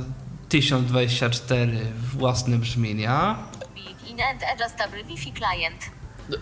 [0.50, 3.36] 1024 własne brzmienia.
[3.76, 6.01] Built-in and adjustable Wi-Fi client.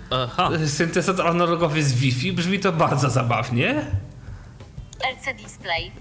[0.10, 0.49] Aha.
[0.68, 3.85] Syntezator analogowy z Wi-Fi brzmi to bardzo zabawnie.
[5.15, 5.91] LC display.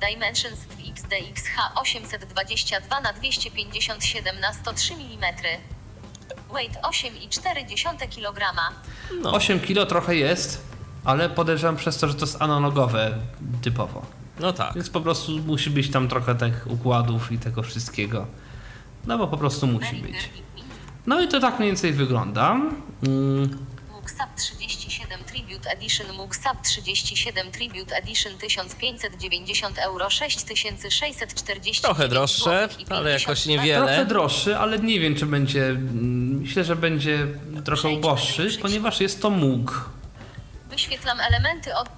[0.00, 0.58] Dimensions
[0.88, 5.34] XDXH 822 na 257 na 103 mm.
[6.52, 8.40] Weight 8,4 kg.
[9.22, 9.32] No.
[9.32, 10.62] 8 kilo trochę jest,
[11.04, 13.18] ale podejrzewam przez to, że to jest analogowe
[13.62, 14.02] typowo.
[14.40, 14.74] No tak.
[14.74, 18.26] Więc po prostu musi być tam trochę tych układów i tego wszystkiego.
[19.06, 20.30] No bo po prostu musi być.
[21.06, 22.56] No i to tak mniej więcej wygląda.
[23.06, 23.58] Mm,
[23.92, 33.46] MUXAP 37 Tribute Edition MUXAP 37 Tribute Edition 1590 euro 6640 Trochę droższe, ale jakoś
[33.46, 33.86] niewiele.
[33.86, 35.66] trochę droższy, ale nie wiem, czy będzie.
[35.66, 37.26] mm, Myślę, że będzie
[37.64, 39.90] trochę uboższy, ponieważ jest to MUG.
[40.70, 41.88] Wyświetlam elementy od...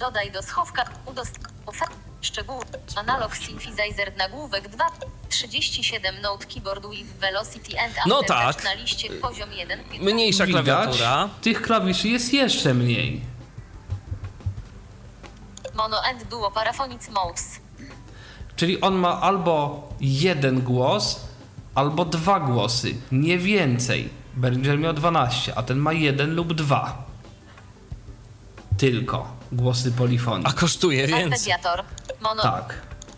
[0.00, 0.84] Dodaj do schowka.
[1.06, 2.64] Udostępnij szczegóły.
[2.96, 4.84] Analog synthesizer nagłówek 2.
[5.28, 8.64] 37 Note Keyboard with Velocity and No tak.
[8.64, 9.80] na liście poziom 1.
[10.00, 11.28] Mniejsza Widać, klawiatura.
[11.42, 13.20] tych klawiszy jest jeszcze mniej.
[15.74, 17.44] Mono and Duo Paraphonics Mouse.
[18.56, 21.20] Czyli on ma albo jeden głos,
[21.74, 24.08] albo dwa głosy, nie więcej.
[24.36, 27.04] Będzie miał 12, a ten ma jeden lub dwa.
[28.82, 30.46] Tylko głosy polifonii.
[30.46, 31.24] A kosztuje więcej.
[31.24, 31.82] Arpeggiator.
[32.20, 32.42] Mono.
[32.42, 32.74] Tak.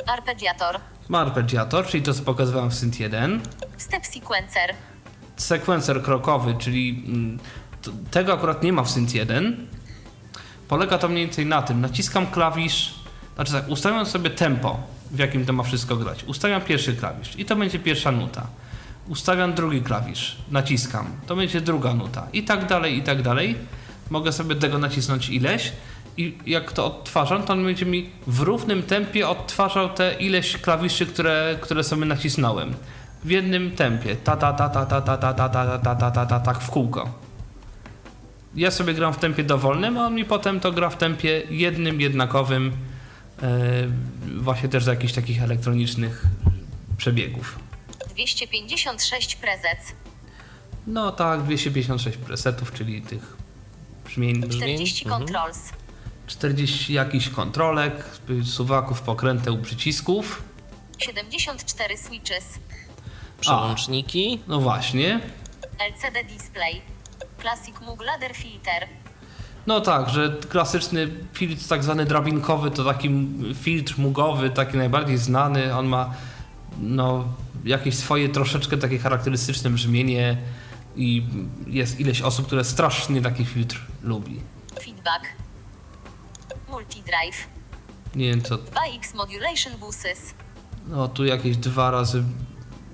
[0.06, 0.80] Arpeggiator.
[1.08, 3.40] Ma arpeggiator, czyli to co pokazywałem w Synth 1.
[3.76, 4.74] Step sequencer.
[5.36, 7.38] Sekwencer krokowy, czyli mm,
[7.82, 9.66] t- tego akurat nie ma w Synth 1.
[10.68, 11.80] Polega to mniej więcej na tym.
[11.80, 12.94] Naciskam klawisz,
[13.34, 14.78] znaczy tak, ustawiam sobie tempo,
[15.10, 16.24] w jakim to ma wszystko grać.
[16.24, 18.46] Ustawiam pierwszy klawisz i to będzie pierwsza nuta.
[19.08, 23.56] Ustawiam drugi klawisz, naciskam, to będzie druga nuta i tak dalej, i tak dalej.
[24.10, 25.72] Mogę sobie tego nacisnąć ileś
[26.16, 31.06] i jak to odtwarzam, to on będzie mi w równym tempie odtwarzał te ileś klawiszy,
[31.06, 32.74] które, które sobie nacisnąłem.
[33.24, 34.16] W jednym tempie.
[34.16, 36.70] Ta ta ta ta ta ta ta ta ta ta ta ta ta tak w
[36.70, 37.10] kółko.
[38.54, 42.00] Ja sobie gram w tempie dowolnym, a on mi potem to gra w tempie jednym,
[42.00, 42.72] jednakowym,
[43.42, 43.48] e,
[44.36, 46.24] właśnie też do jakichś takich elektronicznych
[46.96, 47.58] przebiegów.
[48.10, 49.78] 256 prezec.
[50.86, 53.36] No tak, 256 presetów, czyli tych
[54.14, 55.22] brzmień, 40 Mhm.
[55.22, 55.58] controls.
[56.26, 58.04] 40 jakichś kontrolek,
[58.44, 60.42] suwaków, pokręteł, przycisków.
[60.98, 62.58] 74 switches.
[63.40, 64.40] Przełączniki.
[64.48, 65.20] No właśnie.
[65.78, 66.80] LCD display.
[67.40, 68.86] Classic Moog Ladder Filter.
[69.66, 73.10] No tak, że klasyczny filtr tak zwany drabinkowy to taki
[73.54, 75.74] filtr mugowy, taki najbardziej znany.
[75.76, 76.14] On ma
[76.80, 77.24] no,
[77.64, 80.36] jakieś swoje troszeczkę takie charakterystyczne brzmienie
[80.96, 81.26] i
[81.66, 84.40] jest ileś osób, które strasznie taki filtr lubi.
[84.82, 85.24] Feedback.
[86.68, 87.46] Multidrive.
[88.14, 90.34] Nie wiem co, 2x Modulation Buses.
[90.86, 92.24] no tu jakieś dwa razy,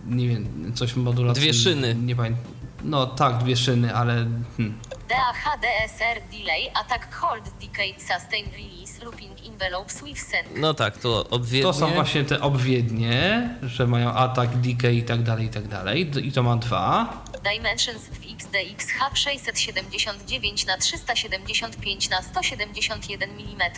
[0.07, 1.43] nie wiem, coś modulacji.
[1.43, 1.95] Dwie szyny.
[1.95, 2.45] Nie pamiętam.
[2.85, 4.15] No tak, dwie szyny, ale
[4.57, 4.79] hmm.
[5.09, 10.49] DAH DSR Delay Attack Hold Decade Sustain Release Looping Envelopes with Send.
[10.57, 11.63] No tak, to obwiednie.
[11.63, 16.11] to są właśnie te obwiednie, że mają atak, decay i tak dalej, i tak dalej.
[16.27, 17.23] I to ma dwa.
[17.45, 23.71] Dimensions w XDXH 679 na 375 na 171 mm.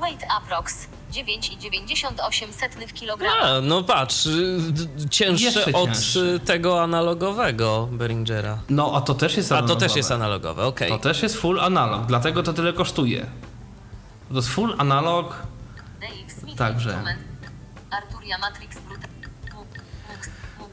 [0.00, 3.26] Weight approx 9,98 kg.
[3.42, 4.58] A, no patrz, y,
[5.10, 6.40] cięższe od cięższy.
[6.44, 8.58] tego analogowego Behringera.
[8.68, 9.86] No, a to też jest A to analogowe.
[9.86, 10.88] też jest analogowe, okej.
[10.90, 13.26] To też jest full analog, dlatego to tyle kosztuje.
[14.28, 15.42] To jest full analog,
[16.58, 17.04] Także.
[17.90, 18.76] Arturia Matrix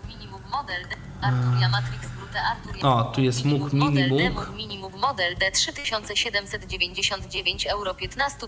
[0.07, 0.81] Minimum Model.
[1.25, 2.41] Arturia Matrix Brute.
[2.41, 4.31] Arturia O, tu jest Mug Model D.
[4.55, 4.91] Minimum.
[5.01, 8.47] Model D 3799 euro 15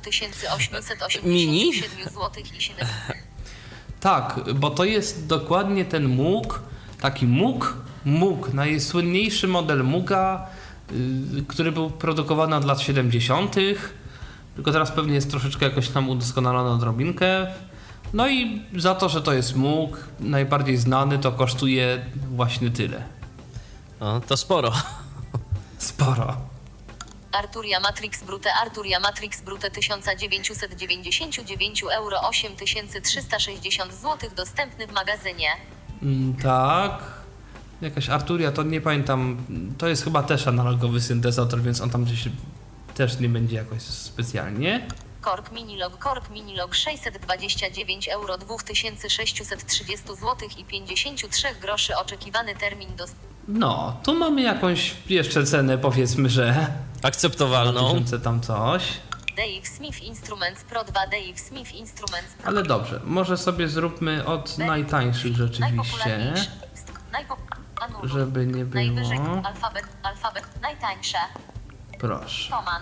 [1.24, 1.70] Mini?
[1.70, 2.88] 887 zł i 7
[4.00, 6.62] Tak, bo to jest dokładnie ten Moog,
[7.02, 10.48] taki Moog, Moog, najsłynniejszy model Muga,
[10.92, 13.56] yy, który był produkowany od lat 70.,
[14.56, 17.48] tylko teraz pewnie jest troszeczkę jakoś tam udoskonalony odrobinkę.
[18.14, 23.04] No i za to, że to jest Moog, najbardziej znany, to kosztuje właśnie tyle.
[24.00, 24.74] No, to sporo.
[25.78, 26.38] Sporo.
[27.32, 35.50] Arturia Matrix Brute Arturia Matrix Brute 1999 euro 8360 zł dostępny w magazynie.
[36.02, 37.04] Mm, tak.
[37.82, 39.38] Jakaś Arturia, to nie pamiętam.
[39.78, 42.30] To jest chyba też analogowy syntezator, więc on tam gdzieś
[42.96, 44.88] też nie będzie jakoś specjalnie.
[45.28, 53.06] Kork Minilog Kork Minilog 629 euro 2630 zł i 53 groszy oczekiwany termin do
[53.48, 56.68] No, tu mamy jakąś jeszcze cenę, powiedzmy, że
[57.04, 58.06] Akceptowalną.
[58.24, 58.84] tam coś.
[59.38, 64.58] Dave Smith Instruments Pro 2 Dave Smith Instruments Pro Ale dobrze, może sobie zróbmy od
[64.58, 66.34] najtańszych rzeczywiście.
[67.12, 67.40] Najpop...
[68.04, 69.42] Żeby nie Najwyżej było.
[69.46, 71.18] alfabet, alfabet, najtańsze.
[72.00, 72.50] Proszę.
[72.50, 72.82] Toman.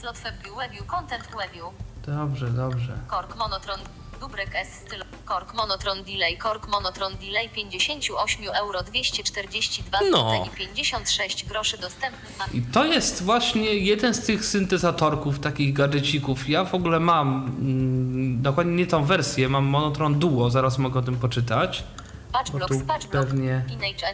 [0.00, 1.64] Slot Webview, Webview, Content Webview.
[2.06, 2.98] Dobrze, dobrze.
[3.08, 3.80] Kork Monotron,
[4.20, 10.30] Dubrek S styl, Kork Monotron Delay, Kork Monotron Delay 58 euro 242 No.
[10.30, 15.72] zł i 56 groszy dostępny na I to jest właśnie jeden z tych syntezatorków, takich
[15.72, 16.48] gadżecików.
[16.48, 17.28] Ja w ogóle mam,
[17.60, 21.84] mm, dokładnie nie tą wersję, mam Monotron Duo, zaraz mogę o tym poczytać.
[22.32, 23.64] Patchblocks, tu Patchblock, pewnie-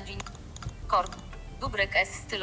[0.01, 0.21] Engine,
[0.87, 1.17] Kork,
[1.61, 2.43] Dubrek S styl,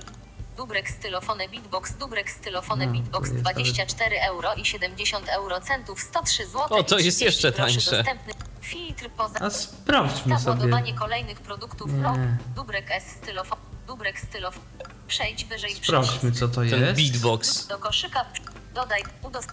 [0.61, 6.01] Dubrek stylofone Beatbox, Dubrek stylofone No, Beatbox jest, ale- 24 euro i 70 euro centów,
[6.01, 7.91] 103 zł O, to jest 30 jeszcze tańsze.
[7.97, 8.33] Dostępny.
[8.61, 10.93] Filtr poza A sprawdźmy sobie.
[10.99, 12.03] kolejnych produktów Nie.
[12.03, 12.17] ROK,
[12.55, 13.57] Dubrek S stylofon,
[13.87, 14.59] Dubrek stylof.
[15.07, 17.01] Przejdź wyżej Sprawdźmy, co to Ten jest.
[17.01, 17.67] beatbox.
[17.67, 18.25] Do koszyka
[18.73, 19.49] dodaj udost...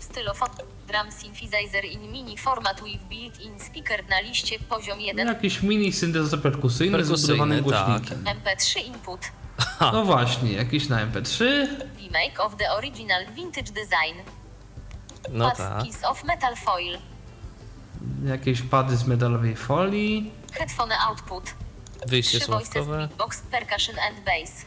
[0.00, 0.48] Stylofon.
[0.88, 5.28] Drum synthesizer in mini format with built-in speaker na liście poziom 1.
[5.28, 7.86] Jakiś mini syntezator perkusyjny, z Perkusyjny, wbudowanym tak.
[7.86, 8.24] głośnikiem.
[8.24, 9.20] MP3 input.
[9.92, 11.44] No właśnie, jakiś na MP3.
[11.98, 14.16] Remake of the original vintage design.
[15.30, 15.82] No tak.
[15.84, 16.98] Kiss of metal foil.
[18.26, 20.32] Jakieś pady z metalowej folii.
[20.52, 21.54] Headphone output.
[22.06, 22.98] Wyjście Trzy słówkowe.
[22.98, 24.66] beatbox percussion and bass.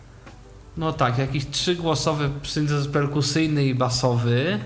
[0.77, 4.59] No tak, jakiś trzygłosowy syntezator perkusyjny i basowy.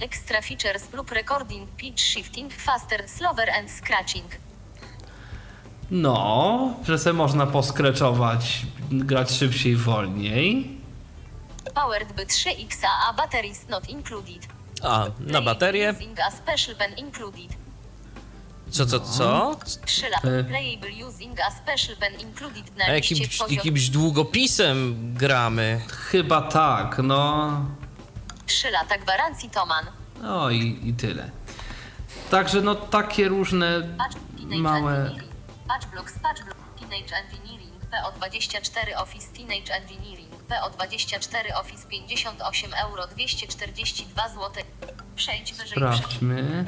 [0.00, 4.24] Extra features loop recording, pitch shifting, faster, slower and scratching.
[5.90, 10.78] No, że se można poskreczować, grać szybciej, wolniej.
[11.74, 14.46] Powered by 3XA, a batteries not included.
[14.82, 15.94] A, na baterię.
[16.26, 17.56] A special pen included.
[18.70, 19.56] Co, co, co?
[19.86, 20.24] 3 lat.
[20.24, 20.44] E.
[20.44, 25.80] Playable using a special pen included na A liście jakimś, jakimś długopisem gramy.
[25.88, 27.50] Chyba tak, no.
[28.46, 29.84] 3 lata gwarancji Toman.
[30.22, 31.30] No i, i tyle.
[32.30, 33.96] Także no takie różne
[34.46, 35.10] małe...
[35.64, 35.68] Engineering.
[35.68, 44.28] Patch Blocks, Patch Block, Teenage Engineering, PO24 Office Teenage Engineering, PO24 Office 58 euro 242
[44.28, 44.64] zł.
[45.16, 45.68] Przejdź wyżej.
[45.68, 46.64] Sprawdźmy.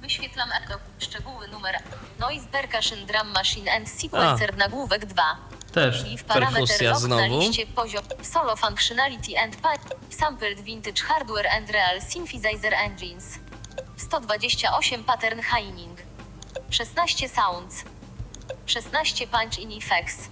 [0.00, 0.78] Wyświetlam echo.
[0.98, 1.82] Szczegóły numer.
[2.18, 5.36] Noise Percussion Drum Machine and Sequencer nagłówek 2.
[5.72, 6.06] Też.
[6.08, 7.40] I w na znowu.
[7.40, 13.38] liście poziom Solo Functionality and Pipe Sampled Vintage Hardware and Real Synthesizer Engines
[13.96, 16.00] 128 Pattern Haining
[16.70, 17.84] 16 Sounds
[18.66, 20.28] 16 Punch in Effects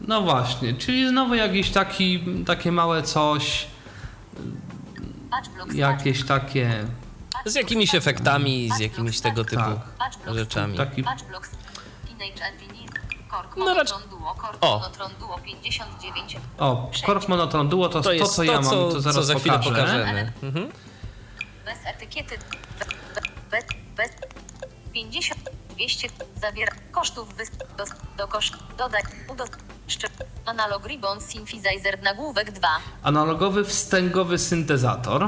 [0.00, 3.66] No właśnie, czyli znowu jakiś taki, takie małe coś,
[5.74, 6.84] jakieś takie,
[7.44, 9.78] Z jakimiś efektami, z jakimiś tego typu Tak.
[9.98, 10.76] Patch Blocks rzeczami.
[10.76, 11.04] taki
[13.56, 13.74] No
[14.38, 14.78] Kork O.
[14.78, 18.64] Monotron Duo 59 O, Kork Monotron Duo to, To to, jest co to, ja mam,
[18.64, 19.80] co, to zaraz co za chwilę pokażę.
[19.80, 20.32] pokażemy.
[20.42, 20.68] Mhm.
[21.64, 22.38] bez etykiety
[23.50, 23.64] bez,
[23.96, 24.10] bez
[24.92, 25.40] 50
[25.78, 26.08] 200
[26.40, 27.84] zawiera kosztów wys, do,
[28.16, 29.02] do koszt dodaj
[29.32, 29.44] udo,
[29.86, 30.12] szczep,
[30.46, 32.68] analog ribbon synthesizer nagłówek 2
[33.02, 35.26] Analogowy wstęgowy syntezator.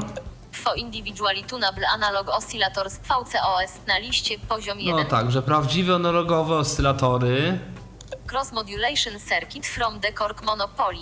[0.51, 6.55] for individually tunable analog oscillators VCOS na liście poziom 1 No tak, że prawdziwe analogowe
[6.55, 7.59] oscylatory.
[8.31, 10.99] cross modulation circuit from the Korg Monopoly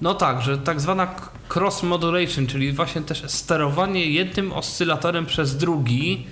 [0.00, 1.14] No tak, że tak zwana
[1.54, 6.26] cross modulation, czyli właśnie też sterowanie jednym oscylatorem przez drugi.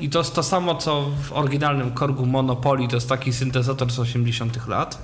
[0.00, 3.98] I to jest to samo, co w oryginalnym Korgu Monopoly, to jest taki syntezator z
[3.98, 4.98] 80 lat.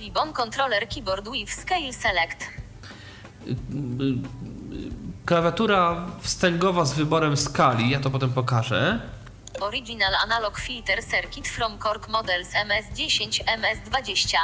[0.00, 2.44] Libon Controller Keyboard with Scale Select.
[5.24, 9.00] Klawiatura wstęgowa z wyborem skali, ja to potem pokażę.
[9.60, 14.36] Original Analog Filter Circuit from Korg Models MS10, MS20.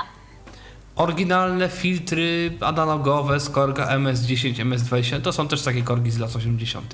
[0.97, 6.93] Oryginalne filtry analogowe z Korga MS10, MS20, to są też takie korgi z lat 80.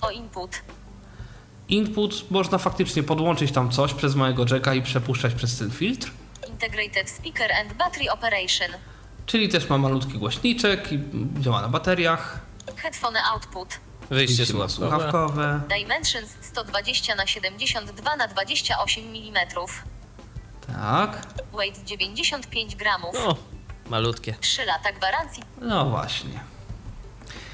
[0.00, 0.50] O input.
[1.68, 6.10] Input można faktycznie podłączyć tam coś przez małego jacka i przepuszczać przez ten filtr.
[6.48, 8.68] Integrated Speaker and Battery Operation.
[9.26, 10.98] Czyli też ma malutki głośniczek i
[11.40, 12.40] działa na bateriach.
[12.76, 13.68] Headphone output.
[14.10, 14.88] Wyjście słuchawkowe.
[14.90, 15.60] słuchawkowe.
[15.68, 19.46] Dimensions 120 na 72 na 28 mm.
[20.66, 21.26] Tak.
[21.52, 23.16] Weight 95 gramów.
[23.16, 23.36] O,
[23.90, 24.34] malutkie.
[24.40, 25.42] 3 lata gwarancji.
[25.60, 26.40] No właśnie.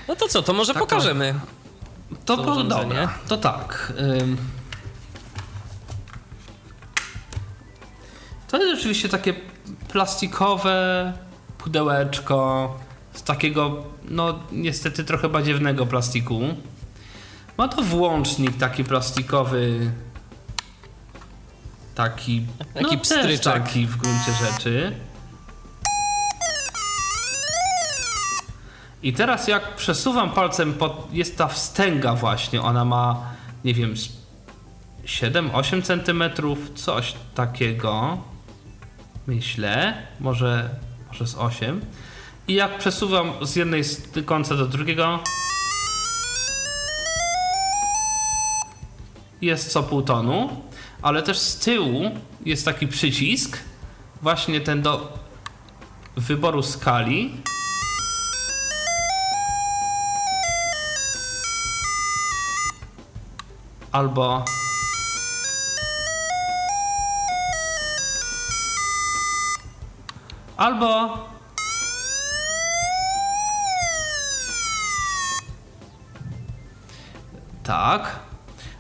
[0.09, 1.35] No to co, to może Taką- pokażemy.
[1.35, 1.60] To,
[2.24, 3.19] To to dobra.
[3.28, 3.93] To tak.
[8.49, 9.35] To jest rzeczywiście takie
[9.89, 11.12] plastikowe
[11.59, 12.74] pudełeczko
[13.15, 16.41] z takiego, no niestety trochę badziewnego plastiku.
[17.59, 19.91] Ma to włącznik taki plastikowy.
[21.95, 22.47] Taki.
[22.74, 24.93] Taki no, taki w gruncie rzeczy.
[29.02, 33.22] I teraz jak przesuwam palcem, pod, jest ta wstęga właśnie, ona ma,
[33.64, 34.09] nie wiem, z
[35.05, 38.18] 7-8 centymetrów, coś takiego.
[39.27, 40.70] Myślę, może,
[41.09, 41.81] może z 8.
[42.48, 43.82] I jak przesuwam z jednej
[44.24, 45.18] końca do drugiego,
[49.43, 50.62] jest co pół tonu,
[51.02, 52.10] ale też z tyłu
[52.47, 53.59] jest taki przycisk,
[54.22, 55.18] właśnie ten do
[56.16, 57.35] wyboru skali.
[63.93, 64.45] Albo
[70.57, 71.19] albo
[77.62, 78.19] tak.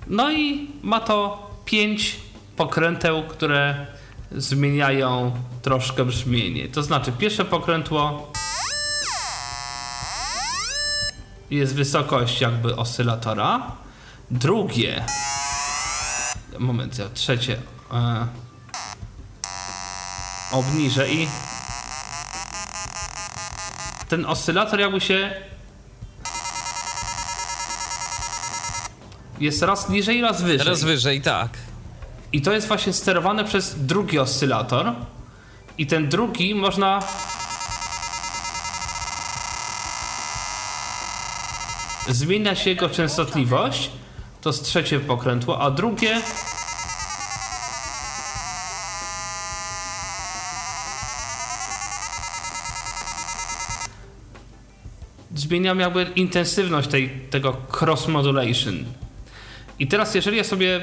[0.06, 2.16] No i ma to pięć
[2.56, 3.86] pokręteł, które
[4.32, 5.32] zmieniają
[5.62, 6.68] troszkę brzmienie.
[6.68, 8.32] To znaczy, pierwsze pokrętło
[11.50, 13.72] jest wysokość jakby oscylatora.
[14.30, 15.04] Drugie.
[16.58, 17.58] Moment, ja trzecie.
[17.92, 18.26] E,
[20.52, 21.28] obniżę i.
[24.08, 25.34] Ten oscylator jakby się.
[29.40, 30.66] Jest raz niżej, raz wyżej.
[30.66, 31.50] Raz wyżej, tak.
[32.32, 34.92] I to jest właśnie sterowane przez drugi oscylator.
[35.78, 37.00] I ten drugi można.
[42.08, 43.90] Zmienia się jego częstotliwość.
[44.40, 46.20] To jest trzecie pokrętło, a drugie.
[55.34, 58.84] Zmieniam jakby intensywność tej, tego cross modulation.
[59.78, 60.80] I teraz, jeżeli ja sobie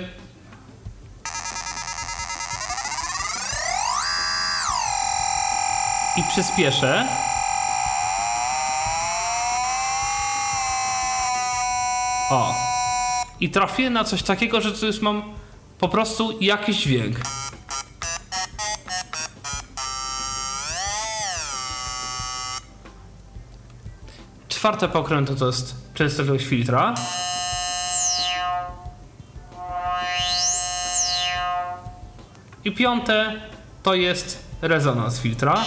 [6.17, 7.07] i przyspieszę.
[12.29, 12.66] O.
[13.39, 15.23] I trafię na coś takiego, że to już mam
[15.80, 17.15] po prostu jakiś dźwięk.
[24.47, 26.93] Czwarte pokrętło to jest częstotliwość filtra.
[32.65, 33.41] I piąte
[33.84, 35.65] to jest rezonans filtra.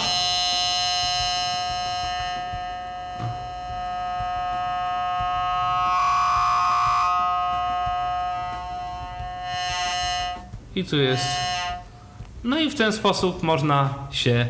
[10.75, 11.25] I tu jest.
[12.43, 14.47] No i w ten sposób można się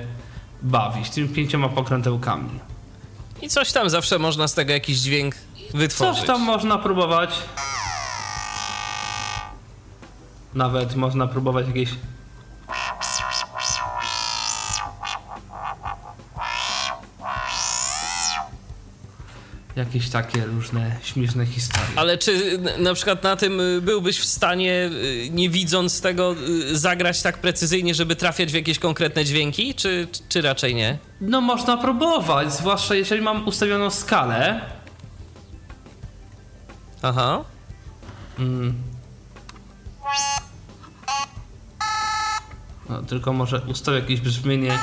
[0.61, 2.59] bawić tymi pięcioma pokrętełkami.
[3.41, 5.35] I coś tam zawsze można z tego jakiś dźwięk
[5.73, 6.17] wytworzyć.
[6.17, 7.29] Coś tam można próbować.
[10.53, 11.89] Nawet można próbować jakieś.
[19.85, 21.87] Jakieś takie różne śmieszne historie.
[21.95, 26.35] Ale czy na przykład na tym y, byłbyś w stanie, y, nie widząc tego,
[26.71, 30.97] y, zagrać tak precyzyjnie, żeby trafiać w jakieś konkretne dźwięki, czy, czy raczej nie?
[31.21, 34.61] No można próbować, zwłaszcza jeżeli mam ustawioną skalę.
[37.01, 37.43] Aha.
[42.89, 44.79] No, tylko może ustawię jakieś brzmienie.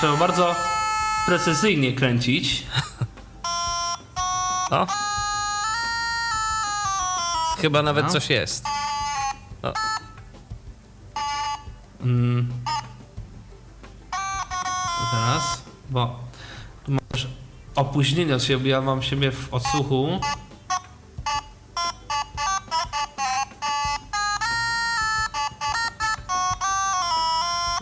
[0.00, 0.56] Trzeba bardzo
[1.26, 2.66] precyzyjnie kręcić.
[4.70, 4.86] O.
[7.60, 8.12] Chyba nawet No.
[8.12, 8.64] coś jest.
[15.12, 16.20] Zaraz, bo
[16.84, 17.28] tu masz
[17.76, 20.20] opóźnienie od siebie, ja mam siebie w odsłuchu.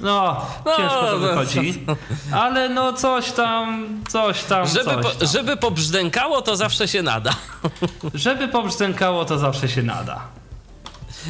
[0.00, 1.84] No, No, ciężko to no, wychodzi.
[2.32, 5.28] Ale no coś tam, coś tam, Żeby, coś po, tam.
[5.28, 7.30] żeby pobrzdękało, to zawsze się nada.
[8.14, 10.20] Żeby pobrzdękało, to zawsze się nada.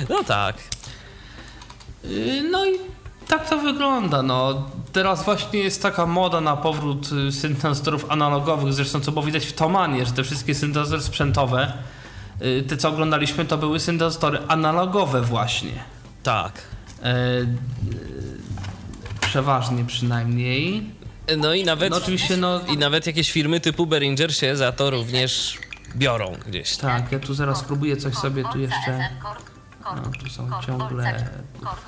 [0.08, 0.56] No tak.
[2.04, 2.70] Yy, No i
[3.28, 4.68] tak to wygląda, no.
[4.92, 9.52] Teraz właśnie jest taka moda na powrót y, syntezatorów analogowych, zresztą co było widać w
[9.52, 11.72] Tomanie, że te wszystkie syntezatory sprzętowe,
[12.42, 15.72] y, te co oglądaliśmy, to były syntezatory analogowe właśnie.
[16.22, 16.52] Tak.
[19.30, 20.90] Przeważnie przynajmniej.
[21.38, 24.90] No i nawet, No oczywiście, no i nawet jakieś firmy typu Behringer się za to
[24.90, 25.58] również
[25.96, 27.02] biorą gdzieś tam.
[27.02, 29.10] tak, ja tu zaraz spróbuję coś sobie tu jeszcze...
[29.84, 31.30] No, tu są ciągle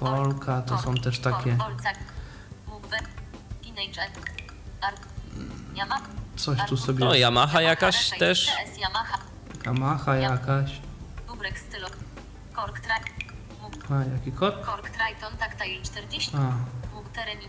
[0.00, 1.56] Folka, to są też takie...
[6.36, 7.04] Coś tu sobie...
[7.04, 8.50] No Yamaha jakaś też.
[9.66, 10.70] Yamaha, jakaś...
[13.90, 14.54] A, jaki kod?
[14.66, 17.48] Kork Triton, Tactile 40, A, Mug Teremin,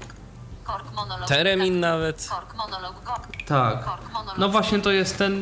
[0.64, 2.28] Kork Monolog, Teremin nawet.
[2.30, 3.14] Kork Monolog, Go,
[3.48, 3.86] tak.
[3.86, 5.34] Kork Monolog, No właśnie to jest ten.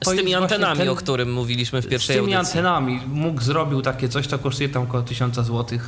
[0.00, 2.58] to Z tymi jest antenami, ten- o którym mówiliśmy w Z pierwszej tymi audycji.
[2.58, 3.00] antenami.
[3.06, 5.78] Mógł zrobił takie coś, to kosztuje tam około 1000 zł.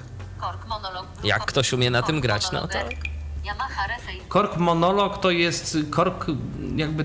[0.40, 2.78] Kork Monolog, Jak ktoś umie na tym grać, no to-
[3.88, 6.26] Refej, Kork monolog to jest kork
[6.76, 7.04] jakby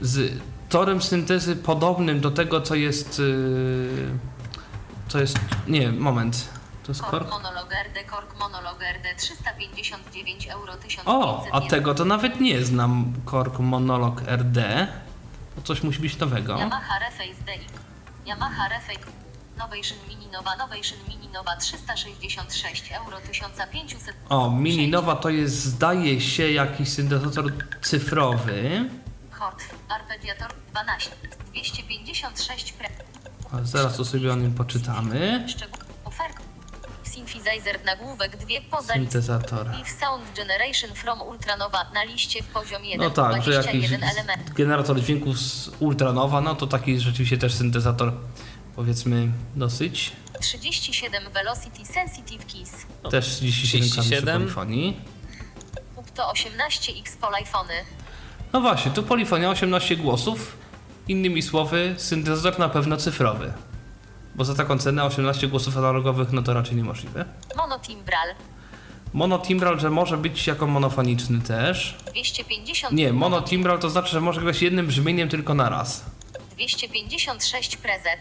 [0.00, 0.32] z
[0.68, 3.18] torem syntezy podobnym do tego, co jest.
[3.18, 4.08] Yy,
[5.08, 5.38] co jest.
[5.66, 6.48] Nie, moment.
[6.88, 7.30] To jest Kork kork.
[7.30, 13.12] Monolog RD, Kork Monolog RD 359 euro 1500 O, a tego to nawet nie znam.
[13.24, 14.88] Kork monolog RD.
[15.56, 16.58] To coś musi być nowego.
[16.58, 17.58] Yamaha Reface.
[18.26, 19.10] Yamaha Reface.
[19.58, 24.14] Novation Mini Nova, Novation Mini Nova 366 euro 1500.
[24.28, 27.52] O, Mini Nova to jest, zdaje się, jakiś syntezator
[27.82, 28.90] cyfrowy.
[29.30, 31.10] Hort, Arpeggiator 12,
[31.52, 32.88] 256 pre.
[33.52, 35.44] A zaraz to sobie o nim poczytamy.
[35.48, 35.78] Szczegół.
[37.26, 39.66] Synthesizer nagłówek 2 poza Syntezator.
[39.82, 44.50] If Sound Generation from Ultranowa na liście poziom 1, No tak, że jakiś 21 element.
[44.54, 48.12] generator dźwięków z Ultranowa, no to taki rzeczywiście też syntezator,
[48.76, 50.12] powiedzmy, dosyć.
[50.40, 52.72] 37 Velocity Sensitive Keys.
[53.10, 54.42] Też 37 klawiszy 37.
[54.42, 55.00] polifonii.
[55.96, 57.74] Upto 18X Polyfony.
[58.52, 60.56] No właśnie, tu polifonia 18 głosów.
[61.08, 63.52] Innymi słowy, syntezator na pewno cyfrowy.
[64.38, 67.24] Bo za taką cenę 18 głosów analogowych, no to raczej niemożliwe.
[67.56, 68.28] Monotimbral.
[69.12, 71.96] Monotimbral, że może być jako monofoniczny też.
[72.06, 76.04] 250 Nie, monotimbral to znaczy, że może grać jednym brzmieniem tylko na raz.
[76.56, 78.20] 256 prezec.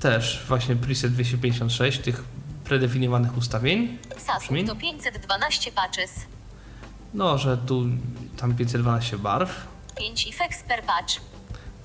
[0.00, 2.24] Też właśnie preset 256 tych
[2.64, 3.98] predefiniowanych ustawień.
[4.40, 4.66] Brzmień?
[4.66, 6.10] to 512 patches.
[7.14, 7.84] No, że tu
[8.36, 9.66] tam 512 barw.
[9.98, 11.20] 5 effects per patch.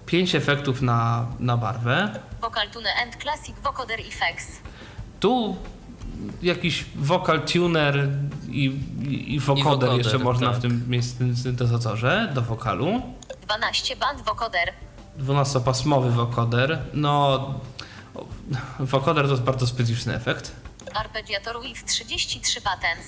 [0.06, 2.20] 5 efektów na, na barwę.
[2.42, 4.62] Vocal Tune and Classic Vocoder Effects.
[5.20, 5.58] Tu
[6.42, 8.10] jakiś vocal tuner
[8.50, 8.66] i,
[9.02, 10.58] i, i vocoder vocoder, jeszcze można tak.
[10.58, 13.02] w tym miejscu syntezatorze do wokalu.
[13.42, 14.74] 12 band vocoder.
[15.20, 16.80] 12-pasmowy vocoder.
[16.94, 17.54] No,
[18.80, 20.52] vocoder to jest bardzo specyficzny efekt.
[20.94, 23.08] Arpeggiator with 33 patents.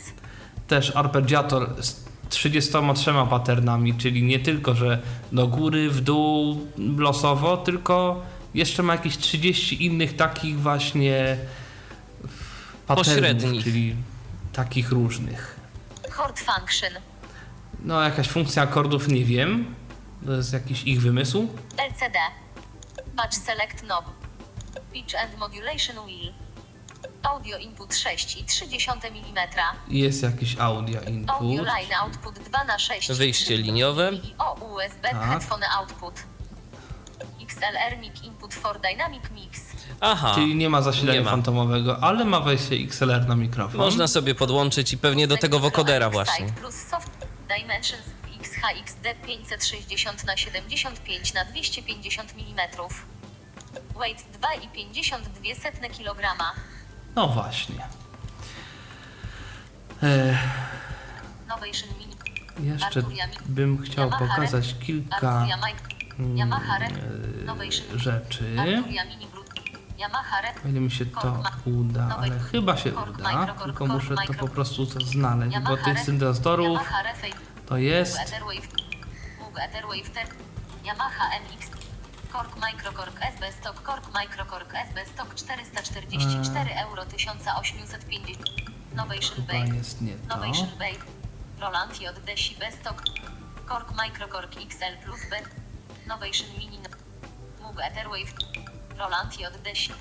[0.68, 8.22] Też arpeggiator z 33 patternami, czyli nie tylko, że do góry, w dół losowo, tylko
[8.54, 11.38] jeszcze ma jakieś 30 innych takich właśnie
[12.88, 13.64] patternów, Pośrednich.
[13.64, 13.96] czyli
[14.54, 15.60] takich różnych.
[16.12, 16.90] Chord Function.
[17.84, 19.76] No, jakaś funkcja akordów nie wiem.
[20.26, 21.48] To jest jakiś ich wymysł.
[21.78, 22.20] LCD.
[23.16, 24.06] Patch Select Knob.
[24.94, 26.34] Pitch and Modulation Wheel.
[27.30, 29.48] Audio input 6,3 mm.
[29.88, 31.68] Jest jakiś audio Audio input.
[31.68, 34.12] line output 2 na 6 Wyjście liniowe.
[34.14, 35.30] I o USB Tak.
[35.30, 36.14] headphone output.
[37.42, 39.62] XLR mic input for dynamic mix.
[40.02, 41.32] Aha, Czyli nie ma zasilania Nie ma.
[41.32, 43.78] fantomowego, ale ma wejście XLR na mikrofon.
[43.78, 46.46] można sobie podłączyć i pewnie do tego wokodera właśnie.
[46.54, 47.12] Plus soft
[47.58, 48.04] Dimensions
[48.40, 52.68] XHXD 560 na 75 na 250 mm.
[54.00, 56.22] Weight 2,52 kg.
[57.16, 57.88] No właśnie.
[60.04, 60.38] E,
[62.60, 63.02] jeszcze
[63.46, 65.48] bym chciał pokazać kilka
[66.80, 66.88] Re-
[67.96, 68.56] e, rzeczy.
[70.66, 74.86] O ile mi się to uda, ale chyba się uda, tylko muszę to po prostu
[74.86, 76.80] znaleźć, bo tych syntezatorów
[77.66, 78.20] to jest...
[80.86, 81.70] Yamaha MX...
[82.36, 88.38] Korg Microkorg SB Stock Korg Microkorg SB Stock 444 euro 1850
[88.96, 90.36] Novation Chyba Bay jest nie to.
[90.36, 90.96] Novation Bay
[91.60, 93.04] Roland JD Sibe Stock
[93.66, 95.36] Korg Microkorg XL plus B.
[96.08, 96.80] Novation Mini
[97.62, 98.34] Moog Etherwave.
[98.98, 99.96] Roland JD Sibe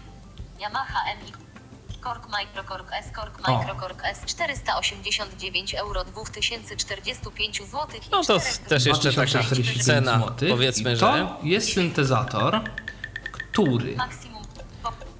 [0.58, 1.53] Yamaha MX
[2.04, 3.58] Korg Microkorg S Korg O.
[3.58, 10.48] Microkorg S 489 euro 2045 zł i No to też jeszcze taka 2045 cena, złotych.
[10.50, 11.00] powiedzmy, I że...
[11.00, 12.60] to jest syntezator,
[13.32, 13.96] który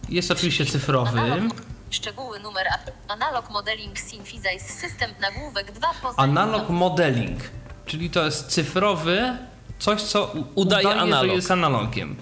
[0.09, 1.21] jest oczywiście cyfrowy.
[1.21, 1.53] Analog.
[1.91, 2.67] Szczegóły numer
[3.09, 7.41] Analog Modeling Synthesize System nagłówek 2 poza Analog modeling,
[7.87, 9.37] czyli to jest cyfrowy,
[9.79, 11.31] coś co Udaje udaje, analog.
[11.31, 12.17] że jest analogiem.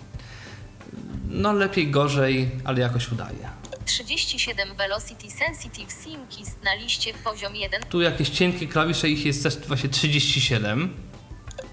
[1.29, 3.62] No lepiej, gorzej, ale jakoś udaje.
[3.87, 9.43] 37 Velocity Sensitive Sim Keys na liście poziom 1 Tu jakieś cienkie klawisze, ich jest
[9.43, 10.95] też właśnie 37.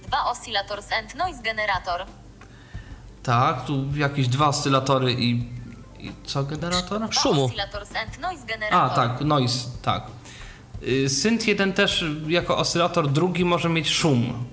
[0.08, 2.06] 2 Oscillators and Noise Generator
[3.24, 5.32] Tak, tu jakieś dwa oscylatory i,
[6.00, 7.00] i co generator?
[7.00, 7.46] 2 Szumu.
[7.46, 10.04] Oscillators and Noise Generator A, tak, noise, tak.
[10.84, 14.46] Y, Synth 1 też jako oscylator drugi może mieć szum.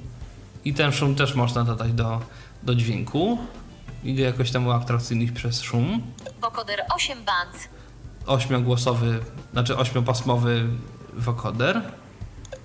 [0.64, 2.20] I ten szum też można dodać do,
[2.62, 3.38] do dźwięku
[4.06, 6.02] i go jakoś tam uatrakcyjnić przez szum.
[6.40, 7.68] Vocoder 8 bands
[8.26, 9.20] Ośmiogłosowy,
[9.52, 10.66] znaczy ośmiopasmowy
[11.14, 11.82] wokoder.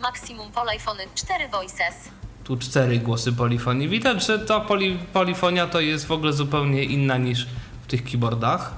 [0.01, 1.95] Maximum Polyphony 4 Voices
[2.43, 3.89] Tu cztery głosy polifonii.
[3.89, 7.47] Widać, że ta poli, polifonia to jest w ogóle zupełnie inna niż
[7.83, 8.73] w tych keyboardach.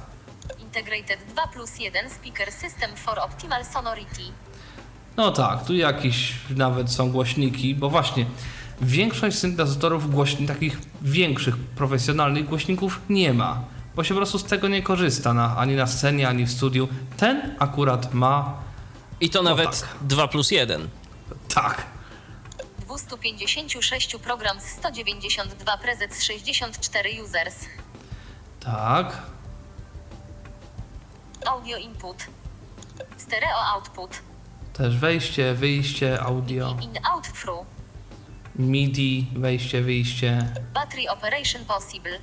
[0.59, 4.23] Integrated 2 plus 1 Speaker System for Optimal Sonority
[5.17, 8.25] No tak, tu jakieś nawet są głośniki, bo właśnie
[8.81, 13.61] większość syntezatorów głośni, takich większych, profesjonalnych głośników nie ma,
[13.95, 16.87] bo się po prostu z tego nie korzysta na, ani na scenie, ani w studiu.
[17.17, 18.63] Ten akurat ma
[19.21, 19.89] I to nawet tak.
[20.01, 20.87] 2 plus 1.
[21.53, 21.85] tak.
[22.79, 27.55] 256 program z 192 prezes 64 users
[28.59, 29.21] Tak.
[31.45, 32.17] Audio input
[33.17, 34.21] Stereo output
[34.73, 37.72] Też wejście, wyjście, audio, In out through
[38.55, 42.19] MIDI, wejście, wyjście, Battery operation possible.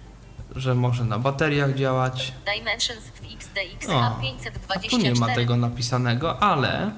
[0.57, 2.32] Że może na bateriach działać.
[2.57, 6.90] Dimensions w XDX O, a A524 tu nie ma tego napisanego, ale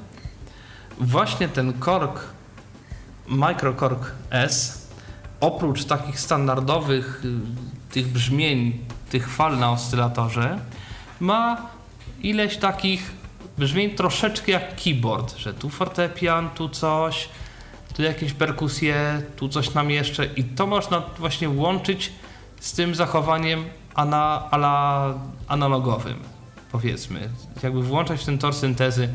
[0.99, 2.21] właśnie ten Korg,
[3.27, 4.89] Microkorg S,
[5.41, 8.79] oprócz takich standardowych y, tych brzmień,
[9.11, 10.59] tych fal na oscylatorze,
[11.21, 11.67] ma
[12.23, 13.13] ileś takich
[13.59, 17.29] brzmień troszeczkę jak keyboard, że tu fortepian, tu coś,
[17.97, 22.13] tu jakieś perkusje, tu coś nam jeszcze i to można właśnie łączyć
[22.61, 23.65] z tym zachowaniem
[23.95, 25.15] ana, ala
[25.49, 26.17] analogowym,
[26.73, 27.29] powiedzmy.
[27.63, 29.09] Jakby włączać ten tor syntezy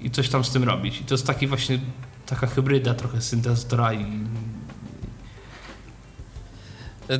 [0.00, 1.00] i coś tam z tym robić.
[1.00, 1.78] I to jest taki właśnie
[2.26, 4.06] taka hybryda trochę syntezatora i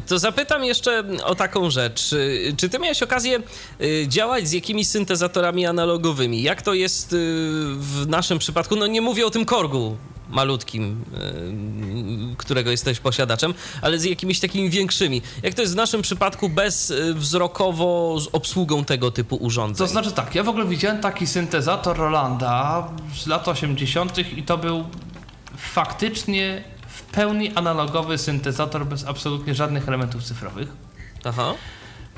[0.06, 2.08] To zapytam jeszcze o taką rzecz.
[2.08, 3.38] Czy- Czy ty miałeś okazję
[3.80, 6.42] y, działać z jakimiś syntezatorami analogowymi?
[6.42, 7.16] Jak to jest y,
[7.78, 8.76] w naszym przypadku?
[8.76, 9.96] No nie mówię o tym korgu
[10.30, 11.04] malutkim,
[12.32, 15.22] y, którego jesteś posiadaczem, ale z jakimiś takimi większymi.
[15.42, 19.86] Jak to jest w naszym przypadku bezwzrokowo z obsługą tego typu urządzeń?
[19.86, 24.38] To znaczy tak, ja w ogóle widziałem taki syntezator Rolanda z lat 80.
[24.38, 24.84] i to był
[25.56, 30.68] faktycznie w pełni analogowy syntezator bez absolutnie żadnych elementów cyfrowych.
[31.24, 31.54] Aha.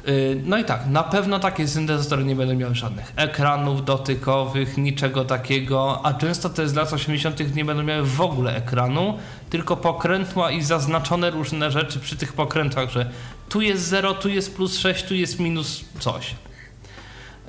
[0.06, 5.24] Yy, No i tak, na pewno takie syntezatory nie będą miały żadnych ekranów dotykowych, niczego
[5.24, 7.54] takiego, a często te z lat 80.
[7.56, 9.18] nie będą miały w ogóle ekranu,
[9.50, 13.10] tylko pokrętła i zaznaczone różne rzeczy przy tych pokrętłach, że
[13.48, 16.34] tu jest 0, tu jest plus 6, tu jest minus coś.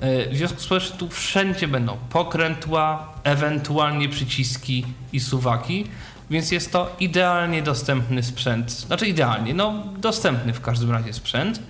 [0.02, 5.86] Yy, W związku z że tu wszędzie będą pokrętła, ewentualnie przyciski i suwaki,
[6.30, 8.70] więc jest to idealnie dostępny sprzęt.
[8.70, 11.60] Znaczy idealnie, no dostępny w każdym razie sprzęt.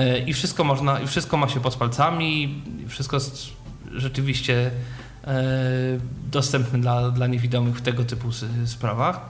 [0.00, 3.46] E, I wszystko można, i wszystko ma się pod palcami, wszystko jest
[3.94, 4.70] rzeczywiście
[5.26, 5.42] e,
[6.30, 8.28] dostępne dla, dla niewidomych w tego typu
[8.66, 9.20] sprawach.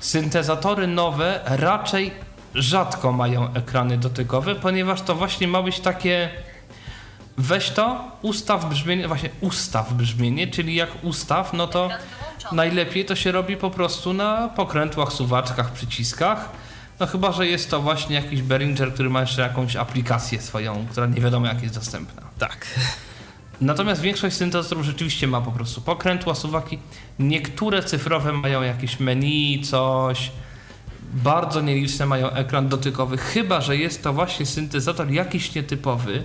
[0.00, 2.10] Syntezatory nowe raczej
[2.54, 6.28] rzadko mają ekrany dotykowe, ponieważ to właśnie ma być takie
[7.38, 11.88] weź to, ustaw brzmienie, właśnie ustaw brzmienie, czyli jak ustaw, no to
[12.52, 16.61] najlepiej to się robi po prostu na pokrętłach, suwaczkach, przyciskach.
[17.00, 21.06] No chyba, że jest to właśnie jakiś Behringer, który ma jeszcze jakąś aplikację swoją, która
[21.06, 22.22] nie wiadomo jak jest dostępna.
[22.38, 22.66] Tak.
[23.60, 26.78] Natomiast większość syntezatorów rzeczywiście ma po prostu pokrętła, suwaki.
[27.18, 30.30] Niektóre cyfrowe mają jakieś menu, coś.
[31.12, 36.22] bardzo nieliczne mają ekran dotykowy, chyba że jest to właśnie syntezator jakiś nietypowy,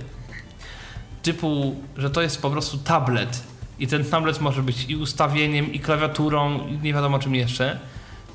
[1.23, 3.43] typu, że to jest po prostu tablet
[3.79, 7.79] i ten tablet może być i ustawieniem, i klawiaturą, i nie wiadomo czym jeszcze,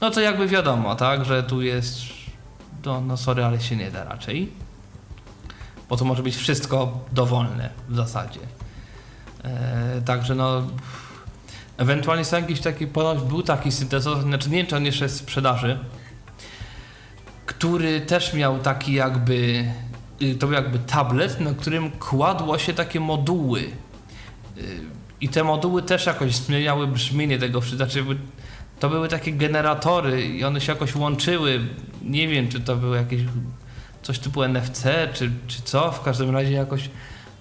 [0.00, 2.00] no to jakby wiadomo, tak, że tu jest,
[2.84, 4.52] no, no sorry, ale się nie da raczej,
[5.88, 8.40] bo to może być wszystko dowolne w zasadzie.
[9.44, 10.62] E, także no,
[11.76, 15.16] ewentualnie są jakieś takie, ponoć był taki syntezator, znaczy nie wiem, czy on jeszcze jest
[15.16, 15.78] w sprzedaży,
[17.46, 19.64] który też miał taki jakby,
[20.22, 23.60] y, to był jakby tablet, na którym kładło się takie moduły.
[23.60, 24.80] Y,
[25.20, 27.60] I te moduły też jakoś zmieniały brzmienie tego.
[27.60, 28.04] Znaczy,
[28.82, 31.60] to były takie generatory i one się jakoś łączyły.
[32.04, 33.20] Nie wiem, czy to było jakieś
[34.02, 35.92] coś typu NFC, czy, czy co.
[35.92, 36.90] W każdym razie jakoś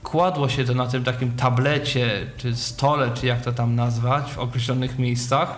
[0.03, 4.39] kładło się to na tym takim tablecie, czy stole, czy jak to tam nazwać, w
[4.39, 5.57] określonych miejscach.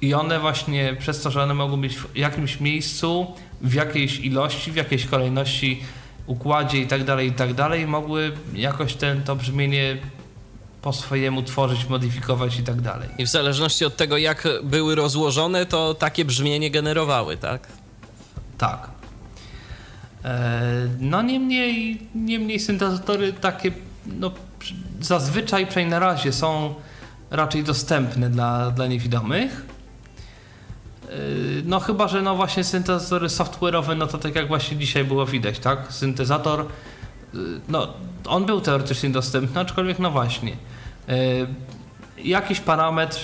[0.00, 3.26] I one właśnie przez to, że one mogą być w jakimś miejscu,
[3.60, 5.82] w jakiejś ilości, w jakiejś kolejności,
[6.26, 9.96] układzie i tak dalej, i tak dalej, mogły jakoś ten, to brzmienie
[10.84, 13.08] po swojemu tworzyć, modyfikować i tak dalej.
[13.18, 17.68] I w zależności od tego, jak były rozłożone, to takie brzmienie generowały, tak?
[18.58, 18.88] Tak.
[20.24, 20.62] E,
[21.00, 23.72] no niemniej, niemniej syntezatory takie
[24.06, 24.30] no,
[25.00, 26.74] zazwyczaj, przynajmniej na razie, są
[27.30, 29.66] raczej dostępne dla, dla niewidomych.
[31.08, 31.14] E,
[31.64, 35.58] No chyba, że no właśnie syntezatory software'owe, no to tak jak właśnie dzisiaj było widać,
[35.58, 35.92] tak?
[35.92, 36.66] Syntezator, e,
[37.68, 37.88] no
[38.26, 40.56] on był teoretycznie dostępny, aczkolwiek no właśnie.
[41.08, 41.14] E,
[42.24, 43.18] Jakiś parametr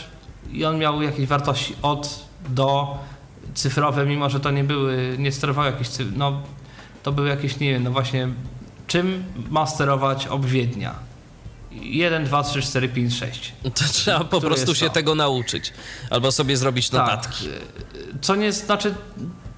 [0.52, 2.98] i on miał jakieś wartości od do
[3.54, 6.42] cyfrowe, mimo że to nie były, nie sterowały jakieś, no
[7.02, 8.28] to były jakieś, nie wiem, no właśnie
[8.86, 10.94] czym ma sterować obwiednia.
[11.72, 13.52] 1, 2, 3, 4, 5, 6.
[13.62, 14.92] To trzeba po prostu się to?
[14.92, 15.72] tego nauczyć.
[16.10, 17.44] Albo sobie zrobić notatki.
[17.44, 18.20] Tak.
[18.20, 18.94] Co nie znaczy,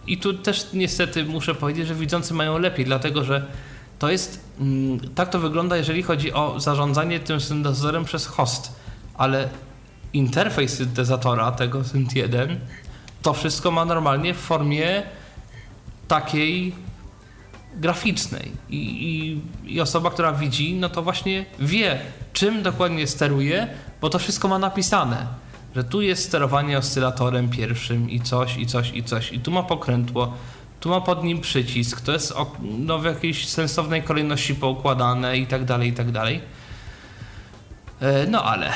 [0.06, 3.46] i tu też niestety muszę powiedzieć, że widzący mają lepiej, dlatego że
[4.02, 8.72] to jest, mm, tak to wygląda, jeżeli chodzi o zarządzanie tym syntezatorem przez host,
[9.14, 9.48] ale
[10.12, 12.56] interfejs syntezatora, tego Synt1,
[13.22, 15.02] to wszystko ma normalnie w formie
[16.08, 16.74] takiej
[17.76, 18.52] graficznej.
[18.70, 19.40] I, i,
[19.74, 21.98] i osoba, która widzi, no to właśnie wie,
[22.32, 23.68] czym dokładnie steruje,
[24.00, 25.26] bo to wszystko ma napisane,
[25.76, 29.62] że tu jest sterowanie oscylatorem pierwszym i coś, i coś, i coś, i tu ma
[29.62, 30.34] pokrętło,
[30.82, 35.64] tu ma pod nim przycisk, to jest no, w jakiejś sensownej kolejności poukładane i tak
[35.64, 36.40] dalej, i tak dalej.
[38.00, 38.72] E, No ale,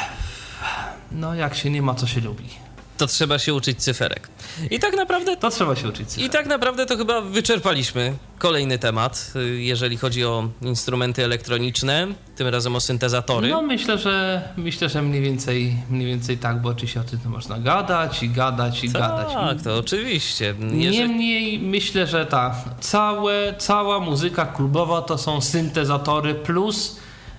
[1.13, 2.66] no jak się nie ma, co się lubi.
[2.99, 4.29] To trzeba się uczyć cyferek.
[4.71, 6.19] I tak naprawdę To trzeba się uczyć.
[6.19, 12.07] I tak naprawdę to chyba wyczerpaliśmy kolejny temat, jeżeli chodzi o instrumenty elektroniczne,
[12.37, 13.49] tym razem o syntezatory.
[13.49, 17.29] No myślę, że myślę, że mniej więcej, mniej więcej tak, bo oczywiście o tym to
[17.29, 19.33] można gadać i gadać i gadać.
[19.33, 20.55] tak, to oczywiście.
[20.61, 20.99] Jeżeli...
[20.99, 26.97] Niemniej myślę, że tak, całe, cała muzyka klubowa to są syntezatory plus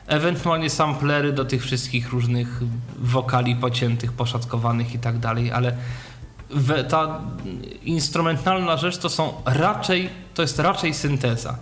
[0.07, 2.59] ewentualnie samplery do tych wszystkich różnych
[2.99, 5.77] wokali pociętych, poszatkowanych i tak dalej, ale
[6.49, 7.21] we, ta
[7.83, 11.57] instrumentalna rzecz to są raczej, to jest raczej synteza.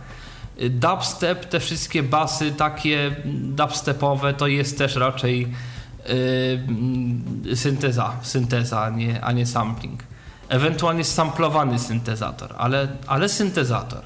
[0.69, 5.47] Dubstep, te wszystkie basy takie dubstepowe to jest też raczej
[7.45, 10.03] yy, synteza, synteza, a nie, a nie sampling.
[10.49, 14.01] Ewentualnie samplowany syntezator, ale, ale syntezator.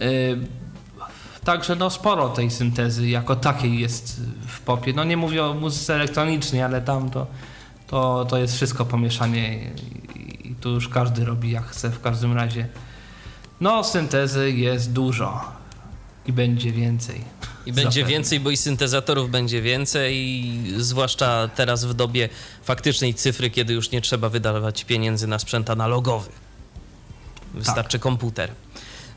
[0.00, 0.38] Yy,
[1.44, 4.92] Także no sporo tej syntezy jako takiej jest w popie.
[4.92, 7.26] No nie mówię o muzyce elektronicznej, ale tam to,
[7.86, 9.70] to, to jest wszystko pomieszanie
[10.14, 12.68] i, i tu już każdy robi jak chce w każdym razie.
[13.60, 15.40] No syntezy jest dużo
[16.26, 17.20] i będzie więcej.
[17.66, 18.10] I będzie Zapewne.
[18.10, 22.28] więcej, bo i syntezatorów będzie więcej, i zwłaszcza teraz w dobie
[22.62, 26.30] faktycznej cyfry, kiedy już nie trzeba wydawać pieniędzy na sprzęt analogowy.
[27.54, 28.50] Wystarczy komputer.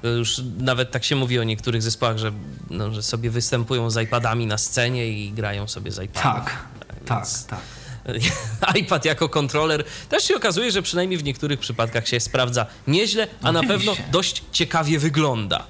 [0.03, 2.31] Już nawet tak się mówi o niektórych zespołach, że,
[2.69, 6.33] no, że sobie występują z iPadami na scenie i grają sobie z iPadem.
[6.43, 6.57] Tak,
[7.05, 7.59] tak, Więc- tak.
[8.81, 13.51] iPad jako kontroler też się okazuje, że przynajmniej w niektórych przypadkach się sprawdza nieźle, a
[13.51, 15.63] na pewno dość ciekawie wygląda.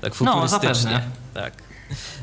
[0.00, 0.70] Tak No, futurystycznie.
[0.74, 1.10] zapewne.
[1.34, 1.52] tak.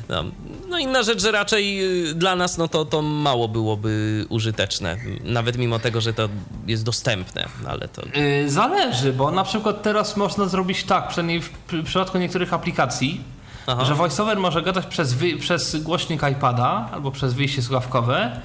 [0.08, 0.24] No,
[0.68, 5.58] no inna rzecz, że raczej y, dla nas no to, to mało byłoby użyteczne, nawet
[5.58, 6.28] mimo tego, że to
[6.66, 8.02] jest dostępne, ale to...
[8.14, 13.24] Yy, zależy, bo na przykład teraz można zrobić tak, przynajmniej w przy- przypadku niektórych aplikacji,
[13.66, 13.84] Aha.
[13.84, 18.40] że voiceover może gadać przez, przez głośnik iPada albo przez wyjście słuchawkowe,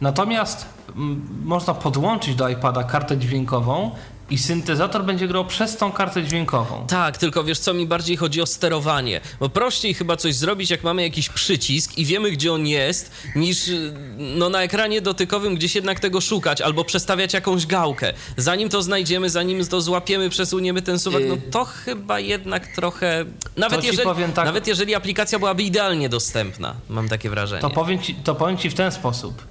[0.00, 0.66] natomiast
[0.96, 3.90] mm, można podłączyć do iPada kartę dźwiękową
[4.30, 6.86] i syntezator będzie grał przez tą kartę dźwiękową.
[6.86, 9.20] Tak, tylko wiesz co, mi bardziej chodzi o sterowanie.
[9.40, 13.70] Bo prościej chyba coś zrobić, jak mamy jakiś przycisk i wiemy, gdzie on jest, niż
[14.18, 18.12] no, na ekranie dotykowym gdzieś jednak tego szukać albo przestawiać jakąś gałkę.
[18.36, 23.24] Zanim to znajdziemy, zanim to złapiemy, przesuniemy ten suwak, no to chyba jednak trochę...
[23.56, 27.62] Nawet jeżeli, tak- nawet jeżeli aplikacja byłaby idealnie dostępna, mam takie wrażenie.
[27.62, 29.42] To powiem, ci, to powiem Ci w ten sposób.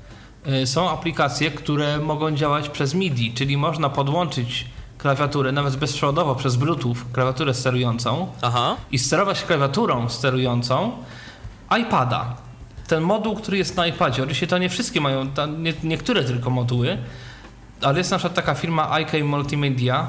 [0.47, 4.65] Y, Są aplikacje, które mogą działać przez MIDI, czyli można podłączyć
[4.97, 8.75] klawiaturę, nawet bezprzewodowo przez Bluetooth, klawiaturę sterującą Aha.
[8.91, 10.91] i sterować klawiaturą sterującą
[11.81, 12.35] iPada.
[12.87, 16.97] Ten moduł, który jest na iPadzie, oczywiście to nie wszystkie mają, nie, niektóre tylko moduły,
[17.81, 20.07] ale jest na przykład taka firma IK Multimedia,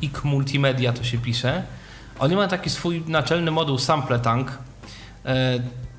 [0.00, 1.62] IK Multimedia to się pisze.
[2.18, 4.58] Oni mają taki swój naczelny moduł Sample Tank.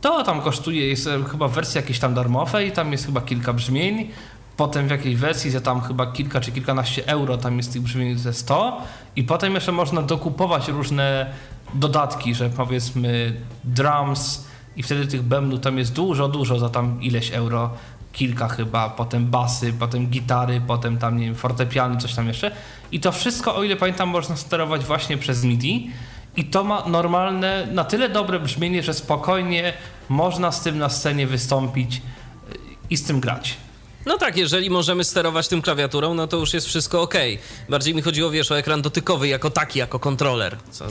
[0.01, 3.53] To tam kosztuje, jest e, chyba w wersji jakiejś tam darmowej, tam jest chyba kilka
[3.53, 4.09] brzmień.
[4.57, 8.17] Potem w jakiejś wersji za tam chyba kilka czy kilkanaście euro, tam jest tych brzmień
[8.17, 8.81] ze 100.
[9.15, 11.33] I potem jeszcze można dokupować różne
[11.73, 14.47] dodatki, że powiedzmy drums
[14.77, 17.69] i wtedy tych bębnów tam jest dużo, dużo za tam ileś euro.
[18.13, 22.51] Kilka chyba, potem basy, potem gitary, potem tam nie wiem, fortepiany, coś tam jeszcze.
[22.91, 25.91] I to wszystko, o ile pamiętam, można sterować właśnie przez MIDI.
[26.39, 29.73] I to ma normalne, na tyle dobre brzmienie, że spokojnie
[30.09, 31.99] można z tym na scenie wystąpić y,
[32.89, 33.57] i z tym grać.
[34.05, 37.13] No tak, jeżeli możemy sterować tym klawiaturą, no to już jest wszystko ok.
[37.69, 40.57] Bardziej mi chodziło, wiesz, o ekran dotykowy jako taki, jako kontroler.
[40.71, 40.85] Co,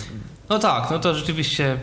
[0.49, 1.79] No tak, no to rzeczywiście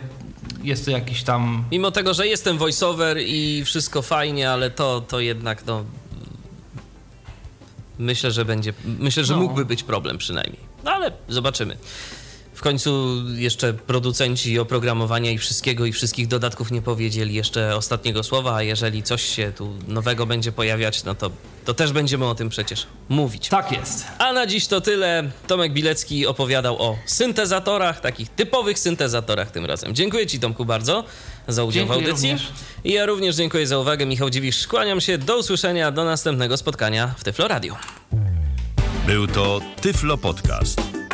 [0.62, 1.64] jest to jakiś tam.
[1.72, 5.84] mimo tego, że jestem voiceover i wszystko fajnie, ale to, to jednak, no...
[7.98, 8.72] Myślę, że będzie.
[8.84, 9.40] Myślę, że No.
[9.40, 10.60] mógłby być problem przynajmniej.
[10.84, 11.76] No ale zobaczymy.
[12.56, 18.54] W końcu jeszcze producenci oprogramowania i wszystkiego i wszystkich dodatków nie powiedzieli jeszcze ostatniego słowa,
[18.54, 21.30] a jeżeli coś się tu nowego będzie pojawiać, no to,
[21.64, 23.48] to też będziemy o tym przecież mówić.
[23.48, 24.04] Tak jest.
[24.18, 25.30] A na dziś to tyle.
[25.46, 29.94] Tomek Bilecki opowiadał o syntezatorach, takich typowych syntezatorach tym razem.
[29.94, 31.04] Dziękuję Ci, Tomku, bardzo
[31.48, 32.30] za udział Dziękuję w audycji.
[32.30, 32.52] również.
[32.84, 34.06] I ja również dziękuję za uwagę.
[34.06, 35.18] Michał Dziwisz, kłaniam się.
[35.18, 37.76] Do usłyszenia, do następnego spotkania w Tyflo Radio.
[39.06, 40.95] Był to Tyflo Podcast.